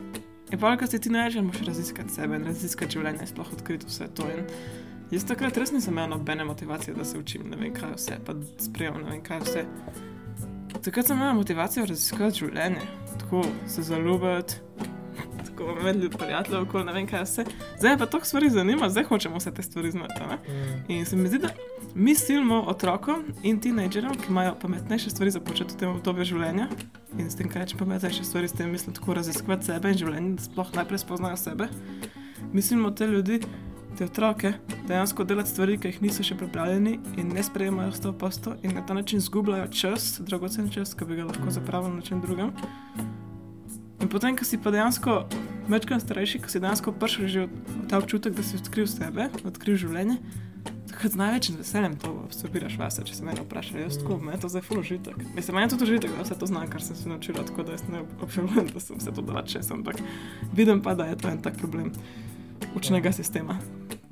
In 0.51 0.59
pa, 0.59 0.77
ko 0.77 0.87
si 0.87 1.01
ti 1.01 1.11
najže, 1.11 1.43
moraš 1.43 1.67
raziskati 1.67 2.15
sebe 2.15 2.37
in 2.37 2.45
raziskati 2.45 2.99
življenje, 2.99 3.27
sploh 3.31 3.53
odkriti 3.55 3.87
vse 3.87 4.09
to. 4.15 4.27
In 4.35 4.47
jaz 5.11 5.27
takrat 5.27 5.59
res 5.59 5.73
nisem 5.73 5.95
imel 5.95 6.11
nobene 6.11 6.45
motivacije, 6.45 6.95
da 6.95 7.05
se 7.05 7.19
učim, 7.19 7.47
ne 7.51 7.59
vem 7.61 7.75
kaj 7.75 7.95
vse, 7.97 8.19
pa 8.27 8.35
sprejemam 8.59 9.05
ne 9.07 9.15
vem 9.15 9.23
kaj 9.27 9.45
vse. 9.47 9.67
Takrat 10.81 11.07
sem 11.07 11.19
imel 11.19 11.35
motivacijo 11.39 11.87
raziskovati 11.87 12.45
življenje, 12.45 12.87
tako 13.19 13.45
se 13.69 13.83
zaljubiti, 13.87 14.59
tako 15.61 15.81
imeti 15.81 15.99
ljudi, 15.99 16.17
prijateljev, 16.17 16.63
okoli 16.63 16.85
ne 16.85 16.93
vem 16.93 17.07
kaj 17.07 17.23
vse. 17.23 17.45
Zdaj 17.79 17.99
pa 17.99 18.07
to 18.07 18.21
stvari 18.23 18.51
zanima, 18.51 18.89
zdaj 18.89 19.05
hočemo 19.05 19.37
vse 19.37 19.55
te 19.55 19.63
stvari 19.63 19.91
znati. 19.91 20.21
Mm. 20.23 20.93
In 20.93 21.07
se 21.07 21.17
mi 21.17 21.29
zdi, 21.29 21.39
da 21.39 21.49
mi 21.95 22.15
silimo 22.15 22.63
otrokom 22.63 23.25
in 23.43 23.61
teenagerjem, 23.61 24.15
ki 24.15 24.29
imajo 24.29 24.55
pametnejše 24.61 25.11
stvari 25.11 25.31
za 25.31 25.41
početi 25.41 25.75
v 25.75 25.79
tem 25.79 25.91
obdobju 25.91 26.25
življenja. 26.25 26.69
In 27.19 27.31
s 27.31 27.37
tem, 27.37 27.49
kaj 27.49 27.63
rečem, 27.63 27.79
pametnejše 27.79 28.25
stvari, 28.25 28.49
s 28.49 28.53
tem 28.53 28.71
mislim 28.71 28.95
tako 28.95 29.15
raziskovati 29.15 29.67
sebe 29.67 29.93
in 29.93 29.99
življenje, 29.99 30.37
da 30.37 30.43
sploh 30.43 30.73
najprej 30.75 30.99
spoznajo 30.99 31.37
sebe. 31.37 31.69
Mislimo 32.53 32.91
te 32.91 33.07
ljudi, 33.07 33.41
te 33.99 34.05
otroke, 34.05 34.53
dejansko 34.89 35.25
delati 35.25 35.51
stvari, 35.51 35.79
ki 35.79 35.93
jih 35.93 36.03
niso 36.03 36.25
še 36.25 36.39
pripravljeni 36.41 36.99
in 37.21 37.35
ne 37.35 37.43
sprejemajo 37.43 37.93
100% 37.93 38.57
in 38.63 38.75
na 38.75 38.87
ta 38.87 38.95
način 38.95 39.21
izgubljajo 39.21 39.69
čas, 39.69 40.21
dragocen 40.25 40.71
čas, 40.71 40.95
ki 40.95 41.05
bi 41.05 41.21
ga 41.21 41.29
lahko 41.29 41.51
zapravili 41.51 41.99
na 41.99 42.07
čem 42.07 42.21
drugem. 42.25 42.55
In 44.01 44.09
potem, 44.09 44.37
ko 44.37 44.49
si 44.49 44.57
pa 44.57 44.73
dejansko 44.73 45.27
večkrat 45.69 46.03
starejši, 46.03 46.41
ko 46.41 46.49
si 46.49 46.61
dejansko 46.61 46.93
prišel 46.97 47.29
že 47.29 47.41
v 47.47 47.85
ta 47.87 48.01
občutek, 48.01 48.33
da 48.33 48.43
si 48.43 48.57
odkril 48.57 48.89
sebe, 48.89 49.29
odkril 49.45 49.77
življenje, 49.77 50.17
takrat 50.89 51.13
z 51.13 51.21
največjim 51.21 51.57
veseljem 51.61 51.95
to 52.01 52.09
absorbiraš 52.25 52.79
vase, 52.81 53.05
če 53.05 53.15
se 53.15 53.25
mene 53.25 53.45
vprašajo. 53.45 53.85
Jaz 53.85 54.01
tako, 54.01 54.19
je 54.25 54.41
to 54.41 54.49
zdaj 54.53 54.65
full 54.67 54.81
užitek. 54.81 55.17
Mislim, 55.37 55.57
meni 55.57 55.69
je 55.69 55.77
to 55.77 55.85
užitek, 55.85 56.17
da 56.17 56.25
vse 56.25 56.39
to 56.41 56.49
znam, 56.49 56.67
kar 56.73 56.83
sem 56.83 56.97
se 56.97 57.09
naučila, 57.09 57.45
tako 57.45 57.65
da 57.69 57.77
jaz 57.77 57.85
ne 57.93 58.03
obžalujem, 58.25 58.73
da 58.73 58.81
sem 58.81 59.01
se 59.01 59.13
to 59.13 59.25
dala 59.25 59.45
čez, 59.45 59.71
ampak 59.71 60.01
vidim 60.57 60.83
pa, 60.83 60.97
da 60.97 61.09
je 61.09 61.17
to 61.21 61.29
en 61.29 61.41
tak 61.45 61.61
problem 61.61 61.93
učnega 62.77 63.13
sistema, 63.13 63.59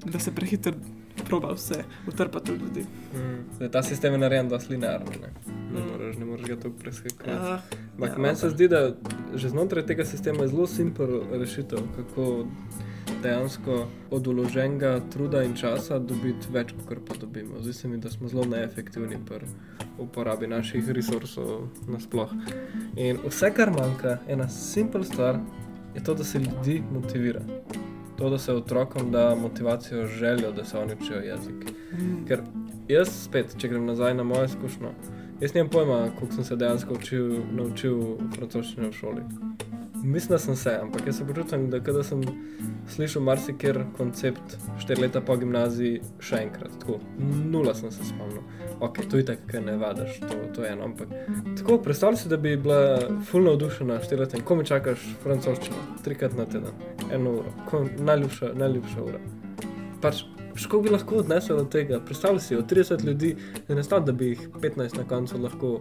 da 0.04 0.20
se 0.20 0.34
prehiter 0.34 0.76
proba 1.18 1.52
vse 1.52 1.84
utrpati 2.06 2.52
ljudi. 2.52 2.86
Mm. 3.14 3.54
Zdaj, 3.56 3.70
ta 3.70 3.82
sistem 3.82 4.12
je 4.12 4.18
narejen 4.18 4.48
dosti 4.48 4.72
linearno. 4.72 5.10
Ne, 5.12 5.28
ne, 5.72 5.80
Mm. 5.80 5.90
moreš, 5.92 6.16
ne 6.16 6.24
moreš 6.24 6.46
ga 6.46 6.56
tako 6.56 6.74
preskakovati. 6.74 7.38
Ah, 7.42 7.60
Ampak 7.94 8.10
ja, 8.10 8.18
meni 8.18 8.36
se 8.36 8.50
zdi, 8.50 8.68
da 8.68 8.94
že 9.34 9.48
znotraj 9.48 9.86
tega 9.86 10.04
sistema 10.04 10.42
je 10.42 10.48
zelo 10.48 10.66
simpel 10.66 11.08
rešitev, 11.32 11.78
kako 11.96 12.46
dejansko 13.22 13.76
od 14.10 14.26
uloženega 14.26 15.00
truda 15.10 15.42
in 15.42 15.54
časa 15.54 15.98
dobiti 15.98 16.46
več, 16.50 16.74
kot 16.86 16.98
pa 17.08 17.14
dobimo. 17.14 17.60
Zdi 17.60 17.72
se 17.72 17.88
mi, 17.88 17.98
da 17.98 18.10
smo 18.10 18.28
zelo 18.28 18.44
neefektivni 18.44 19.16
pri 19.26 19.46
uporabi 19.98 20.46
naših 20.46 20.88
resursov 20.88 21.68
nasploh. 21.88 22.30
In 22.96 23.18
vse, 23.26 23.50
kar 23.50 23.70
manjka, 23.70 24.18
ena 24.28 24.48
simpel 24.48 25.04
stvar, 25.04 25.38
je 25.94 26.04
to, 26.04 26.14
da 26.14 26.24
se 26.24 26.38
ljudi 26.38 26.82
motivira. 26.92 27.40
To, 28.18 28.30
da 28.30 28.38
se 28.38 28.52
otrokom 28.52 29.10
da 29.10 29.34
motivacijo, 29.34 30.06
željo, 30.06 30.52
da 30.52 30.64
se 30.64 30.78
oni 30.78 30.94
učijo 31.00 31.20
jezik. 31.20 31.54
Mm. 31.92 32.24
Ker 32.26 32.40
jaz 32.88 33.08
spet, 33.24 33.54
če 33.58 33.68
grem 33.68 33.86
nazaj 33.86 34.14
na 34.14 34.24
mojo 34.26 34.44
izkušnjo, 34.44 34.90
jaz 35.40 35.54
nimam 35.54 35.70
pojma, 35.70 36.00
koliko 36.18 36.34
sem 36.34 36.44
se 36.44 36.56
dejansko 36.56 36.94
učil, 36.94 37.30
naučil 37.52 38.00
francoščine 38.34 38.88
v 38.88 38.92
šoli. 38.92 39.22
Mislim, 40.04 40.28
da 40.28 40.38
sem 40.38 40.56
se, 40.56 40.78
ampak 40.82 41.06
jaz 41.06 41.16
se 41.16 41.26
počutim, 41.26 41.70
da 41.70 41.80
kada 41.80 42.02
sem 42.02 42.22
slišal 42.88 43.22
marsikjer 43.22 43.82
koncept 43.96 44.56
štiri 44.78 45.00
leta 45.00 45.20
po 45.20 45.36
gimnaziji 45.36 46.00
še 46.20 46.42
enkrat. 46.46 46.78
Tako, 46.80 46.98
nula 47.50 47.74
sem 47.74 47.90
se 47.90 48.06
spomnil. 48.06 48.42
Ok, 48.80 49.00
to 49.10 49.18
je 49.18 49.26
tako, 49.26 49.48
ker 49.50 49.64
ne 49.66 49.76
vadaš, 49.76 50.20
to, 50.20 50.38
to 50.54 50.64
je 50.64 50.72
eno, 50.72 50.84
ampak 50.86 51.10
tako, 51.58 51.80
predstavljaj 51.82 52.22
si, 52.22 52.28
da 52.28 52.36
bi 52.36 52.56
bila 52.56 52.98
fulno 53.26 53.50
navdušena 53.50 54.00
štiri 54.04 54.22
leta 54.22 54.38
in 54.38 54.44
ko 54.46 54.56
mi 54.56 54.66
čakaš 54.66 55.02
francoščino, 55.22 55.82
trikrat 56.04 56.36
na 56.38 56.46
teden, 56.46 56.86
eno 57.12 57.38
uro, 57.40 57.54
ko, 57.70 57.82
najljubša, 57.98 58.52
najljubša 58.54 59.02
ura. 59.02 59.22
Pač, 60.02 60.22
Škoda 60.58 60.82
bi 60.82 60.90
lahko 60.90 61.16
odnesel 61.16 61.56
od 61.56 61.68
tega. 61.70 62.00
Predstavljaj 62.00 62.40
si, 62.40 62.56
od 62.56 62.72
30 62.72 63.04
ljudi 63.04 63.36
je 63.68 63.74
nastalo, 63.74 64.00
da 64.04 64.12
bi 64.12 64.28
jih 64.28 64.48
15 64.60 64.96
na 64.98 65.04
koncu 65.04 65.38
lahko 65.38 65.80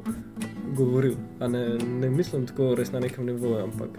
govoril. 0.76 1.16
A 1.40 1.48
Ne, 1.48 1.78
ne 1.78 2.10
mislim 2.10 2.48
tako 2.48 2.76
res 2.76 2.92
na 2.92 3.00
nekem 3.00 3.26
nivoju, 3.26 3.64
ampak 3.64 3.90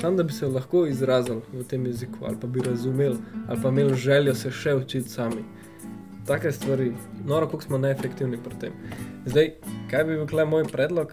samo 0.00 0.16
da 0.16 0.22
bi 0.22 0.32
se 0.32 0.46
lahko 0.46 0.86
izrazili 0.86 1.40
v 1.52 1.64
tem 1.64 1.86
jeziku, 1.86 2.18
ali 2.22 2.36
pa 2.40 2.46
bi 2.46 2.60
razumeli, 2.60 3.16
ali 3.48 3.62
pa 3.62 3.68
imeli 3.68 3.94
željo 3.94 4.34
se 4.34 4.50
še 4.50 4.74
učiti 4.74 5.08
sami. 5.08 5.44
Take 6.26 6.52
stvari, 6.52 6.92
noro, 7.24 7.46
kako 7.46 7.62
smo 7.62 7.78
neefektivni 7.78 8.38
pri 8.44 8.58
tem. 8.60 8.72
Zdaj, 9.26 9.52
kaj 9.90 10.04
bi 10.04 10.16
bil 10.16 10.46
moj 10.46 10.64
predlog? 10.64 11.12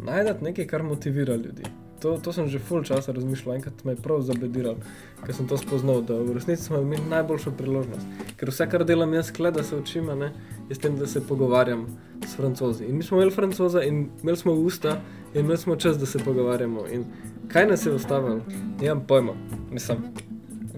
Najdete 0.00 0.44
nekaj, 0.44 0.66
kar 0.66 0.82
motivira 0.82 1.36
ljudi. 1.36 1.85
To, 2.06 2.14
to 2.22 2.30
sem 2.30 2.46
že 2.46 2.62
full 2.62 2.86
časa 2.86 3.10
razmišljal, 3.10 3.56
enkrat 3.58 3.80
me 3.82 3.92
je 3.92 3.98
prav 3.98 4.20
zabediral, 4.22 4.76
ker 5.24 5.34
sem 5.34 5.48
to 5.50 5.56
spoznal, 5.58 6.04
da 6.06 6.14
v 6.14 6.36
resnici 6.36 6.62
smo 6.62 6.78
imeli 6.78 7.02
najboljšo 7.10 7.50
priložnost. 7.58 8.06
Ker 8.38 8.52
vse, 8.52 8.66
kar 8.70 8.84
delam 8.86 9.10
jaz, 9.16 9.32
kle, 9.34 9.50
da 9.50 9.64
se 9.66 9.74
učim, 9.74 10.06
ne, 10.14 10.28
je 10.68 10.76
s 10.76 10.78
tem, 10.78 10.94
da 10.94 11.08
se 11.10 11.24
pogovarjam 11.26 11.82
s 12.22 12.38
francozi. 12.38 12.86
In 12.86 13.00
mi 13.00 13.02
smo 13.02 13.18
imeli 13.18 13.34
francoza 13.34 13.82
in 13.82 14.06
imeli 14.22 14.38
smo 14.38 14.54
usta 14.54 15.00
in 15.34 15.40
imeli 15.40 15.58
smo 15.58 15.76
čas, 15.76 15.98
da 15.98 16.06
se 16.06 16.22
pogovarjamo. 16.22 16.86
In 16.94 17.04
kaj 17.50 17.66
nas 17.72 17.86
je 17.86 17.96
ustavilo? 17.98 18.38
Nimam 18.80 19.02
pojma, 19.08 19.34
mislim, 19.72 20.06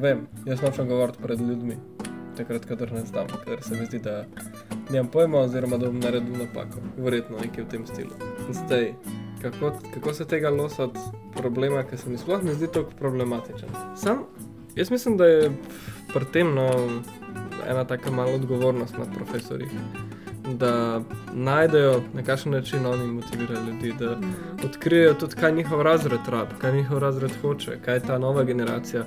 vem, 0.01 0.25
jaz 0.49 0.65
nočem 0.65 0.89
govoriti 0.89 1.21
pred 1.23 1.41
ljudmi, 1.41 1.77
takrat, 2.41 2.65
kadar 2.65 2.93
ne 2.93 3.05
znam, 3.05 3.29
ker 3.45 3.61
se 3.63 3.77
mi 3.77 3.85
zdi, 3.85 4.01
da 4.01 4.25
nimam 4.89 5.13
pojma, 5.13 5.45
oziroma 5.45 5.77
da 5.77 5.93
bom 5.93 6.01
naredil 6.01 6.41
napako, 6.41 6.81
verjetno 6.97 7.45
nekaj 7.45 7.65
v 7.65 7.69
tem 7.77 7.87
stilu. 7.87 8.17
In 8.49 8.55
Zdaj, 8.65 8.95
kako, 9.43 9.73
kako 9.95 10.13
se 10.15 10.25
tega 10.25 10.51
losati 10.51 10.99
problema, 11.37 11.83
ki 11.83 11.97
se 11.97 12.11
mi 12.11 12.19
sploh 12.19 12.43
ne 12.43 12.55
zdi 12.55 12.67
tako 12.73 12.91
problematičen. 12.99 13.69
Sam, 13.97 14.19
jaz 14.77 14.91
mislim, 14.91 15.17
da 15.17 15.27
je 15.27 15.51
pri 16.15 16.25
tem 16.33 16.55
no, 16.55 16.71
ena 17.69 17.85
taka 17.85 18.11
mala 18.11 18.33
odgovornost 18.33 18.99
na 18.99 19.05
profesorjih. 19.15 19.71
Da 20.59 21.03
najdejo 21.35 22.03
na 22.15 22.23
kakšen 22.23 22.53
način 22.53 22.87
oni 22.87 23.07
motivirajo 23.07 23.65
ljudi, 23.67 23.93
da 23.99 24.17
odkrijejo 24.65 25.15
tudi, 25.15 25.35
kaj 25.35 25.53
njihov 25.53 25.83
razred 25.83 26.21
rabi, 26.29 26.55
kaj 26.61 26.73
njihov 26.73 26.99
razred 26.99 27.31
hoče, 27.43 27.79
kaj 27.85 28.01
ta 28.01 28.19
nova 28.19 28.45
generacija 28.45 29.05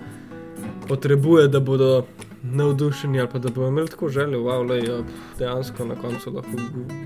potrebuje, 0.88 1.48
da 1.48 1.60
bodo 1.60 2.06
navdušeni 2.44 3.20
ali 3.20 3.30
pa 3.32 3.40
da 3.40 3.50
bodo 3.50 3.68
imeli 3.68 3.88
tako 3.88 4.10
željo, 4.10 4.40
wow, 4.40 4.70
lej, 4.70 4.84
ja, 4.86 5.00
dejansko 5.40 5.86
na 5.86 5.96
koncu 5.96 6.32
lahko 6.32 6.52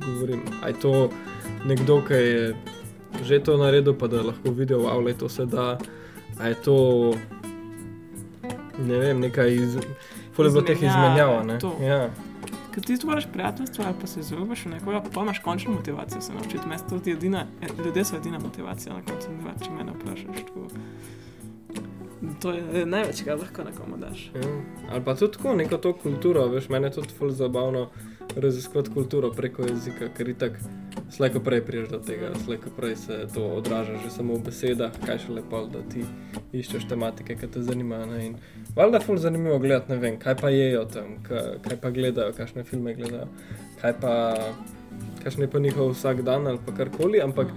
govorim. 0.05 0.41
A 0.63 0.67
je 0.67 0.79
to 0.79 1.09
nekdo, 1.65 2.01
ki 2.07 2.13
je 2.13 2.55
že 3.23 3.39
to 3.43 3.57
naredil, 3.57 3.93
pa 3.97 4.07
da 4.07 4.21
lahko 4.21 4.51
vidijo, 4.51 4.79
wow, 4.79 5.03
lej, 5.05 5.17
to 5.17 5.29
se 5.29 5.45
da, 5.45 5.77
a 6.39 6.47
je 6.47 6.55
to 6.55 6.77
ne 8.79 8.97
vem, 8.97 9.19
nekaj 9.19 9.53
iz. 9.53 9.77
Fule 10.35 10.49
bilo 10.49 10.61
teh 10.61 10.75
Izmenjave, 10.75 11.07
izmenjav, 11.07 11.45
ne? 11.47 11.59
to. 11.59 11.75
Ja. 11.81 12.09
Ker 12.73 12.83
ti 12.83 12.97
stvoriš 12.97 13.25
prijateljstvo 13.33 13.83
ali 13.87 13.95
pa 14.01 14.07
se 14.07 14.21
zaupaš 14.21 14.65
v 14.65 14.69
nekoga, 14.69 15.01
pa 15.13 15.21
imaš 15.21 15.39
končno 15.39 15.71
motivacijo 15.71 16.21
se 16.21 16.33
naučiti. 16.33 16.67
Mest 16.67 16.89
to 16.89 16.99
je 17.05 17.13
edina, 17.13 17.45
eh, 17.61 17.67
ljudje 17.85 18.05
so 18.05 18.15
edina 18.15 18.39
motivacija 18.39 18.95
na 18.95 19.01
koncu 19.01 19.27
dneva, 19.29 19.53
če 19.63 19.69
me 19.71 19.91
vprašaš. 19.91 20.45
Tako. 20.47 20.67
To 22.41 22.51
je 22.51 22.85
največ, 22.85 23.21
kar 23.23 23.39
lahko 23.39 23.63
nekomu 23.63 23.97
daš. 23.97 24.31
Ja. 24.35 24.41
Ali 24.91 25.03
pa 25.03 25.15
tudi 25.15 25.37
tako, 25.37 25.55
neko 25.55 25.77
to 25.77 25.93
kulturo, 25.93 26.47
veš, 26.47 26.69
meni 26.69 26.85
je 26.85 26.91
tudi 26.91 27.15
ful 27.17 27.29
zabavno 27.29 27.89
raziskovati 28.35 28.91
kulturo 28.93 29.31
preko 29.31 29.63
jezika, 29.63 30.09
ker 30.17 30.29
itak 30.29 30.59
slejko 31.11 31.39
prej 31.39 31.61
priješ 31.65 31.89
do 31.89 31.99
tega, 31.99 32.31
slejko 32.45 32.69
prej 32.77 32.95
se 32.95 33.19
to 33.33 33.45
odraža 33.59 33.97
že 34.03 34.09
samo 34.09 34.35
v 34.35 34.49
besedah, 34.49 34.91
kaj 35.05 35.19
še 35.25 35.37
lepo, 35.37 35.61
da 35.71 35.83
ti 35.91 36.03
iščeš 36.53 36.87
tematike, 36.89 37.37
ki 37.39 37.47
te 37.51 37.63
zanimajo. 37.63 38.05
ne, 38.11 38.25
In 38.25 38.35
valjda 38.75 38.99
je 38.99 39.05
ful 39.05 39.17
zanimivo 39.17 39.59
gledati, 39.59 39.91
ne 39.91 39.97
vem, 40.01 40.19
kaj 40.19 40.35
pa 40.41 40.49
jejo 40.49 40.85
tam, 40.85 41.15
kaj, 41.23 41.59
kaj 41.67 41.79
pa 41.81 41.91
gledajo, 41.91 42.33
kakšne 42.37 42.63
filme 42.63 42.95
gledajo, 42.95 43.27
kaj 43.81 43.95
pa, 44.01 44.13
kakšen 45.23 45.47
je 45.47 45.51
pa 45.51 45.59
njihov 45.59 45.93
vsak 45.93 46.21
dan 46.21 46.47
ali 46.47 46.59
pa 46.65 46.75
karkoli, 46.75 47.21
ampak 47.21 47.53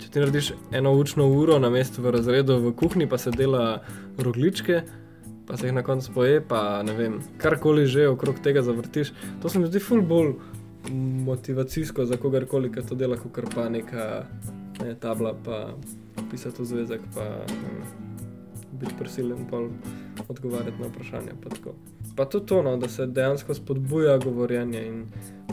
če 0.00 0.10
ti 0.10 0.22
narediš 0.22 0.52
eno 0.72 0.94
učno 0.96 1.26
uro 1.28 1.58
na 1.58 1.70
mestu 1.70 2.02
v 2.02 2.14
razredu 2.16 2.58
v 2.60 2.74
kuhinji, 2.76 3.08
pa 3.08 3.18
se 3.18 3.30
dela 3.30 3.82
rogličke, 4.18 4.82
pa 5.50 5.56
se 5.56 5.66
jih 5.66 5.74
na 5.74 5.82
koncu 5.82 6.12
poje, 6.14 6.40
pa 6.48 6.82
ne 6.82 6.92
vem, 6.94 7.18
karkoli 7.38 7.86
že 7.86 8.08
okrog 8.08 8.38
tega 8.42 8.62
zavrtiš. 8.62 9.12
To 9.42 9.48
se 9.48 9.58
mi 9.58 9.66
zdi 9.66 9.80
ful 9.82 10.02
bolj 10.02 10.34
motivacijsko 11.26 12.04
za 12.06 12.16
kogarkoli, 12.16 12.70
ki 12.72 12.84
to 12.88 12.94
dela, 12.94 13.16
kot 13.16 13.50
pa 13.54 13.68
neka 13.68 14.26
ne, 14.80 14.94
tabla, 14.94 15.34
pa 15.44 15.74
pisati 16.30 16.62
v 16.62 16.66
zvezek, 16.66 17.00
pa 17.14 17.24
vem, 17.50 17.82
biti 18.80 18.94
prisiljen 18.98 19.42
pa 19.50 19.58
odgovarjati 20.28 20.78
na 20.82 20.86
vprašanja. 20.86 21.34
Pa, 21.42 21.74
pa 22.16 22.24
tudi 22.24 22.46
to, 22.46 22.62
no, 22.62 22.76
da 22.76 22.88
se 22.88 23.06
dejansko 23.06 23.54
spodbuja 23.54 24.18
govorjenje 24.18 24.86
in 24.86 25.04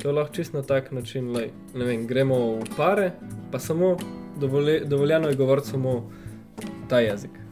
to 0.01 0.09
je 0.09 0.13
lahko 0.13 0.33
čist 0.33 0.53
na 0.53 0.61
tak 0.61 0.91
način, 0.91 1.33
lej, 1.33 1.49
ne 1.73 1.85
vem, 1.89 2.05
gremo 2.07 2.37
v 2.61 2.69
pare, 2.77 3.11
pa 3.51 3.59
samo 3.59 3.95
dovolje, 4.39 4.79
dovoljeno 4.85 5.33
je 5.33 5.35
govoriti 5.35 5.73
samo 5.73 6.11
ta 6.89 6.99
jezik. 6.99 7.46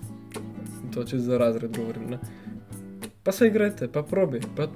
To 0.96 1.04
če 1.04 1.20
za 1.20 1.38
razred 1.38 1.78
govorim. 1.78 2.16
Ne? 2.16 2.20
Pa 3.24 3.34
se 3.36 3.48
igrajte, 3.48 3.90
pa 3.92 4.04
probi. 4.04 4.42
Pa 4.56 4.70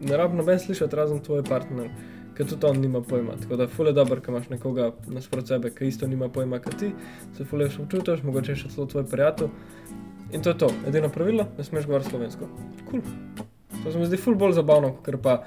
ne 0.00 0.16
rabi 0.16 0.36
noben 0.36 0.58
slišati, 0.58 0.96
razen 0.96 1.22
tvoj 1.24 1.44
partner, 1.46 1.88
ker 2.36 2.48
tudi 2.48 2.66
on 2.66 2.80
nima 2.80 3.00
pojma. 3.06 3.38
Tako 3.42 3.56
da 3.56 3.68
fule 3.70 3.92
dobro, 3.96 4.20
ker 4.20 4.34
imaš 4.34 4.50
nekoga 4.50 4.90
nasprot 5.08 5.48
sebe, 5.48 5.70
ki 5.74 5.88
isto 5.88 6.08
nima 6.10 6.28
pojma 6.28 6.58
kot 6.62 6.76
ti, 6.80 6.90
se 7.36 7.46
fule 7.48 7.70
še 7.70 7.84
občutiš, 7.86 8.24
mogoče 8.26 8.58
še 8.58 8.72
celo 8.74 8.88
tvoj 8.90 9.06
prijatelj. 9.10 9.52
In 10.32 10.42
to 10.42 10.52
je 10.52 10.58
to, 10.64 10.70
edino 10.88 11.12
pravilo, 11.12 11.46
ne 11.58 11.64
smeš 11.64 11.86
govoriti 11.88 12.10
slovensko. 12.10 12.48
Kul. 12.88 13.00
Cool. 13.04 13.48
To 13.82 13.92
se 13.92 13.98
mi 13.98 14.06
zdi 14.06 14.16
ful 14.16 14.36
bolj 14.38 14.54
zabavno, 14.56 14.94
ker 15.04 15.18
pa 15.22 15.42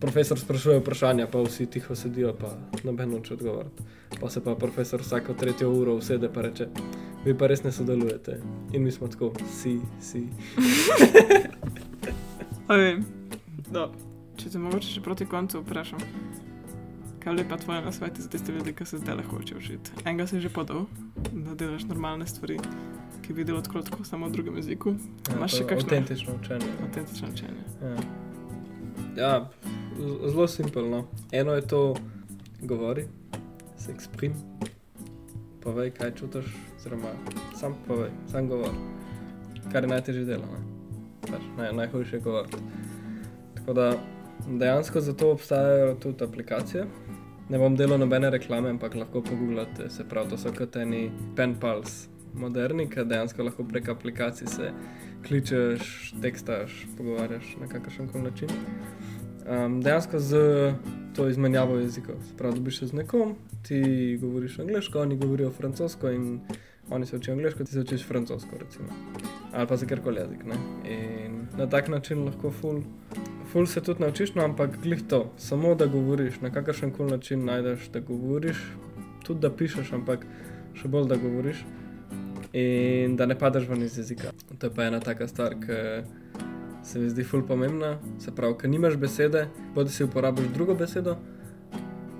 profesor 0.00 0.38
sprašuje 0.38 0.78
vprašanja, 0.78 1.26
pa 1.26 1.42
vsi 1.42 1.66
tiho 1.66 1.96
sedijo, 1.96 2.34
pa 2.40 2.52
noben 2.84 3.10
noče 3.10 3.34
odgovoriti. 3.34 3.82
Pa 4.20 4.30
se 4.30 4.44
pa 4.44 4.54
profesor 4.54 5.00
vsako 5.00 5.34
tretjo 5.34 5.70
uro 5.70 5.94
usede 5.94 6.28
in 6.34 6.42
reče, 6.42 6.68
vi 7.24 7.34
pa 7.38 7.46
res 7.46 7.64
ne 7.64 7.72
sodelujete. 7.72 8.40
In 8.72 8.84
mi 8.84 8.92
smo 8.92 9.08
tako, 9.08 9.32
si, 9.52 9.80
si. 10.00 10.26
Okay. 12.66 12.98
No. 13.70 13.92
Če 14.36 14.50
te 14.50 14.58
mogoče 14.58 14.88
še 14.90 15.00
proti 15.04 15.22
koncu 15.30 15.60
vprašam, 15.62 16.00
kaj 17.22 17.38
je 17.38 17.44
pa 17.46 17.56
tvoje 17.62 17.84
nasveti 17.84 18.24
za 18.24 18.28
tiste 18.28 18.52
ljudi, 18.52 18.74
ki 18.74 18.84
se 18.90 18.98
zdaj 18.98 19.22
hočejo 19.30 19.60
učiti? 19.62 19.94
Enega 20.02 20.26
si 20.26 20.42
že 20.42 20.50
podal, 20.50 20.88
da 21.30 21.54
delaš 21.54 21.86
normalne 21.86 22.26
stvari, 22.26 22.58
ki 23.22 23.36
tako, 23.62 23.84
tako 23.86 24.04
samo 24.04 24.26
v 24.26 24.34
drugem 24.34 24.58
jeziku. 24.58 24.96
Imaš 25.30 25.60
še 25.60 25.68
kakšno? 25.70 25.86
Avtentično 25.86 26.34
učenje. 26.42 26.72
Avtentično 26.88 27.30
učenje. 27.32 27.64
Ja, 27.86 27.94
ja 29.22 29.32
zelo 30.26 30.48
simpelno. 30.48 31.04
Eno 31.32 31.52
je 31.52 31.66
to, 31.66 31.94
govori, 32.62 33.04
se 33.78 33.92
eksprim, 33.92 34.34
povej, 35.62 35.90
kaj 35.90 36.14
čutiš, 36.14 36.44
oziroma 36.76 37.12
sam 37.60 37.74
povej, 37.86 38.10
sam 38.30 38.48
govori. 38.48 38.76
Kar 39.72 39.84
je 39.84 39.88
najtežje 39.88 40.24
delo? 40.24 40.46
Pač, 41.26 41.42
naj, 41.58 41.72
najhujše 41.72 42.16
je 42.16 42.20
govoriti. 42.20 42.56
Tako 43.54 43.72
da 43.72 43.92
dejansko 44.46 45.00
za 45.00 45.12
to 45.12 45.30
obstajajo 45.30 45.94
tudi 45.94 46.24
aplikacije. 46.24 46.86
Ne 47.48 47.58
bom 47.58 47.76
delal 47.76 47.98
nobene 47.98 48.30
reklame, 48.30 48.70
ampak 48.70 48.94
lahko 48.94 49.22
pogooglate, 49.22 49.90
se 49.90 50.04
pravi, 50.08 50.30
to 50.30 50.38
so 50.38 50.52
kot 50.54 50.76
eni 50.76 51.10
pen 51.36 51.54
pals 51.60 52.06
moderni, 52.34 52.88
ki 52.90 53.04
dejansko 53.04 53.42
lahko 53.42 53.64
prek 53.64 53.88
aplikacij 53.88 54.48
se 54.50 54.72
kličeš, 55.26 56.14
tekstaš, 56.22 56.86
pogovarjaš 56.96 57.56
na 57.60 57.68
kakršen 57.68 58.08
koli 58.08 58.24
način. 58.24 58.48
Um, 59.46 59.82
dejansko 59.82 60.18
z 60.18 60.36
to 61.16 61.28
izmenjavo 61.28 61.76
jezikov. 61.78 62.16
Pravi, 62.38 62.54
dobiš 62.54 62.78
se 62.78 62.86
z 62.86 62.92
nekom, 62.92 63.34
ti 63.62 64.18
govoriš 64.20 64.58
angliško, 64.58 65.00
oni 65.00 65.16
govorijo 65.16 65.50
francosko 65.50 66.10
in 66.10 66.40
oni 66.90 67.06
se 67.06 67.16
učijo 67.16 67.34
angliško, 67.34 67.64
ti 67.64 67.70
se 67.70 67.80
učiš 67.80 68.06
francosko, 68.06 68.58
recimo. 68.58 68.88
Ali 69.52 69.66
pa 69.66 69.76
za 69.76 69.86
kjerkoli 69.86 70.20
jezik. 70.20 70.44
Ne? 70.44 70.56
In 70.90 71.46
na 71.58 71.66
tak 71.70 71.88
način 71.88 72.24
lahko 72.24 72.50
ful, 72.50 72.80
ful 73.52 73.66
se 73.66 73.80
tudi 73.80 74.00
naučiš, 74.00 74.34
no, 74.34 74.44
ampak 74.44 74.82
glih 74.82 75.02
to, 75.08 75.32
samo 75.36 75.74
da 75.74 75.86
govoriš, 75.86 76.40
na 76.40 76.50
kakršen 76.50 76.90
koli 76.90 77.10
način 77.10 77.44
najdeš, 77.44 77.88
da 77.88 78.00
govoriš, 78.00 78.56
tudi 79.24 79.40
da 79.40 79.50
pišeš, 79.50 79.92
ampak 79.92 80.26
še 80.74 80.88
bolj 80.88 81.08
da 81.08 81.16
govoriš 81.16 81.64
in 82.52 83.16
da 83.16 83.26
ne 83.26 83.38
padeš 83.38 83.68
ven 83.68 83.82
iz 83.82 83.98
jezika. 83.98 84.32
To 84.58 84.66
je 84.66 84.74
pa 84.74 84.84
ena 84.84 85.00
taka 85.00 85.28
stvar, 85.28 85.54
ki 85.54 85.78
se 86.86 86.98
mi 86.98 87.10
zdi 87.10 87.24
ful 87.24 87.42
pomembna. 87.46 87.98
Se 88.18 88.34
pravi, 88.34 88.54
ker 88.60 88.70
nimaš 88.70 88.96
besede, 88.96 89.46
bodi 89.74 89.90
si 89.90 90.04
uporabiš 90.04 90.52
drugo 90.54 90.74
besedo, 90.74 91.16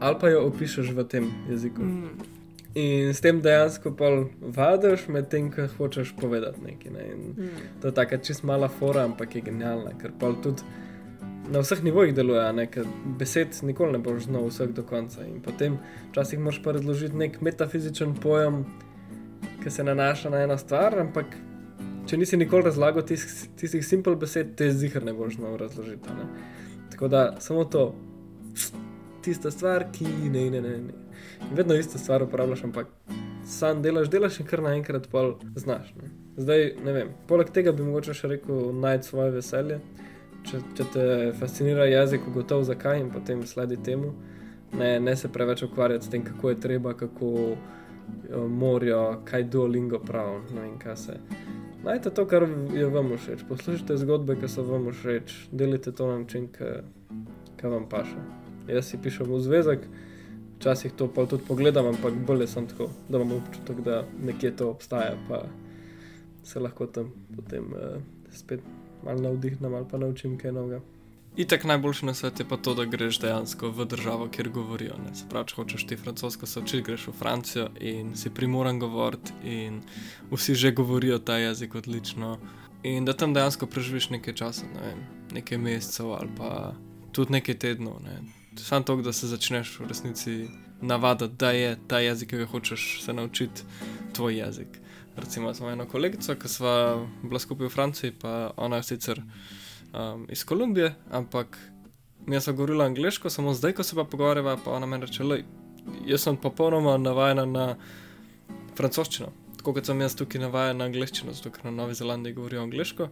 ali 0.00 0.16
pa 0.20 0.28
jo 0.28 0.46
opišeš 0.48 0.90
v 0.90 1.04
tem 1.08 1.30
jeziku. 1.50 1.82
Mm. 1.82 2.32
In 2.76 3.14
s 3.14 3.22
tem 3.24 3.38
dejansko 3.40 3.94
pa 3.96 4.10
vadiš 4.40 5.06
med 5.08 5.30
tem, 5.32 5.46
kar 5.50 5.70
hočeš 5.78 6.12
povedati 6.20 6.60
nekaj. 6.64 6.92
Ne? 6.92 7.06
In 7.12 7.22
Mm. 7.36 7.48
To 7.80 7.88
je 7.88 7.94
tako 7.94 8.16
čist 8.16 8.44
mala 8.44 8.68
fora, 8.68 9.04
ampak 9.04 9.34
je 9.34 9.40
genialna, 9.40 9.92
ker 9.98 10.12
pa 10.18 10.32
tudi 10.42 10.62
na 11.50 11.60
vseh 11.60 11.82
nivojih 11.84 12.14
deluje, 12.14 12.52
ne? 12.52 12.66
ker 12.66 12.84
besed 13.18 13.48
nikoli 13.62 13.92
ne 13.92 13.98
boš 13.98 14.26
znal 14.26 14.48
vseh 14.48 14.72
do 14.74 14.82
konca. 14.82 15.26
In 15.26 15.40
potem 15.40 15.78
včasih 16.10 16.38
moraš 16.38 16.62
pa 16.62 16.72
razložiti 16.72 17.16
nek 17.16 17.40
metafizičen 17.40 18.14
pojem, 18.14 18.64
ki 19.62 19.70
se 19.70 19.84
nanaša 19.84 20.30
na 20.30 20.42
eno 20.42 20.58
stvar, 20.58 20.98
ampak 20.98 21.26
če 22.07 22.16
nisi 22.16 22.36
nikoli 22.36 22.68
razlagal 22.68 23.02
tis- 23.07 23.48
tistih 23.57 23.86
simpel 23.86 24.16
besed, 24.16 24.54
te 24.57 24.70
zihar 24.72 25.04
ne 25.04 25.12
boš 25.12 25.36
znal 25.36 25.57
razložiti. 25.57 26.09
Ne? 26.18 26.28
Tako 26.90 27.09
da 27.09 27.36
samo 27.40 27.64
to, 27.64 27.94
tista 29.22 29.50
stvar, 29.50 29.86
ki 29.92 30.07
ne, 30.30 30.50
ne, 30.50 30.61
ne. 30.61 30.78
ne. 30.78 30.94
In 31.50 31.57
vedno 31.57 31.74
isto 31.74 31.98
stvar 31.98 32.22
uporabljaš, 32.22 32.64
ampak 32.64 32.86
sam 33.46 33.82
delaš, 33.82 34.11
delaš 34.11 34.40
in 34.40 34.46
kar 34.46 34.62
naenkrat 34.62 35.09
pol 35.11 35.34
znaš. 35.54 35.92
Ne? 35.94 36.11
Zdaj, 36.36 36.72
ne 36.84 36.92
vem, 36.92 37.11
poleg 37.26 37.50
tega 37.50 37.72
bi 37.72 37.84
mogoče 37.86 38.14
še 38.14 38.30
rekel, 38.36 38.70
najti 38.76 39.09
svoje 39.09 39.34
veselje. 39.38 39.80
Če, 40.46 40.61
če 40.78 40.84
te 40.94 41.04
fascinira 41.40 41.88
jezik, 41.90 42.26
ugotovi 42.30 42.68
zakaj 42.68 43.00
in 43.02 43.11
potem 43.11 43.42
sledi 43.46 43.78
temu. 43.82 44.12
Ne, 44.78 44.96
ne 45.00 45.16
se 45.16 45.30
preveč 45.32 45.64
ukvarjati 45.66 46.07
s 46.07 46.12
tem, 46.12 46.22
kako 46.26 46.52
je 46.52 46.61
treba, 46.61 46.94
kako 46.94 47.32
jo 48.30 48.46
morajo, 48.48 49.22
kaj 49.26 49.48
duolingo 49.50 49.98
pravi. 49.98 50.54
Ne 50.54 50.61
vem, 50.61 50.76
kaj 50.78 50.96
se. 51.02 51.18
Najte 51.87 52.11
to, 52.11 52.26
kar 52.26 52.43
je 52.74 52.87
vam 52.91 53.12
všeč. 53.14 53.45
Poslušajte 53.49 53.97
zgodbe, 54.03 54.34
ki 54.41 54.49
so 54.51 54.64
vam 54.66 54.89
všeč, 54.91 55.34
delite 55.55 55.93
to 55.95 56.09
na 56.11 56.18
način, 56.18 56.49
ki 56.51 57.70
vam 57.70 57.87
paše. 57.89 58.18
Jaz 58.66 58.91
si 58.91 58.99
pišem 58.99 59.30
v 59.30 59.39
zvezek, 59.39 59.87
včasih 60.59 60.97
to 60.99 61.07
pa 61.07 61.28
tudi 61.30 61.47
pogledam, 61.47 61.87
ampak 61.87 62.18
bolje 62.26 62.51
sem 62.51 62.66
tako, 62.66 62.89
da 63.09 63.22
imam 63.22 63.39
občutek, 63.39 63.84
da 63.87 64.03
nekje 64.18 64.57
to 64.57 64.70
obstaja, 64.74 65.14
pa 65.28 65.45
se 66.43 66.61
lahko 66.61 66.87
tam 66.87 67.12
potem 67.37 67.70
uh, 67.70 68.03
spet 68.34 68.66
malo 69.05 69.22
navdihnem 69.22 69.74
ali 69.74 69.87
pa 69.91 69.99
naučim 69.99 70.39
kaj 70.39 70.53
novega. 70.53 70.80
Itak 71.37 71.64
najboljši 71.64 72.07
na 72.07 72.14
svetu 72.14 72.43
je 72.43 72.49
pa 72.49 72.57
to, 72.57 72.74
da 72.74 72.84
greš 72.84 73.18
dejansko 73.20 73.68
v 73.70 73.84
državo, 73.84 74.28
kjer 74.32 74.49
govorijo. 74.49 74.95
Ne? 75.05 75.14
Se 75.14 75.26
pravi, 75.28 75.51
če 75.51 75.57
hočeš 75.57 75.82
ti 75.87 75.97
francosko 75.97 76.47
se 76.47 76.61
učiti, 76.61 76.82
greš 76.82 77.11
v 77.11 77.12
Francijo 77.12 77.66
in 77.80 78.14
si 78.16 78.30
primoran 78.30 78.78
govoriti, 78.80 79.34
in 79.45 79.82
vsi 80.30 80.55
že 80.55 80.72
govorijo 80.72 81.18
ta 81.18 81.37
jezik 81.37 81.74
odlično. 81.74 82.39
in 82.82 83.05
da 83.05 83.12
tam 83.12 83.34
dejansko 83.34 83.66
preživiš 83.66 84.11
nekaj 84.11 84.34
časa, 84.34 84.66
ne 84.74 84.80
vem, 84.80 84.99
nekaj 85.32 85.59
mesecev 85.59 86.12
ali 86.12 86.28
pa 86.37 86.74
tudi 87.12 87.32
nekaj 87.32 87.59
tednov. 87.59 88.01
Ne. 88.03 88.20
Sam 88.57 88.84
to, 88.84 88.97
da 88.97 89.12
se 89.12 89.26
začneš 89.26 89.80
v 89.80 89.89
resnici 89.89 90.49
navaditi, 90.80 91.34
da 91.39 91.51
je 91.51 91.78
ta 91.89 92.01
jezik, 92.01 92.30
ki 92.30 92.37
ga 92.37 92.47
hočeš 92.47 93.03
se 93.03 93.12
naučiti, 93.12 93.62
tvoj 94.12 94.39
jezik. 94.39 94.80
Recimo, 95.16 95.55
smo 95.55 95.70
eno 95.70 95.87
kolegico, 95.87 96.34
ki 96.34 96.49
smo 96.49 97.09
bila 97.22 97.41
skupaj 97.41 97.66
v 97.66 97.70
Franciji, 97.70 98.12
pa 98.12 98.53
ona 98.57 98.76
je 98.76 98.82
sicer 98.82 99.22
um, 99.93 100.26
iz 100.30 100.45
Kolumbije, 100.45 100.95
ampak 101.11 101.59
mi 102.26 102.41
smo 102.41 102.53
govorili 102.53 102.84
angliško, 102.84 103.30
samo 103.30 103.55
zdaj, 103.55 103.72
ko 103.72 103.82
se 103.82 103.97
pa 103.97 104.05
pogovarjava, 104.05 104.57
pa 104.64 104.70
ona 104.70 104.87
meni 104.87 105.07
reče, 105.07 105.24
da 105.24 105.39
jaz 106.07 106.22
sem 106.22 106.37
popolnoma 106.37 106.97
navajena 106.99 107.45
na 107.45 107.66
francoščino. 108.76 109.28
Tako 109.57 109.74
kot 109.76 109.87
sem 109.87 110.01
jaz 110.01 110.16
tukaj 110.18 110.41
navajen 110.41 110.78
na 110.78 110.89
angliščino, 110.91 111.34
zato 111.34 111.51
ker 111.51 111.64
na 111.64 111.74
Novi 111.74 111.95
Zelandiji 111.95 112.34
govorijo 112.34 112.62
angliško, 112.62 113.09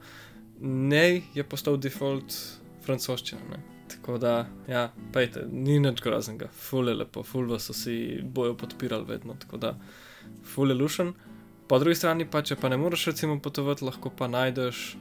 ne 0.61 1.23
je 1.35 1.45
postal 1.45 1.77
default 1.77 2.35
francoščina. 2.87 3.41
Ne. 3.51 3.63
Tako 3.95 4.19
da, 4.19 4.35
ja, 4.69 4.89
pejte, 5.13 5.45
ni 5.51 5.79
nič 5.79 6.03
groznega, 6.03 6.49
ful 6.49 6.89
je 6.89 6.95
lepo, 6.95 7.23
ful 7.23 7.47
vas 7.51 7.69
vsi 7.71 8.21
bojo 8.23 8.57
podpirali 8.59 9.07
vedno, 9.09 9.37
tako 9.41 9.61
da, 9.61 9.75
ful 10.55 10.71
je 10.71 10.79
lušen. 10.79 11.13
Po 11.69 11.79
drugi 11.79 11.97
strani 11.97 12.27
pa, 12.31 12.43
če 12.43 12.57
pa 12.61 12.69
ne 12.69 12.77
moreš 12.81 13.07
recimo 13.13 13.39
potovati, 13.41 13.85
lahko 13.85 14.11
pa 14.11 14.29
najdeš 14.29 14.95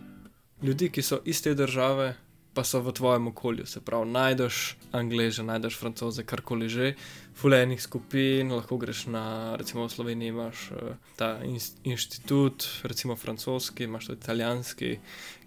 ljudi, 0.63 0.89
ki 0.89 1.01
so 1.01 1.19
iz 1.25 1.41
te 1.43 1.53
države, 1.53 2.13
pa 2.53 2.63
so 2.63 2.79
v 2.81 2.93
tvojem 2.93 3.27
okolju. 3.27 3.65
Se 3.65 3.81
pravi, 3.81 4.09
najdeš 4.11 4.77
angliže, 4.93 5.43
najdeš 5.43 5.77
francoze, 5.77 6.23
karkoli 6.23 6.69
že, 6.69 6.93
fulejnih 7.33 7.81
skupin, 7.81 8.51
lahko 8.53 8.77
greš 8.77 9.07
na, 9.09 9.55
recimo 9.57 9.87
v 9.87 9.89
Sloveniji 9.89 10.29
imaš 10.29 10.69
uh, 10.71 10.93
ta 11.17 11.41
in, 11.43 11.57
inštitut, 11.83 12.67
recimo 12.85 13.15
francoski, 13.15 13.83
imaš 13.83 14.11
tudi 14.11 14.21
italijanski, 14.21 14.91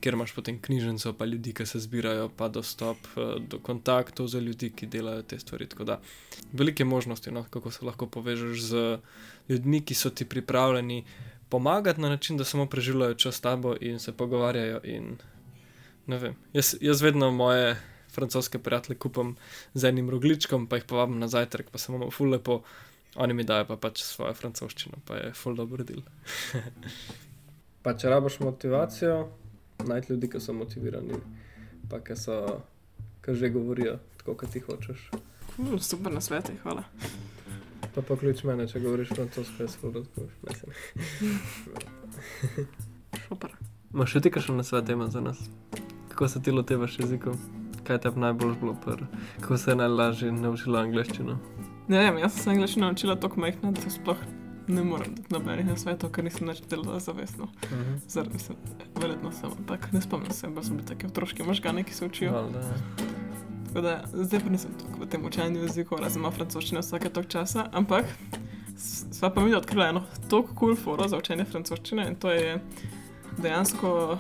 kjer 0.03 0.19
imaš 0.19 0.35
potem 0.35 0.59
knjižnico, 0.59 1.12
pa 1.14 1.25
ljudi, 1.25 1.55
ki 1.55 1.67
se 1.67 1.79
zbirajo, 1.79 2.29
pa 2.37 2.49
dostop 2.49 2.99
uh, 3.14 3.39
do 3.39 3.62
kontaktov 3.62 4.27
za 4.27 4.43
ljudi, 4.43 4.73
ki 4.75 4.91
delajo 4.91 5.23
te 5.23 5.39
stvari. 5.39 5.71
Tako 5.71 5.85
da 5.85 6.01
velike 6.53 6.85
možnosti, 6.85 7.31
no, 7.31 7.47
kako 7.51 7.71
se 7.71 7.87
lahko 7.87 8.11
povežeš 8.11 8.61
z 8.61 8.99
ljudmi, 9.49 9.81
ki 9.81 9.95
so 9.95 10.11
ti 10.11 10.25
pripravljeni. 10.25 11.05
Pomagati 11.57 12.00
na 12.00 12.09
način, 12.09 12.36
da 12.36 12.44
samo 12.44 12.66
preživljajo 12.66 13.14
čas 13.14 13.34
s 13.34 13.40
tabo 13.40 13.74
in 13.80 13.98
se 13.98 14.12
pogovarjajo, 14.12 14.80
in. 14.84 15.16
Jaz, 16.52 16.74
jaz 16.80 17.02
vedno 17.02 17.30
moje 17.30 17.76
francoske 18.12 18.59
prijatelje 18.59 18.98
kupam 18.98 19.36
z 19.74 19.84
enim 19.84 20.11
rogličkom, 20.11 20.66
pa 20.66 20.76
jih 20.76 20.84
povabim 20.84 21.18
na 21.18 21.28
zajtrk, 21.28 21.70
pa 21.70 21.78
se 21.78 21.92
imamo 21.92 22.11
ful 22.11 22.28
lepo, 22.28 22.61
oni 23.14 23.34
mi 23.34 23.44
dajo 23.44 23.64
pa 23.64 23.76
pač 23.76 24.02
svojo 24.04 24.34
francoščino, 24.34 25.00
pa 25.07 25.16
je 25.16 25.32
ful 25.32 25.57
dobro 25.57 25.84
del. 25.84 26.02
pa 27.84 27.96
če 27.96 28.12
rabiš 28.12 28.36
motivacijo, 28.44 29.16
najti 29.86 30.12
ljudi, 30.12 30.30
ki 30.36 30.40
so 30.40 30.52
motivirani, 30.52 31.22
pa 31.88 32.02
ki 32.04 32.18
so, 32.20 32.42
ki 33.24 33.32
že 33.32 33.48
govorijo 33.57 33.96
tako, 34.18 34.36
kot 34.44 34.52
ti 34.52 34.61
hočeš. 34.61 35.09
Cool, 35.57 35.80
super 35.80 36.12
na 36.12 36.20
svetu, 36.20 36.52
hvala. 36.66 36.84
Pa 37.97 38.05
poklič 38.05 38.44
mene, 38.44 38.68
če 38.68 38.80
govoriš 38.84 39.14
francosko, 39.16 39.64
jaz 39.64 39.76
ful 39.80 39.94
razumem. 40.44 40.76
Super. 43.28 43.57
Imaš 43.94 44.12
še 44.12 44.20
ti 44.20 44.30
kakšen 44.30 44.61
na 44.61 44.64
svet 44.66 44.92
ima 44.92 45.09
za 45.09 45.24
nas? 45.24 45.40
kako 46.16 46.28
se 46.28 46.42
ti 46.42 46.51
lotevaš 46.51 46.99
jezikov, 46.99 47.34
kaj 47.84 47.99
te 47.99 48.09
je 48.09 48.16
najbolj 48.16 48.55
bilo, 48.61 48.76
kako 49.40 49.57
se 49.57 49.70
je 49.70 49.76
najlažje 49.76 50.32
naučila 50.32 50.80
angliščino. 50.80 51.36
Ne 51.88 51.99
vem, 51.99 52.18
jaz 52.18 52.32
sem 52.32 52.42
se 52.42 52.51
angliščino 52.51 52.86
naučila 52.86 53.16
tako 53.20 53.40
majhna, 53.40 53.72
da 53.76 53.90
sploh 53.92 54.22
ne 54.68 54.84
morem 54.84 55.12
dati 55.14 55.34
nobenih 55.34 55.68
na 55.68 55.76
svetu, 55.76 56.09
ker 56.09 56.24
nisem 56.24 56.49
več 56.49 56.62
delala 56.70 57.01
zavestno. 57.05 57.44
Uh 57.44 57.72
Mhm. 57.72 57.82
-huh. 57.82 58.09
Zaradi 58.09 58.38
se, 58.38 58.55
verjetno 59.01 59.32
sem, 59.32 59.51
ampak 59.59 59.92
ne 59.92 60.01
spomnim 60.01 60.32
se, 60.32 60.49
da 60.49 60.62
so 60.62 60.72
bili 60.72 60.86
taki 60.86 61.07
otroški 61.07 61.42
možgani, 61.42 61.84
ki 61.84 61.94
se 61.94 62.07
učijo. 62.07 62.32
Valjda, 62.32 62.59
ja. 62.59 63.26
Tako 63.77 63.89
da 63.89 64.03
zdaj 64.12 64.41
pa 64.41 64.51
nisem 64.51 64.70
tako 64.79 65.05
v 65.05 65.07
tem 65.07 65.24
učenju 65.24 65.61
jezikov, 65.61 65.99
razen 66.01 66.22
malo 66.24 66.33
francoščine 66.33 66.81
vsake 66.81 67.11
tok 67.12 67.27
časa, 67.29 67.66
ampak 67.77 68.09
sva 69.12 69.29
pa 69.29 69.45
mi 69.45 69.53
odkrila 69.53 69.91
eno 69.93 70.01
tako 70.31 70.55
kul 70.55 70.55
cool 70.55 70.77
foro 70.81 71.09
za 71.12 71.18
učenje 71.20 71.45
francoščine 71.45 72.07
in 72.09 72.16
to 72.16 72.33
je 72.33 72.57
dejansko 73.37 74.16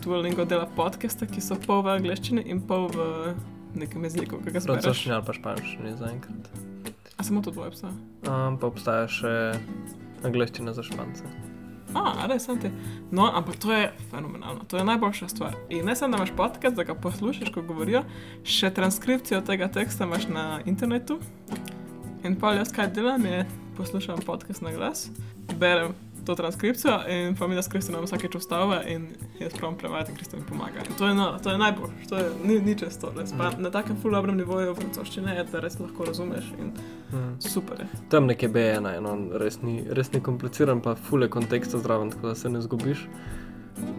Duolingo 0.00 0.48
dela 0.48 0.64
podcaste, 0.76 1.28
ki 1.28 1.44
so 1.44 1.60
pol 1.66 1.84
v 1.84 1.98
angleščini 1.98 2.48
in 2.48 2.64
pol 2.64 2.88
v 2.96 3.34
nekem 3.76 4.08
jeziku, 4.08 4.40
ki 4.40 4.56
ga 4.56 4.64
zbereš. 4.64 4.86
Francoščina 4.86 5.20
ali 5.20 5.28
pa 5.28 5.36
španščina 5.36 5.96
zaenkrat. 6.00 6.48
A 7.20 7.28
samo 7.28 7.44
to 7.44 7.52
dvoje 7.52 7.76
psa? 7.76 7.92
Um, 8.24 8.56
pa 8.56 8.72
obstaja 8.72 9.04
še 9.04 9.34
angliščina 10.24 10.72
za 10.72 10.80
špance. 10.80 11.28
A, 11.94 12.26
res 12.26 12.46
sem 12.46 12.58
ti. 12.60 12.70
No, 13.14 13.28
ampak 13.30 13.58
to 13.62 13.72
je 13.72 13.92
fenomenalno, 14.10 14.64
to 14.68 14.76
je 14.76 14.84
najboljša 14.84 15.28
stvar. 15.28 15.54
In 15.70 15.86
ne 15.86 15.96
samo, 15.96 16.16
da 16.16 16.22
imaš 16.22 16.34
podcast, 16.36 16.76
da 16.76 16.84
ga 16.84 16.94
poslušaš, 16.94 17.52
ko 17.54 17.62
govorijo, 17.62 18.02
še 18.44 18.72
transkripcijo 18.74 19.40
tega 19.46 19.68
teksta 19.72 20.08
imaš 20.08 20.26
na 20.28 20.46
internetu. 20.66 21.20
In 22.24 22.38
pa 22.40 22.54
jaz 22.56 22.72
kaj 22.72 22.90
delam, 22.96 23.26
je 23.26 23.44
poslušam 23.76 24.24
podcast 24.26 24.62
na 24.64 24.72
glas, 24.72 25.10
berem 25.60 25.94
to 26.24 26.34
transkripcijo 26.34 26.98
in 27.08 27.36
pa 27.36 27.46
mi 27.46 27.54
da 27.54 27.62
s 27.62 27.68
Kristinom 27.68 28.04
vsakeč 28.04 28.34
ustava 28.34 28.82
in 28.88 29.08
jaz 29.40 29.52
pravim 29.58 29.78
prevajati 29.78 30.10
in 30.10 30.16
Kristin 30.16 30.40
mi 30.40 30.46
pomaga. 30.46 30.84
In 30.88 30.98
to 30.98 31.08
je, 31.08 31.14
no, 31.14 31.38
to 31.42 31.50
je 31.50 31.58
najboljše, 31.58 32.08
to 32.08 32.16
je 32.16 32.30
ni, 32.44 32.60
ni 32.60 32.78
često, 32.78 33.12
res. 33.16 33.32
Pa 33.38 33.50
na 33.58 33.70
takem 33.70 33.96
full 34.02 34.14
dobrem 34.14 34.36
nivoju 34.36 34.74
francoščine 34.74 35.36
je, 35.36 35.44
da 35.52 35.60
res 35.60 35.78
lahko 35.80 36.04
razumeš 36.04 36.52
in 36.58 36.72
Mm. 37.14 37.40
super 37.40 37.80
je. 37.80 37.86
Tam 38.08 38.26
nekje 38.26 38.48
B1, 38.48 39.00
no, 39.00 39.38
res 39.38 39.62
ni, 39.62 39.84
res 39.90 40.12
ni 40.12 40.20
kompliciran, 40.20 40.80
pa 40.80 40.94
fule 40.94 41.28
konteksta 41.30 41.78
zraven, 41.78 42.10
tako 42.10 42.32
da 42.32 42.34
se 42.34 42.50
ne 42.50 42.62
zgubiš. 42.64 43.06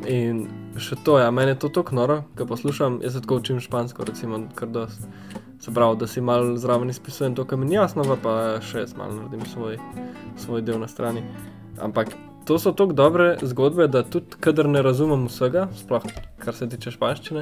In 0.07 0.45
še 0.79 0.95
to, 1.03 1.17
ja, 1.19 1.31
meni 1.31 1.51
je 1.53 1.59
to 1.59 1.69
tako 1.69 1.95
noro, 1.95 2.17
ko 2.37 2.45
poslušam, 2.45 2.99
jaz 3.03 3.13
se 3.15 3.21
tako 3.21 3.39
učim 3.41 3.59
špansko, 3.59 4.03
recimo, 4.07 4.39
kar 4.55 4.67
dost. 4.67 5.07
Se 5.59 5.71
pravi, 5.73 5.97
da 5.97 6.07
si 6.07 6.21
mal 6.21 6.57
zraven 6.57 6.89
izpisujem 6.89 7.35
to, 7.35 7.45
kar 7.45 7.59
mi 7.59 7.65
ni 7.65 7.75
jasno, 7.75 8.03
pa 8.23 8.59
še 8.61 8.83
jaz 8.83 8.95
mal 8.97 9.13
naredim 9.15 9.45
svoj, 9.53 9.79
svoj 10.37 10.61
del 10.61 10.79
na 10.79 10.87
strani. 10.87 11.23
Ampak 11.79 12.07
to 12.45 12.59
so 12.59 12.71
tako 12.71 12.93
dobre 12.93 13.37
zgodbe, 13.41 13.87
da 13.87 14.03
tudi, 14.03 14.37
kadar 14.39 14.69
ne 14.69 14.81
razumem 14.81 15.25
vsega, 15.27 15.67
sploh 15.75 16.03
kar 16.37 16.53
se 16.55 16.69
tiče 16.69 16.91
španščine, 16.91 17.41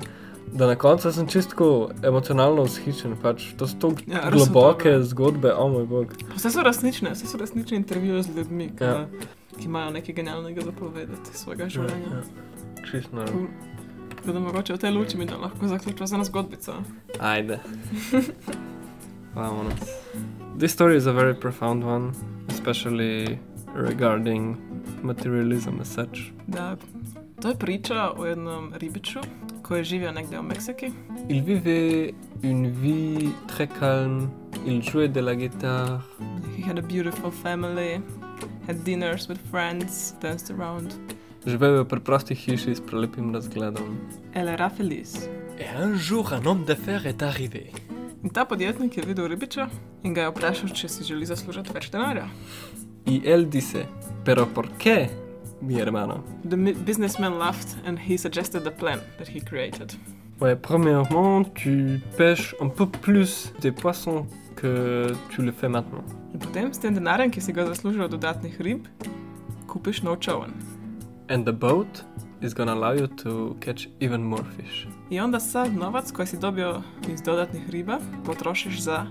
da 0.53 0.67
na 0.67 0.75
koncu 0.75 1.11
sem 1.11 1.27
čisto 1.27 1.67
emocionalno 2.03 2.63
vzhičen. 2.63 3.15
Pač, 3.21 3.53
to 3.57 3.67
so 3.67 3.75
tako 3.79 3.95
Ja, 4.07 4.17
ja, 4.17 4.29
globoke 4.29 4.91
dobre. 4.91 5.03
zgodbe, 5.03 5.53
o 5.53 5.67
moj 5.69 5.86
bog. 5.86 6.13
Vse 6.36 6.49
so 6.49 6.63
resnične, 6.63 7.11
vse 7.11 7.27
so 7.27 7.38
resnične 7.38 7.77
intervjuje 7.77 8.23
z 8.23 8.38
ljudmi, 8.38 8.69
ki, 8.69 8.84
Ja. 8.84 9.07
ki 9.59 9.65
imajo 9.65 9.91
nekaj 9.91 10.15
genialnega 10.15 10.61
zapovedati 10.61 11.34
svojega 11.34 11.69
življenja. 11.69 12.09
Ja, 12.09 12.17
ja. 12.17 12.86
Čisto. 12.91 13.25
Cool. 13.27 13.47
Tako 14.15 14.31
da 14.31 14.39
mogoče 14.39 14.73
v 14.73 14.77
tej 14.77 14.91
luči 14.91 15.17
mi 15.17 15.25
da 15.25 15.38
lahko 15.38 15.67
zaključimo 15.67 16.07
z 16.07 16.13
eno 16.13 16.23
zgodbico. 16.23 16.73
Ajde. 17.19 17.59
Vamonos. 19.36 19.84
This 20.57 20.71
story 20.71 20.95
is 20.95 21.05
a 21.07 21.11
very 21.11 21.34
profound 21.34 21.84
one, 21.84 22.11
especially 22.49 23.39
regarding 23.76 24.57
materialism 25.03 25.80
as 25.82 25.88
such. 25.88 26.32
Da, 26.47 26.76
to 27.41 27.49
je 27.49 27.55
priča 27.55 28.11
o 28.17 28.26
jednom 28.26 28.74
ribiču, 28.76 29.19
ko 29.61 29.76
je 29.76 29.84
živel 29.84 30.13
nekde 30.13 30.38
v 30.38 30.43
Meksiki. 30.43 30.91
Il 31.30 31.41
vivait 31.43 32.13
une 32.43 32.71
vie 32.82 33.30
très 33.47 33.67
calme, 33.80 34.30
il 34.65 34.82
jouait 34.82 35.07
de 35.13 35.21
la 35.21 35.36
guitare, 35.36 36.01
He 36.57 36.61
had 36.61 36.78
a 36.78 36.82
beautiful 36.82 37.32
family, 37.32 38.01
had 38.67 38.84
dinners 38.84 39.28
with 39.30 39.39
friends, 39.51 40.13
danced 40.21 40.51
around. 40.51 40.93
živel 41.45 41.76
je 41.76 41.84
v 41.84 41.88
preprosti 41.88 42.36
hiši 42.36 42.76
s 42.76 42.82
prelepim 42.82 43.34
razgledom. 43.34 43.97
Elle 44.34 44.51
era 44.53 44.69
feliz. 44.69 45.28
Et 45.59 45.67
un 45.76 45.95
jour, 45.95 46.34
un 46.34 46.45
homme 46.45 46.65
d'affaires 46.65 47.05
est 47.05 47.21
arrivé. 47.24 47.71
In 48.24 48.30
ta 48.30 48.45
podjetnik 48.45 48.97
je 48.97 49.03
videl 49.03 49.28
ribiča 49.28 49.67
in 50.03 50.13
ga 50.13 50.21
je 50.21 50.30
vprašal, 50.32 50.69
če 50.69 50.88
si 50.89 51.03
želi 51.03 51.26
zaslužiti 51.26 51.74
več 51.76 51.89
denarja. 51.91 52.28
Y 53.06 53.22
él 53.26 53.49
dice, 53.49 53.86
¿pero 54.24 54.47
por 54.47 54.70
qué, 54.78 55.10
mi 55.62 55.80
hermano? 55.80 56.24
The 56.49 56.56
businessman 56.56 57.38
laughed 57.39 57.76
and 57.86 57.99
he 57.99 58.18
suggested 58.18 58.64
the 58.64 58.72
plan 58.72 58.99
that 59.18 59.28
he 59.28 59.41
created. 59.41 59.93
Ouais, 60.39 60.56
premièrement, 60.56 61.43
tu 61.43 62.01
pêches 62.18 62.56
un 62.60 62.70
peu 62.70 62.86
plus 62.86 63.54
des 63.62 63.72
poissons 63.72 64.26
que 64.56 65.14
tu 65.30 65.41
le 65.41 65.51
fais 65.51 65.70
maintenant. 65.70 66.04
In 66.34 66.39
potem 66.39 66.74
s 66.74 66.80
tem 66.80 66.93
denarjem, 66.93 67.32
ki 67.32 67.41
si 67.41 67.54
ga 67.54 67.66
zaslužil 67.66 68.04
od 68.04 68.12
dodatnih 68.12 68.62
rib, 68.62 68.88
kupiš 69.68 70.01
nov 70.04 70.18
čovn. 70.20 70.51
And 71.30 71.45
the 71.45 71.54
boat 71.54 72.04
is 72.41 72.54
gonna 72.54 72.74
allow 72.74 72.93
you 72.93 73.08
to 73.08 73.56
catch 73.62 73.88
even 73.99 74.24
more 74.24 74.43
fish. 74.58 74.88
I 75.10 75.20
onda 75.20 75.39
sad 75.39 75.74
novac 75.78 76.12
koji 76.12 76.28
si 76.28 76.38
dobio 76.38 76.82
iz 77.14 77.22
dodatnih 77.22 77.70
riba 77.70 77.99
potrošiš 78.26 78.82
za 78.82 79.06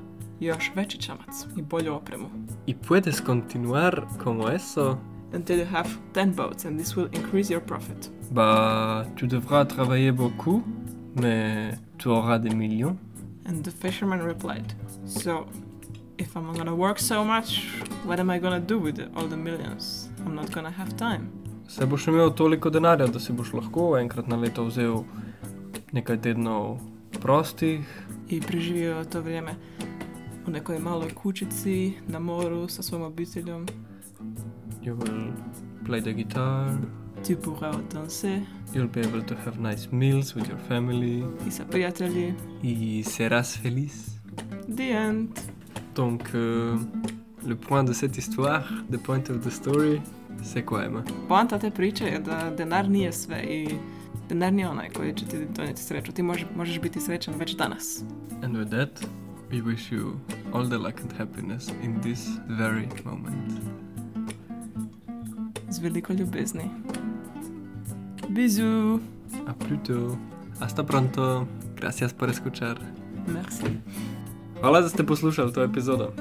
još 0.47 0.73
veći 0.75 0.99
čamac 0.99 1.47
i 1.57 1.63
bolju 1.63 1.95
opremu. 1.95 2.27
Y 2.67 2.75
puedes 2.89 3.21
continuar 3.27 4.03
como 4.25 4.49
eso. 4.49 4.99
Until 5.35 5.59
you 5.59 5.67
have 5.67 5.89
10 6.15 6.35
boats 6.35 6.65
and 6.65 6.81
this 6.81 6.97
will 6.97 7.09
increase 7.13 7.55
your 7.55 7.63
profit. 7.67 8.11
Bah, 8.31 9.07
tu 9.17 9.27
devras 9.27 9.69
travailler 9.69 10.13
beaucoup, 10.13 10.63
mais 11.15 11.75
tu 11.97 12.11
auras 12.11 12.39
des 12.39 12.55
millions. 12.55 12.97
And 13.47 13.65
the 13.65 13.71
fisherman 13.71 14.21
replied, 14.21 14.75
So, 15.07 15.47
if 16.19 16.37
I'm 16.37 16.53
gonna 16.57 16.75
work 16.75 16.99
so 16.99 17.25
much, 17.25 17.67
what 18.07 18.21
am 18.21 18.31
I 18.31 18.39
gonna 18.39 18.61
do 18.61 18.79
with 18.79 19.01
all 19.17 19.29
the 19.29 19.37
millions? 19.37 20.11
I'm 20.27 20.35
not 20.35 20.51
gonna 20.53 20.71
have 20.71 20.97
time. 20.97 21.43
se 21.73 21.87
boš 21.87 22.07
imel 22.07 22.31
toliko 22.31 22.71
denarja, 22.71 23.07
da 23.07 23.21
si 23.21 23.33
boš 23.33 23.53
lahko 23.53 23.99
enkrat 23.99 24.27
na 24.27 24.37
leto 24.37 24.65
vzel 24.65 25.03
nekaj 25.93 26.21
tednov 26.21 26.79
prostih. 27.21 27.81
I 28.29 28.41
preživio 28.41 29.05
to 29.05 29.21
vrijeme 29.21 29.55
u 30.47 30.51
nekoj 30.51 30.79
maloj 30.79 31.11
kućici 31.15 31.93
na 32.09 32.19
moru 32.19 32.69
sa 32.69 32.83
svojom 32.83 33.07
obiteljom. 33.07 33.67
You 34.83 34.97
will 34.97 35.33
play 35.87 36.01
the 36.03 36.13
guitar. 36.13 36.71
Tu 37.29 37.37
pourras 37.45 37.77
danser 37.93 38.41
You'll 38.75 38.95
be 38.95 39.01
able 39.01 39.23
to 39.23 39.35
have 39.45 39.71
nice 39.71 39.89
meals 39.93 40.35
with 40.35 40.49
your 40.49 40.59
family. 40.69 41.25
i 41.49 41.51
sa 41.51 41.65
prijatelji. 41.71 42.35
Et 42.65 43.07
serás 43.07 43.59
feliz. 43.63 44.19
The 44.77 44.91
end. 44.91 45.29
Donc, 45.97 46.23
euh, 46.35 46.79
le 47.47 47.55
point 47.57 47.89
de 47.89 47.93
cette 47.93 48.19
histoire, 48.19 48.65
the 48.91 48.99
point 48.99 49.31
of 49.31 49.41
the 49.41 49.51
story, 49.51 50.01
c'est 50.43 50.65
quoi, 50.65 50.85
Emma 50.85 51.03
Poanta 51.29 51.59
te 51.59 51.71
priče 51.71 52.05
je 52.05 52.19
da 52.19 52.51
denar 52.57 52.89
nije 52.89 53.13
sve 53.13 53.43
i 53.43 53.69
denar 54.29 54.53
nije 54.53 54.69
onaj 54.69 54.89
koji 54.91 55.15
će 55.15 55.27
ti 55.27 55.37
donijeti 55.57 55.83
sreću. 55.83 56.13
Ti 56.13 56.23
može, 56.23 56.47
možeš 56.57 56.81
biti 56.81 57.01
srećan 57.01 57.35
već 57.39 57.57
danas. 57.57 58.05
And 58.43 58.57
with 58.57 58.69
that, 58.71 59.07
we 59.53 59.61
wish 59.61 59.93
you 59.93 60.19
all 60.53 60.65
the 60.65 60.79
luck 60.79 61.01
and 61.01 61.13
happiness 61.13 61.69
in 61.83 62.01
this 62.01 62.29
very 62.49 62.89
moment. 63.05 63.53
Z 65.71 65.83
veliko 65.83 66.13
ljubezni. 66.13 66.71
Bizu. 68.29 69.01
A 69.47 69.53
pluto. 69.53 70.17
Hasta 70.61 70.83
pronto. 70.83 71.47
Gracias 71.77 72.13
por 72.13 72.31
escuchar. 72.31 72.79
Merci. 73.27 73.65
Hvala, 74.61 74.81
da 74.81 74.89
ste 74.89 75.07
poslušali 75.07 75.53
to 75.53 75.63
epizodo. 75.63 76.13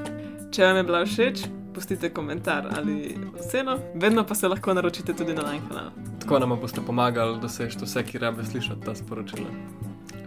Če 0.51 0.65
vam 0.65 0.77
je 0.77 0.83
bila 0.83 1.05
všeč, 1.05 1.45
pustite 1.73 2.09
komentar 2.09 2.67
ali 2.77 3.17
oceno, 3.39 3.77
vedno 3.95 4.25
pa 4.27 4.35
se 4.35 4.47
lahko 4.47 4.73
naročite 4.73 5.13
tudi 5.13 5.33
na 5.33 5.41
naš 5.41 5.59
kanal. 5.69 5.91
Tako 6.19 6.39
nam 6.39 6.59
boste 6.61 6.81
pomagali 6.81 7.39
doseči 7.41 7.77
vse, 7.81 8.03
ki 8.03 8.17
rabe 8.17 8.45
slišati 8.45 8.85
ta 8.85 8.95
sporočila. 8.95 9.47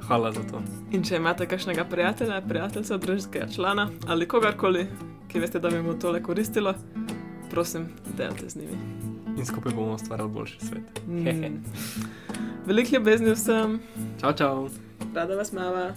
Hvala 0.06 0.32
za 0.32 0.40
to. 0.50 0.62
In 0.92 1.02
če 1.04 1.16
imate 1.16 1.46
kakšnega 1.48 1.84
prijatelja, 1.84 2.40
prijateljca, 2.48 2.96
družinskega 2.96 3.46
člana 3.54 3.88
ali 4.06 4.28
kogarkoli, 4.28 4.86
ki 5.28 5.40
veste, 5.40 5.58
da 5.58 5.70
bi 5.70 5.82
mu 5.82 5.94
tole 5.98 6.22
koristilo, 6.22 6.74
prosim, 7.50 7.88
delite 8.16 8.48
z 8.48 8.56
njimi. 8.56 8.78
In 9.38 9.46
skupaj 9.46 9.72
bomo 9.74 9.94
ustvarjali 9.94 10.30
boljši 10.30 10.58
svet. 10.60 11.00
Mm. 11.08 11.62
Veliko 12.66 12.96
ljubezni 12.96 13.32
vsem, 13.32 13.80
Čau, 14.20 14.32
čau. 14.32 14.68
rada 15.14 15.34
vas 15.34 15.52
mava. 15.52 15.90